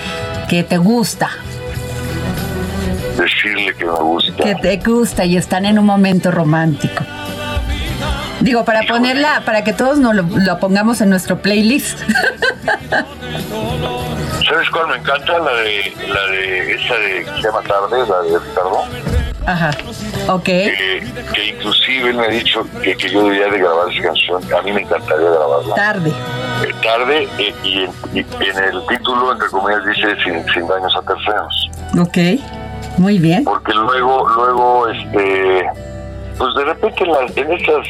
que 0.49 0.63
te 0.63 0.77
gusta, 0.77 1.29
decirle 3.17 3.75
que 3.75 3.85
me 3.85 3.91
gusta. 3.91 4.43
que 4.43 4.55
te 4.55 4.77
gusta 4.77 5.25
y 5.25 5.37
están 5.37 5.65
en 5.65 5.77
un 5.77 5.85
momento 5.85 6.31
romántico. 6.31 7.03
Digo, 8.41 8.65
para 8.65 8.83
ponerla, 8.83 9.43
para 9.45 9.63
que 9.63 9.73
todos 9.73 9.97
nos 9.97 10.15
lo, 10.15 10.23
lo 10.23 10.59
pongamos 10.59 11.01
en 11.01 11.09
nuestro 11.09 11.39
playlist. 11.41 11.99
¿Sabes 14.47 14.69
cuál 14.71 14.87
me 14.89 14.97
encanta? 14.97 15.39
La 15.39 15.53
de, 15.53 15.93
la 16.07 16.27
de 16.27 16.73
esa 16.73 16.93
de 16.95 17.25
que 17.25 17.31
se 17.35 17.41
llama 17.41 17.61
Tarde, 17.61 18.05
la 18.07 18.21
de 18.21 18.39
Ricardo. 18.39 18.83
Ajá. 19.45 19.71
Ok. 20.27 20.43
Que, 20.43 21.03
que 21.33 21.45
inclusive 21.49 22.09
él 22.09 22.15
me 22.17 22.25
ha 22.25 22.29
dicho 22.29 22.65
que, 22.81 22.95
que 22.97 23.09
yo 23.09 23.23
debería 23.23 23.47
de 23.47 23.59
grabar 23.59 23.91
esa 23.91 24.03
canción. 24.03 24.41
A 24.53 24.61
mí 24.63 24.71
me 24.71 24.81
encantaría 24.81 25.29
grabarla. 25.29 25.75
Tarde. 25.75 26.09
Eh, 26.09 26.73
tarde 26.81 27.27
eh, 27.37 27.53
y, 27.63 27.83
en, 27.83 27.91
y 28.13 28.19
en 28.19 28.57
el 28.63 28.85
título, 28.87 29.31
entre 29.33 29.47
comillas, 29.49 29.85
dice 29.85 30.15
sin, 30.23 30.45
sin 30.53 30.67
daños 30.67 30.95
a 30.95 31.01
terceros. 31.01 31.69
Ok. 31.99 32.17
Muy 32.97 33.19
bien. 33.19 33.43
Porque 33.43 33.73
luego, 33.73 34.27
luego, 34.29 34.87
este, 34.87 35.69
pues 36.37 36.55
de 36.55 36.63
repente 36.65 37.03
en, 37.03 37.11
las- 37.11 37.37
en 37.37 37.51
esos 37.51 37.87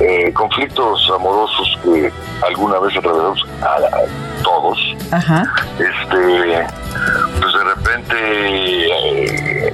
eh, 0.00 0.32
conflictos 0.32 1.10
amorosos 1.14 1.78
que 1.84 2.10
alguna 2.46 2.78
vez 2.80 2.96
atravesamos 2.96 3.44
a, 3.62 3.66
a 3.76 4.42
todos, 4.42 4.78
Ajá. 5.12 5.44
este, 5.78 6.66
pues 7.40 7.52
de 7.52 7.64
repente 7.74 9.72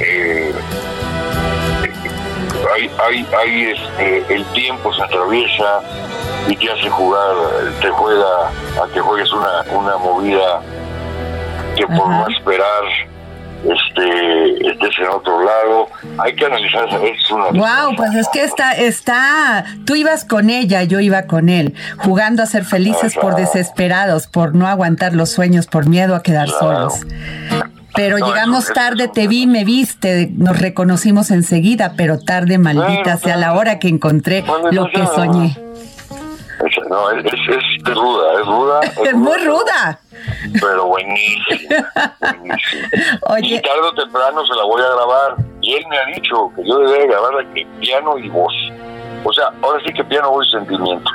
eh, 0.00 0.52
hay, 2.74 2.90
hay, 2.98 3.26
hay 3.38 3.62
este, 3.72 4.34
el 4.34 4.44
tiempo 4.46 4.92
se 4.94 5.02
atraviesa 5.02 5.80
y 6.48 6.56
te 6.56 6.70
hace 6.70 6.88
jugar, 6.88 7.34
te 7.80 7.90
juega 7.90 8.48
a 8.82 8.88
que 8.92 9.00
juegues 9.00 9.32
una, 9.32 9.62
una 9.72 9.96
movida 9.98 10.60
que 11.76 11.86
por 11.86 12.08
no 12.08 12.28
esperar 12.28 12.84
este 13.64 14.70
estés 14.70 14.98
en 14.98 15.08
otro 15.08 15.44
lado. 15.44 15.88
Hay 16.18 16.34
que 16.34 16.46
analizar, 16.46 16.88
es 16.88 17.30
una 17.30 17.46
Wow, 17.50 17.96
pues 17.96 18.14
es 18.14 18.28
que 18.32 18.42
está, 18.42 18.72
está, 18.72 19.64
tú 19.84 19.94
ibas 19.94 20.24
con 20.24 20.50
ella, 20.50 20.82
yo 20.84 21.00
iba 21.00 21.22
con 21.22 21.48
él, 21.48 21.74
jugando 21.98 22.42
a 22.42 22.46
ser 22.46 22.64
felices 22.64 23.14
por 23.14 23.36
desesperados, 23.36 24.26
por 24.26 24.54
no 24.54 24.66
aguantar 24.66 25.14
los 25.14 25.30
sueños, 25.30 25.66
por 25.66 25.86
miedo 25.88 26.14
a 26.14 26.22
quedar 26.22 26.48
solos. 26.48 27.06
Pero 27.94 28.18
llegamos 28.18 28.66
tarde, 28.66 29.08
te 29.08 29.28
vi, 29.28 29.46
me 29.46 29.64
viste, 29.64 30.30
nos 30.36 30.58
reconocimos 30.58 31.30
enseguida, 31.30 31.94
pero 31.96 32.18
tarde, 32.18 32.58
maldita 32.58 33.16
sea 33.16 33.36
la 33.36 33.54
hora 33.54 33.78
que 33.78 33.88
encontré 33.88 34.44
lo 34.70 34.88
que 34.88 35.06
soñé. 35.06 35.56
no, 36.88 37.10
es, 37.10 37.24
es, 37.24 37.32
es 37.32 37.94
ruda, 37.94 38.40
es 38.40 38.46
ruda. 38.46 38.80
Es 39.04 39.14
muy 39.14 39.38
ruda. 39.38 40.00
Pero 40.60 40.86
buenísima. 40.86 41.92
buenísima. 42.20 42.88
Oye. 43.28 43.54
Y 43.56 43.62
tarde 43.62 43.80
o 43.82 43.94
temprano 43.94 44.44
se 44.46 44.54
la 44.54 44.64
voy 44.64 44.82
a 44.82 44.94
grabar. 44.94 45.36
Y 45.62 45.74
él 45.74 45.84
me 45.88 45.98
ha 45.98 46.06
dicho 46.06 46.50
que 46.56 46.66
yo 46.66 46.78
debería 46.78 47.06
grabarla 47.06 47.54
que 47.54 47.66
piano 47.80 48.18
y 48.18 48.28
voz. 48.28 48.52
O 49.24 49.32
sea, 49.32 49.50
ahora 49.62 49.82
sí 49.86 49.92
que 49.92 50.04
piano, 50.04 50.30
voz 50.30 50.46
y 50.48 50.50
sentimiento. 50.52 51.10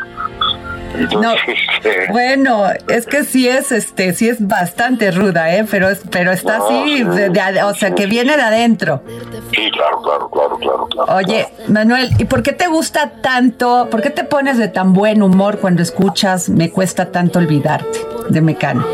Entonces, 0.98 1.56
este, 1.76 2.08
Bueno, 2.12 2.64
es 2.88 3.06
que 3.06 3.24
sí 3.24 3.48
es, 3.48 3.72
este, 3.72 4.14
sí 4.14 4.30
es 4.30 4.46
bastante 4.46 5.12
ruda, 5.12 5.54
¿eh? 5.56 5.66
Pero 5.70 5.88
pero 6.12 6.32
está 6.32 6.58
No, 6.60 6.66
así, 6.66 6.84
sí, 6.98 7.04
de- 7.04 7.30
de- 7.30 7.64
o 7.64 7.74
sea, 7.76 7.92
que 7.96 8.06
viene 8.06 8.36
de 8.38 8.42
adentro. 8.44 9.02
sí, 9.54 9.70
claro, 9.72 10.02
claro, 10.02 10.30
claro, 10.30 10.58
claro, 10.58 10.88
claro. 10.88 11.16
Oye, 11.16 11.48
Manuel, 11.68 12.10
¿y 12.18 12.26
por 12.26 12.44
qué 12.44 12.54
te 12.54 12.68
gusta 12.68 13.12
tanto? 13.22 13.88
¿Por 13.90 14.02
qué 14.02 14.10
te 14.10 14.24
pones 14.24 14.58
de 14.58 14.68
tan 14.68 14.94
buen 14.94 15.22
humor 15.24 15.60
cuando 15.60 15.82
escuchas 15.82 16.50
Me 16.50 16.70
cuesta 16.72 17.12
tanto 17.12 17.40
olvidarte 17.40 18.00
de 18.30 18.42
Mecano? 18.42 18.86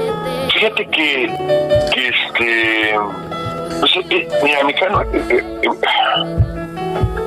Fíjate 0.53 0.85
que, 0.87 1.31
que 1.93 2.07
este. 2.07 2.95
Pues, 3.79 3.91
eh, 4.09 4.27
mira, 4.43 4.63
Mecano 4.63 5.01
eh, 5.01 5.07
eh, 5.29 5.43
eh, 5.63 5.69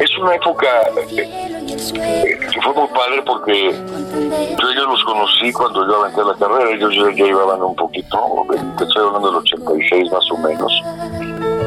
es 0.00 0.18
una 0.18 0.34
época 0.34 0.66
eh, 0.96 2.38
que 2.52 2.60
fue 2.60 2.72
muy 2.74 2.88
padre 2.88 3.22
porque 3.24 3.70
yo 3.70 4.70
ellos 4.70 4.86
los 4.88 5.04
conocí 5.04 5.52
cuando 5.52 5.86
yo 5.86 6.02
aventé 6.02 6.24
la 6.24 6.34
carrera. 6.34 6.70
Ellos 6.70 6.94
ya, 6.94 7.16
ya 7.16 7.24
llevaban 7.24 7.62
un 7.62 7.74
poquito, 7.76 8.46
estoy 8.80 9.06
hablando 9.06 9.28
del 9.28 9.36
86 9.38 10.10
más 10.10 10.30
o 10.30 10.38
menos. 10.38 10.82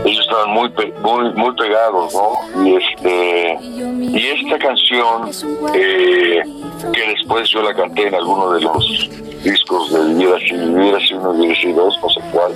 Ellos 0.05 0.19
estaban 0.21 0.51
muy 0.51 0.71
muy 1.01 1.33
muy 1.33 1.55
pegados, 1.55 2.13
¿no? 2.13 2.65
Y 2.65 2.75
este 2.75 3.57
y 3.61 4.27
esta 4.27 4.57
canción 4.59 5.29
eh, 5.73 6.41
que 6.93 7.07
después 7.07 7.49
yo 7.49 7.61
la 7.61 7.73
canté 7.73 8.07
en 8.07 8.15
alguno 8.15 8.51
de 8.51 8.61
los 8.61 9.09
discos 9.51 9.91
de 9.91 9.99
Vivir 10.05 10.33
así, 10.33 10.55
Vivir 10.55 10.95
así 10.95 11.13
uno, 11.13 11.33
Vivir 11.33 11.57
así 11.57 11.71
dos, 11.73 11.99
no 12.01 12.09
sé 12.09 12.21
cuál, 12.31 12.51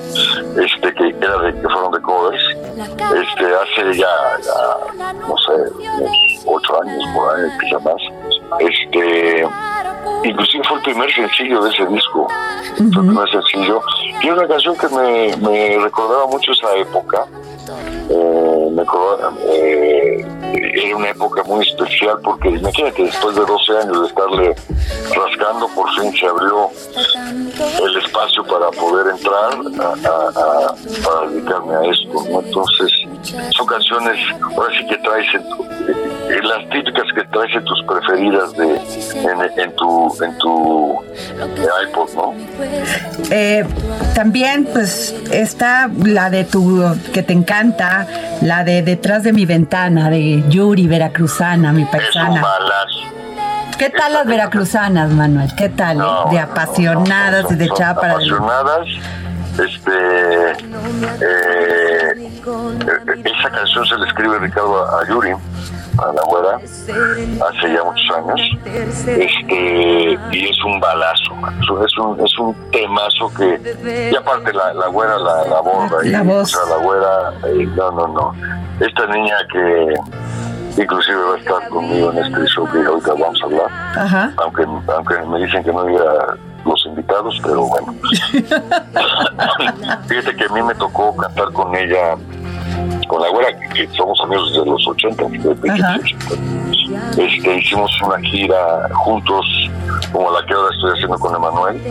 este 0.63 0.93
que 0.93 1.15
era 1.21 1.37
de 1.39 1.53
que 1.53 1.69
fueron 1.69 1.91
de 1.91 2.01
covers, 2.01 2.43
este 3.15 3.45
hace 3.45 3.97
ya, 3.97 4.07
ya 4.43 5.13
no 5.13 5.37
sé, 5.37 5.53
unos 5.99 6.45
ocho 6.45 6.81
años 6.81 7.03
por 7.13 7.35
ahí, 7.35 7.49
quizá 7.61 7.79
más, 7.79 8.01
este 8.59 9.47
inclusive 10.23 10.63
fue 10.67 10.77
el 10.77 10.83
primer 10.83 11.13
sencillo 11.13 11.63
de 11.63 11.69
ese 11.69 11.85
disco, 11.87 12.27
fue 12.75 12.85
el 12.85 12.91
primer 12.91 13.29
sencillo, 13.29 13.81
y 14.21 14.29
una 14.29 14.47
canción 14.47 14.75
que 14.77 14.87
me, 14.89 15.37
me 15.37 15.77
recordaba 15.79 16.27
mucho 16.27 16.51
esa 16.51 16.75
época, 16.75 17.25
eh, 18.09 18.67
me 18.71 18.81
acordaba, 18.81 19.33
eh, 19.47 20.25
era 20.73 20.95
una 20.97 21.09
época 21.09 21.43
muy 21.43 21.65
especial 21.67 22.17
porque 22.23 22.49
imagínate 22.49 23.03
después 23.03 23.35
de 23.35 23.41
12 23.45 23.77
años 23.77 24.01
de 24.01 24.07
estarle 24.07 24.55
rascando 25.15 25.67
por 25.75 25.89
fin 25.95 26.13
se 26.17 26.25
abrió 26.27 26.69
el 27.83 27.97
espacio 27.97 28.43
para 28.45 28.69
poder 28.71 29.07
entrar 29.15 29.53
a, 29.79 30.09
a- 30.09 30.29
a- 30.29 30.75
para 31.03 31.29
dedicarme 31.29 31.75
a 31.75 31.91
esto 31.91 32.23
¿no? 32.29 32.39
entonces 32.41 32.91
son 33.55 33.65
canciones 33.67 34.17
ahora 34.57 34.73
sí 34.77 34.85
que 34.87 34.97
traes 34.97 35.27
en 35.35 35.43
eh, 36.29 36.39
las 36.43 36.69
típicas 36.69 37.03
que 37.15 37.23
traes 37.25 37.55
en 37.55 37.63
tus 37.65 37.83
preferidas 37.83 38.53
de 38.53 38.75
en, 38.75 39.59
en 39.59 39.75
tu 39.75 40.23
en 40.23 40.37
tu 40.37 41.03
iPod 41.87 42.09
no 42.15 42.33
Eh, 43.31 43.65
también, 44.13 44.67
pues, 44.71 45.15
está 45.31 45.89
la 46.03 46.29
de 46.29 46.43
tu, 46.43 46.83
que 47.13 47.23
te 47.23 47.33
encanta, 47.33 48.07
la 48.41 48.63
de 48.63 48.81
Detrás 48.81 49.23
de 49.23 49.33
mi 49.33 49.45
ventana, 49.45 50.09
de 50.09 50.43
Yuri, 50.49 50.87
veracruzana, 50.87 51.71
mi 51.71 51.85
paisana. 51.85 52.43
¿Qué 53.77 53.89
tal 53.89 54.13
las 54.13 54.25
veracruzanas, 54.27 55.09
Manuel? 55.11 55.49
¿Qué 55.55 55.69
tal? 55.69 55.99
eh? 56.01 56.31
de 56.31 56.39
apasionadas 56.39 57.51
y 57.51 57.55
de 57.55 57.65
echada 57.65 57.95
para 57.95 58.13
apasionadas 58.13 58.87
este 59.59 60.51
eh, 60.51 62.13
eh, 62.19 62.41
esa 63.25 63.49
canción 63.49 63.85
se 63.85 63.97
le 63.97 64.07
escribe 64.07 64.39
Ricardo 64.39 64.99
a 64.99 65.07
Yuri 65.07 65.33
a 65.97 66.13
la 66.13 66.21
güera 66.23 66.55
hace 66.57 67.73
ya 67.73 67.83
muchos 67.83 68.17
años 68.17 68.41
este 69.07 70.17
y 70.31 70.45
es 70.49 70.63
un 70.63 70.79
balazo 70.79 71.33
es 71.85 71.97
un 71.97 72.19
es 72.25 72.39
un 72.39 72.55
temazo 72.71 73.31
que 73.35 74.09
y 74.11 74.15
aparte 74.15 74.53
la, 74.53 74.73
la 74.73 74.87
güera 74.87 75.17
la, 75.17 75.45
la 75.47 75.61
borda 75.61 75.97
La 76.05 76.21
voz. 76.23 76.55
o 76.55 76.65
sea 76.65 76.77
la 76.77 76.83
güera 76.83 77.33
eh, 77.47 77.67
no 77.75 77.91
no 77.91 78.07
no 78.07 78.33
esta 78.79 79.05
niña 79.07 79.35
que 79.51 79.93
inclusive 80.81 81.17
va 81.17 81.35
a 81.35 81.39
estar 81.39 81.69
conmigo 81.69 82.11
en 82.11 82.19
este 82.19 82.45
show 82.47 82.67
que 82.71 82.79
ahorita 82.79 83.11
vamos 83.13 83.41
a 83.41 83.45
hablar 83.45 83.67
Ajá. 83.97 84.33
aunque 84.37 84.63
aunque 84.95 85.15
me 85.27 85.39
dicen 85.45 85.63
que 85.63 85.73
no 85.73 85.83
diga 85.85 86.37
los 86.63 86.85
invitados, 86.85 87.39
pero 87.41 87.63
bueno. 87.63 87.91
Fíjate 90.07 90.35
que 90.35 90.45
a 90.45 90.49
mí 90.49 90.61
me 90.61 90.75
tocó 90.75 91.15
cantar 91.17 91.51
con 91.53 91.75
ella, 91.75 92.15
con 93.07 93.21
la 93.21 93.29
güera, 93.29 93.57
que, 93.59 93.67
que 93.69 93.87
somos 93.95 94.19
amigos 94.21 94.53
desde 94.53 94.65
los 94.65 94.87
80, 94.87 95.23
desde 95.29 95.71
Ajá. 95.71 95.99
este, 97.17 97.57
hicimos 97.57 98.01
una 98.01 98.19
gira 98.19 98.89
juntos, 98.93 99.45
como 100.11 100.31
la 100.31 100.45
que 100.45 100.53
ahora 100.53 100.73
estoy 100.73 100.91
haciendo 100.91 101.17
con 101.19 101.35
Emanuel, 101.35 101.81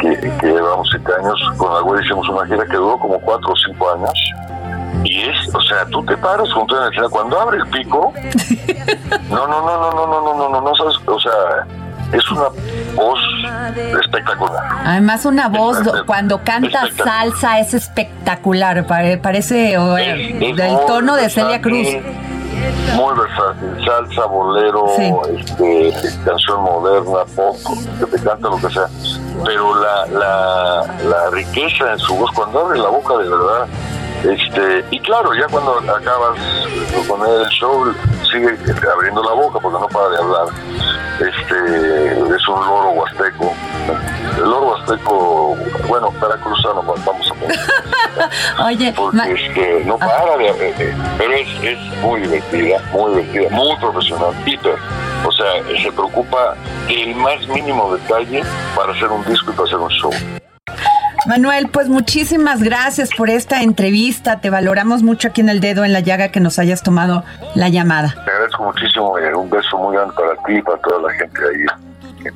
que, 0.00 0.20
que 0.40 0.46
llevamos 0.46 0.88
siete 0.90 1.12
años, 1.20 1.40
con 1.56 1.72
la 1.74 1.80
güera 1.80 2.04
hicimos 2.04 2.28
una 2.28 2.46
gira 2.46 2.64
que 2.66 2.76
duró 2.76 2.98
como 2.98 3.20
cuatro 3.20 3.52
o 3.52 3.56
cinco 3.56 3.90
años. 3.92 4.12
Y 5.04 5.22
es, 5.22 5.54
o 5.54 5.60
sea, 5.62 5.86
tú 5.86 6.04
te 6.04 6.16
paras 6.18 6.52
junto 6.52 6.76
en 6.76 6.82
la 6.82 6.88
escena, 6.90 7.08
cuando 7.08 7.40
abre 7.40 7.58
el 7.58 7.66
pico, 7.68 8.12
no, 9.30 9.46
no, 9.46 9.60
no, 9.62 9.80
no, 9.80 9.92
no, 9.92 10.06
no, 10.06 10.20
no, 10.22 10.34
no, 10.34 10.48
no, 10.50 10.60
no 10.60 10.74
sabes, 10.74 10.96
o 11.06 11.20
sea, 11.20 11.66
es 12.12 12.30
una 12.30 12.48
voz 12.94 13.20
espectacular. 13.76 14.64
Además, 14.84 15.24
una 15.24 15.48
voz 15.48 15.78
cuando 16.06 16.42
canta 16.42 16.88
salsa 16.96 17.60
es 17.60 17.74
espectacular. 17.74 18.86
Parece 18.86 19.76
del 19.76 20.78
tono 20.86 21.16
de 21.16 21.30
Celia 21.30 21.60
Cruz. 21.60 21.88
Muy 22.94 23.14
versátil, 23.16 23.84
salsa, 23.86 24.26
bolero, 24.26 24.84
este, 24.98 25.92
canción 26.24 26.62
moderna, 26.62 27.24
pop, 27.34 27.56
que 27.98 28.06
te 28.06 28.22
canta 28.22 28.48
lo 28.48 28.56
que 28.58 28.68
sea. 28.68 28.86
Pero 29.44 29.74
la, 29.76 30.06
la, 30.06 30.94
la 31.04 31.30
riqueza 31.30 31.92
en 31.92 31.98
su 31.98 32.16
voz, 32.16 32.30
cuando 32.32 32.66
abre 32.66 32.78
la 32.78 32.88
boca 32.88 33.16
de 33.16 33.30
verdad, 33.30 33.66
este, 34.24 34.84
y 34.90 35.00
claro, 35.00 35.34
ya 35.34 35.46
cuando 35.48 35.78
acabas 35.78 36.38
con 37.08 37.26
el 37.26 37.48
show, 37.48 37.92
sigue 38.30 38.56
abriendo 38.92 39.22
la 39.22 39.32
boca 39.32 39.58
porque 39.60 39.78
no 39.78 39.88
para 39.88 40.08
de 40.10 40.18
hablar. 40.18 40.46
Este, 41.20 42.34
es 42.36 42.48
un 42.48 42.60
loro 42.60 42.90
huasteco. 42.90 43.52
El 44.36 44.44
loro 44.44 44.68
huasteco, 44.68 45.56
bueno, 45.88 46.10
para 46.20 46.36
cruzarlo 46.36 46.82
vamos 46.82 47.30
a 47.30 47.34
poner. 47.34 47.58
Oye, 48.66 48.92
porque 48.92 49.32
este, 49.32 49.84
no 49.84 49.98
para 49.98 50.24
de 50.24 50.32
hablar, 50.32 50.54
eh, 50.60 50.94
pero 51.16 51.32
es, 51.32 51.48
es 51.62 51.78
muy 52.02 52.20
divertida, 52.20 52.78
muy 52.92 53.22
divertida, 53.22 53.50
muy 53.50 53.76
profesional, 53.76 54.34
hiper. 54.46 54.76
O 55.26 55.32
sea, 55.32 55.46
se 55.82 55.92
preocupa 55.92 56.54
del 56.88 57.14
más 57.14 57.46
mínimo 57.48 57.94
detalle 57.94 58.42
para 58.74 58.92
hacer 58.92 59.08
un 59.08 59.24
disco 59.24 59.50
y 59.50 59.54
para 59.54 59.66
hacer 59.66 59.78
un 59.78 59.90
show. 59.90 60.12
Manuel, 61.30 61.68
pues 61.68 61.88
muchísimas 61.88 62.60
gracias 62.60 63.10
por 63.16 63.30
esta 63.30 63.62
entrevista. 63.62 64.40
Te 64.40 64.50
valoramos 64.50 65.04
mucho 65.04 65.28
aquí 65.28 65.42
en 65.42 65.48
el 65.48 65.60
dedo 65.60 65.84
en 65.84 65.92
la 65.92 66.00
llaga 66.00 66.30
que 66.32 66.40
nos 66.40 66.58
hayas 66.58 66.82
tomado 66.82 67.22
la 67.54 67.68
llamada. 67.68 68.08
Te 68.24 68.32
agradezco 68.32 68.64
muchísimo. 68.64 69.16
Eh, 69.16 69.32
un 69.32 69.48
beso 69.48 69.78
muy 69.78 69.94
grande 69.94 70.12
para 70.16 70.32
ti 70.42 70.54
y 70.54 70.62
para 70.62 70.78
toda 70.78 71.08
la 71.08 71.14
gente 71.14 71.40
ahí. 71.40 72.32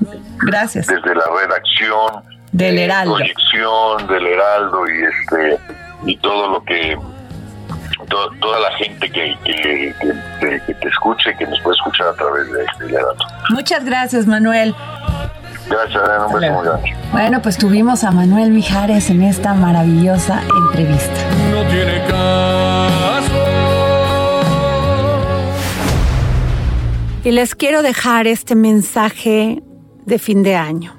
Gracias. 0.46 0.86
Desde 0.86 1.12
la 1.12 1.24
redacción 1.40 2.22
del 2.52 2.78
Heraldo. 2.78 3.16
Proyección 3.16 4.06
del 4.06 4.26
Heraldo 4.28 4.88
y 4.88 5.02
este 5.02 5.58
y 6.06 6.16
todo 6.18 6.52
lo 6.52 6.62
que 6.62 6.96
toda 8.08 8.60
la 8.60 8.76
gente 8.76 9.10
que, 9.10 9.36
que, 9.42 9.92
te 10.40 10.88
escuche, 10.88 11.34
que 11.36 11.46
nos 11.48 11.60
puede 11.62 11.74
escuchar 11.74 12.06
a 12.06 12.14
través 12.14 12.48
de, 12.52 12.62
este 12.62 12.94
Heraldo. 12.94 13.24
Muchas 13.50 13.84
gracias, 13.84 14.28
Manuel. 14.28 14.72
Gracias, 15.68 16.02
un 16.26 16.40
beso 16.40 16.52
muy 16.52 16.64
grande. 16.64 16.94
Bueno, 17.12 17.40
pues 17.42 17.56
tuvimos 17.56 18.04
a 18.04 18.10
Manuel 18.10 18.50
Mijares 18.50 19.10
en 19.10 19.22
esta 19.22 19.54
maravillosa 19.54 20.42
entrevista. 20.66 21.14
No 21.50 21.66
tiene 21.68 22.06
caso. 22.06 23.34
Y 27.24 27.30
les 27.30 27.54
quiero 27.54 27.82
dejar 27.82 28.26
este 28.26 28.54
mensaje 28.54 29.62
de 30.04 30.18
fin 30.18 30.42
de 30.42 30.56
año. 30.56 30.92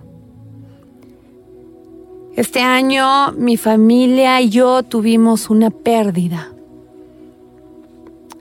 Este 2.35 2.61
año 2.61 3.31
mi 3.33 3.57
familia 3.57 4.41
y 4.41 4.49
yo 4.49 4.83
tuvimos 4.83 5.49
una 5.49 5.69
pérdida. 5.69 6.49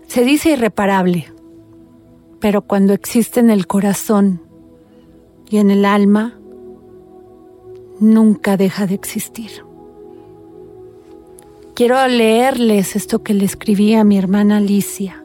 Se 0.09 0.25
dice 0.25 0.51
irreparable, 0.51 1.33
pero 2.41 2.63
cuando 2.63 2.93
existe 2.93 3.41
en 3.41 3.51
el 3.51 3.67
corazón 3.67 4.44
y 5.55 5.59
en 5.59 5.71
el 5.71 5.85
alma, 5.85 6.35
nunca 8.01 8.57
deja 8.57 8.89
de 8.89 8.97
existir. 8.97 9.65
Quiero 11.77 12.05
leerles 12.09 12.97
esto 12.97 13.23
que 13.23 13.35
le 13.35 13.45
escribí 13.45 13.95
a 13.95 14.03
mi 14.03 14.19
hermana 14.19 14.57
Alicia. 14.57 15.23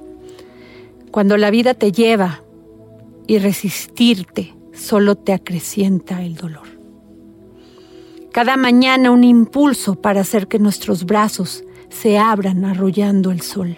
Cuando 1.09 1.35
la 1.35 1.49
vida 1.49 1.73
te 1.73 1.91
lleva 1.91 2.43
y 3.25 3.39
resistirte 3.39 4.53
solo 4.71 5.15
te 5.15 5.33
acrecienta 5.33 6.21
el 6.21 6.35
dolor. 6.35 6.67
Cada 8.31 8.55
mañana 8.55 9.09
un 9.09 9.23
impulso 9.23 9.95
para 9.95 10.21
hacer 10.21 10.47
que 10.47 10.59
nuestros 10.59 11.07
brazos 11.07 11.63
se 11.89 12.19
abran 12.19 12.65
arrollando 12.65 13.31
el 13.31 13.41
sol. 13.41 13.77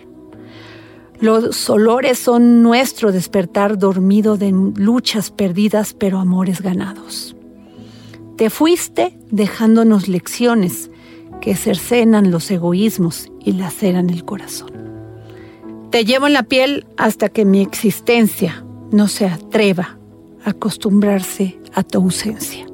Los 1.22 1.70
olores 1.70 2.18
son 2.18 2.64
nuestro 2.64 3.12
despertar 3.12 3.78
dormido 3.78 4.38
de 4.38 4.52
luchas 4.52 5.30
perdidas 5.30 5.94
pero 5.94 6.18
amores 6.18 6.62
ganados. 6.62 7.36
Te 8.38 8.50
fuiste 8.50 9.16
dejándonos 9.30 10.08
lecciones 10.08 10.90
que 11.40 11.56
cercenan 11.56 12.32
los 12.32 12.50
egoísmos 12.50 13.32
y 13.40 13.52
laceran 13.52 14.10
el 14.10 14.26
corazón. 14.26 14.72
Te 15.92 16.06
llevo 16.06 16.26
en 16.26 16.34
la 16.34 16.44
piel 16.44 16.88
hasta 16.98 17.30
que 17.30 17.46
mi 17.46 17.62
existencia 17.62 18.66
no 18.92 19.08
se 19.08 19.28
atreva 19.28 20.00
a 20.44 20.50
acostumbrarse 20.50 21.60
a 21.76 21.84
tu 21.84 22.00
ausencia. 22.00 22.66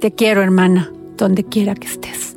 Te 0.00 0.12
quiero, 0.12 0.42
hermana, 0.42 0.92
donde 1.16 1.44
quiera 1.44 1.74
que 1.74 1.86
estés. 1.86 2.36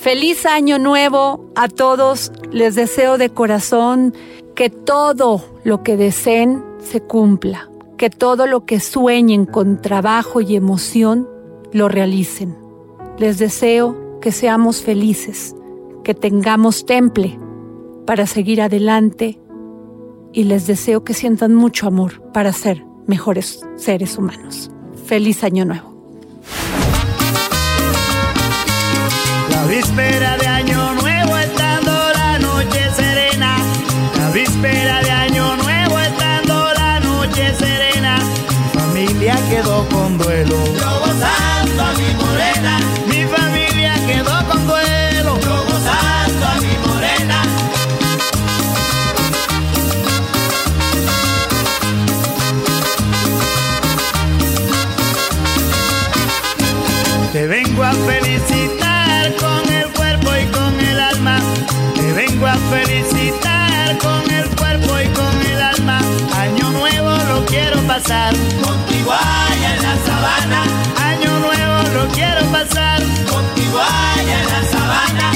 Feliz 0.00 0.46
año 0.46 0.78
nuevo 0.78 1.50
a 1.54 1.68
todos. 1.68 2.32
Les 2.50 2.74
deseo 2.74 3.18
de 3.18 3.30
corazón 3.30 4.14
que 4.54 4.70
todo 4.70 5.44
lo 5.64 5.82
que 5.82 5.96
deseen 5.96 6.64
se 6.78 7.00
cumpla 7.00 7.68
que 7.98 8.08
todo 8.08 8.46
lo 8.46 8.64
que 8.64 8.80
sueñen 8.80 9.44
con 9.44 9.82
trabajo 9.82 10.40
y 10.40 10.56
emoción 10.56 11.28
lo 11.72 11.88
realicen. 11.90 12.56
Les 13.18 13.38
deseo 13.38 14.18
que 14.20 14.32
seamos 14.32 14.80
felices, 14.80 15.54
que 16.04 16.14
tengamos 16.14 16.86
temple 16.86 17.38
para 18.06 18.26
seguir 18.26 18.62
adelante 18.62 19.38
y 20.32 20.44
les 20.44 20.66
deseo 20.66 21.04
que 21.04 21.12
sientan 21.12 21.54
mucho 21.54 21.88
amor 21.88 22.22
para 22.32 22.52
ser 22.52 22.86
mejores 23.06 23.66
seres 23.74 24.16
humanos. 24.16 24.70
Feliz 25.04 25.42
año 25.42 25.64
nuevo. 25.64 25.97
Víspera 29.68 30.38
de 30.38 30.46
año 30.46 30.77
pasar 68.08 68.34
contigo 68.64 69.12
allá 69.12 69.76
en 69.76 69.82
la 69.82 69.96
sabana. 70.06 70.62
Año 71.10 71.30
nuevo 71.40 71.76
lo 71.94 72.08
quiero 72.14 72.40
pasar 72.50 73.02
contigo 73.02 73.78
allá 73.80 74.40
en 74.40 74.46
la 74.46 74.62
sabana. 74.72 75.32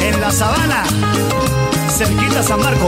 En 0.00 0.20
la 0.20 0.30
sabana, 0.30 0.84
cerquita 1.98 2.42
San 2.44 2.60
Marco. 2.60 2.86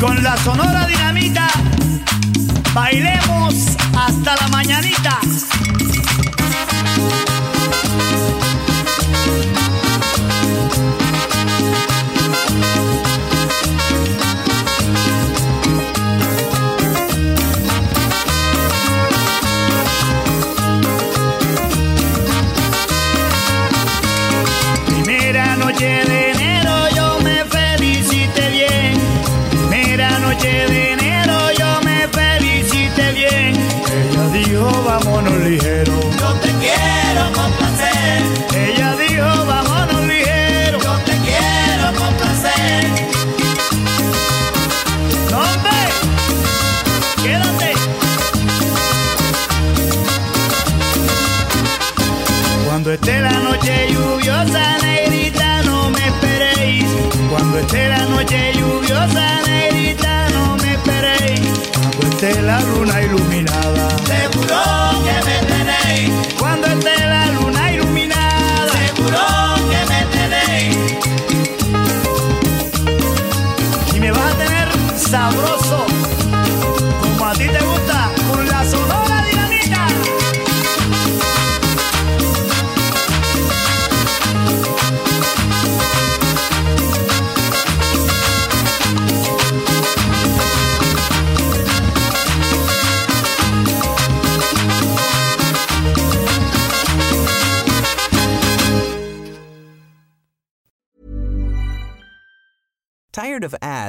con 0.00 0.20
la 0.20 0.36
sonora 0.38 0.71
bailemos 2.74 3.76
hasta 3.96 4.36
la 4.36 4.48
mañanita. 4.48 5.11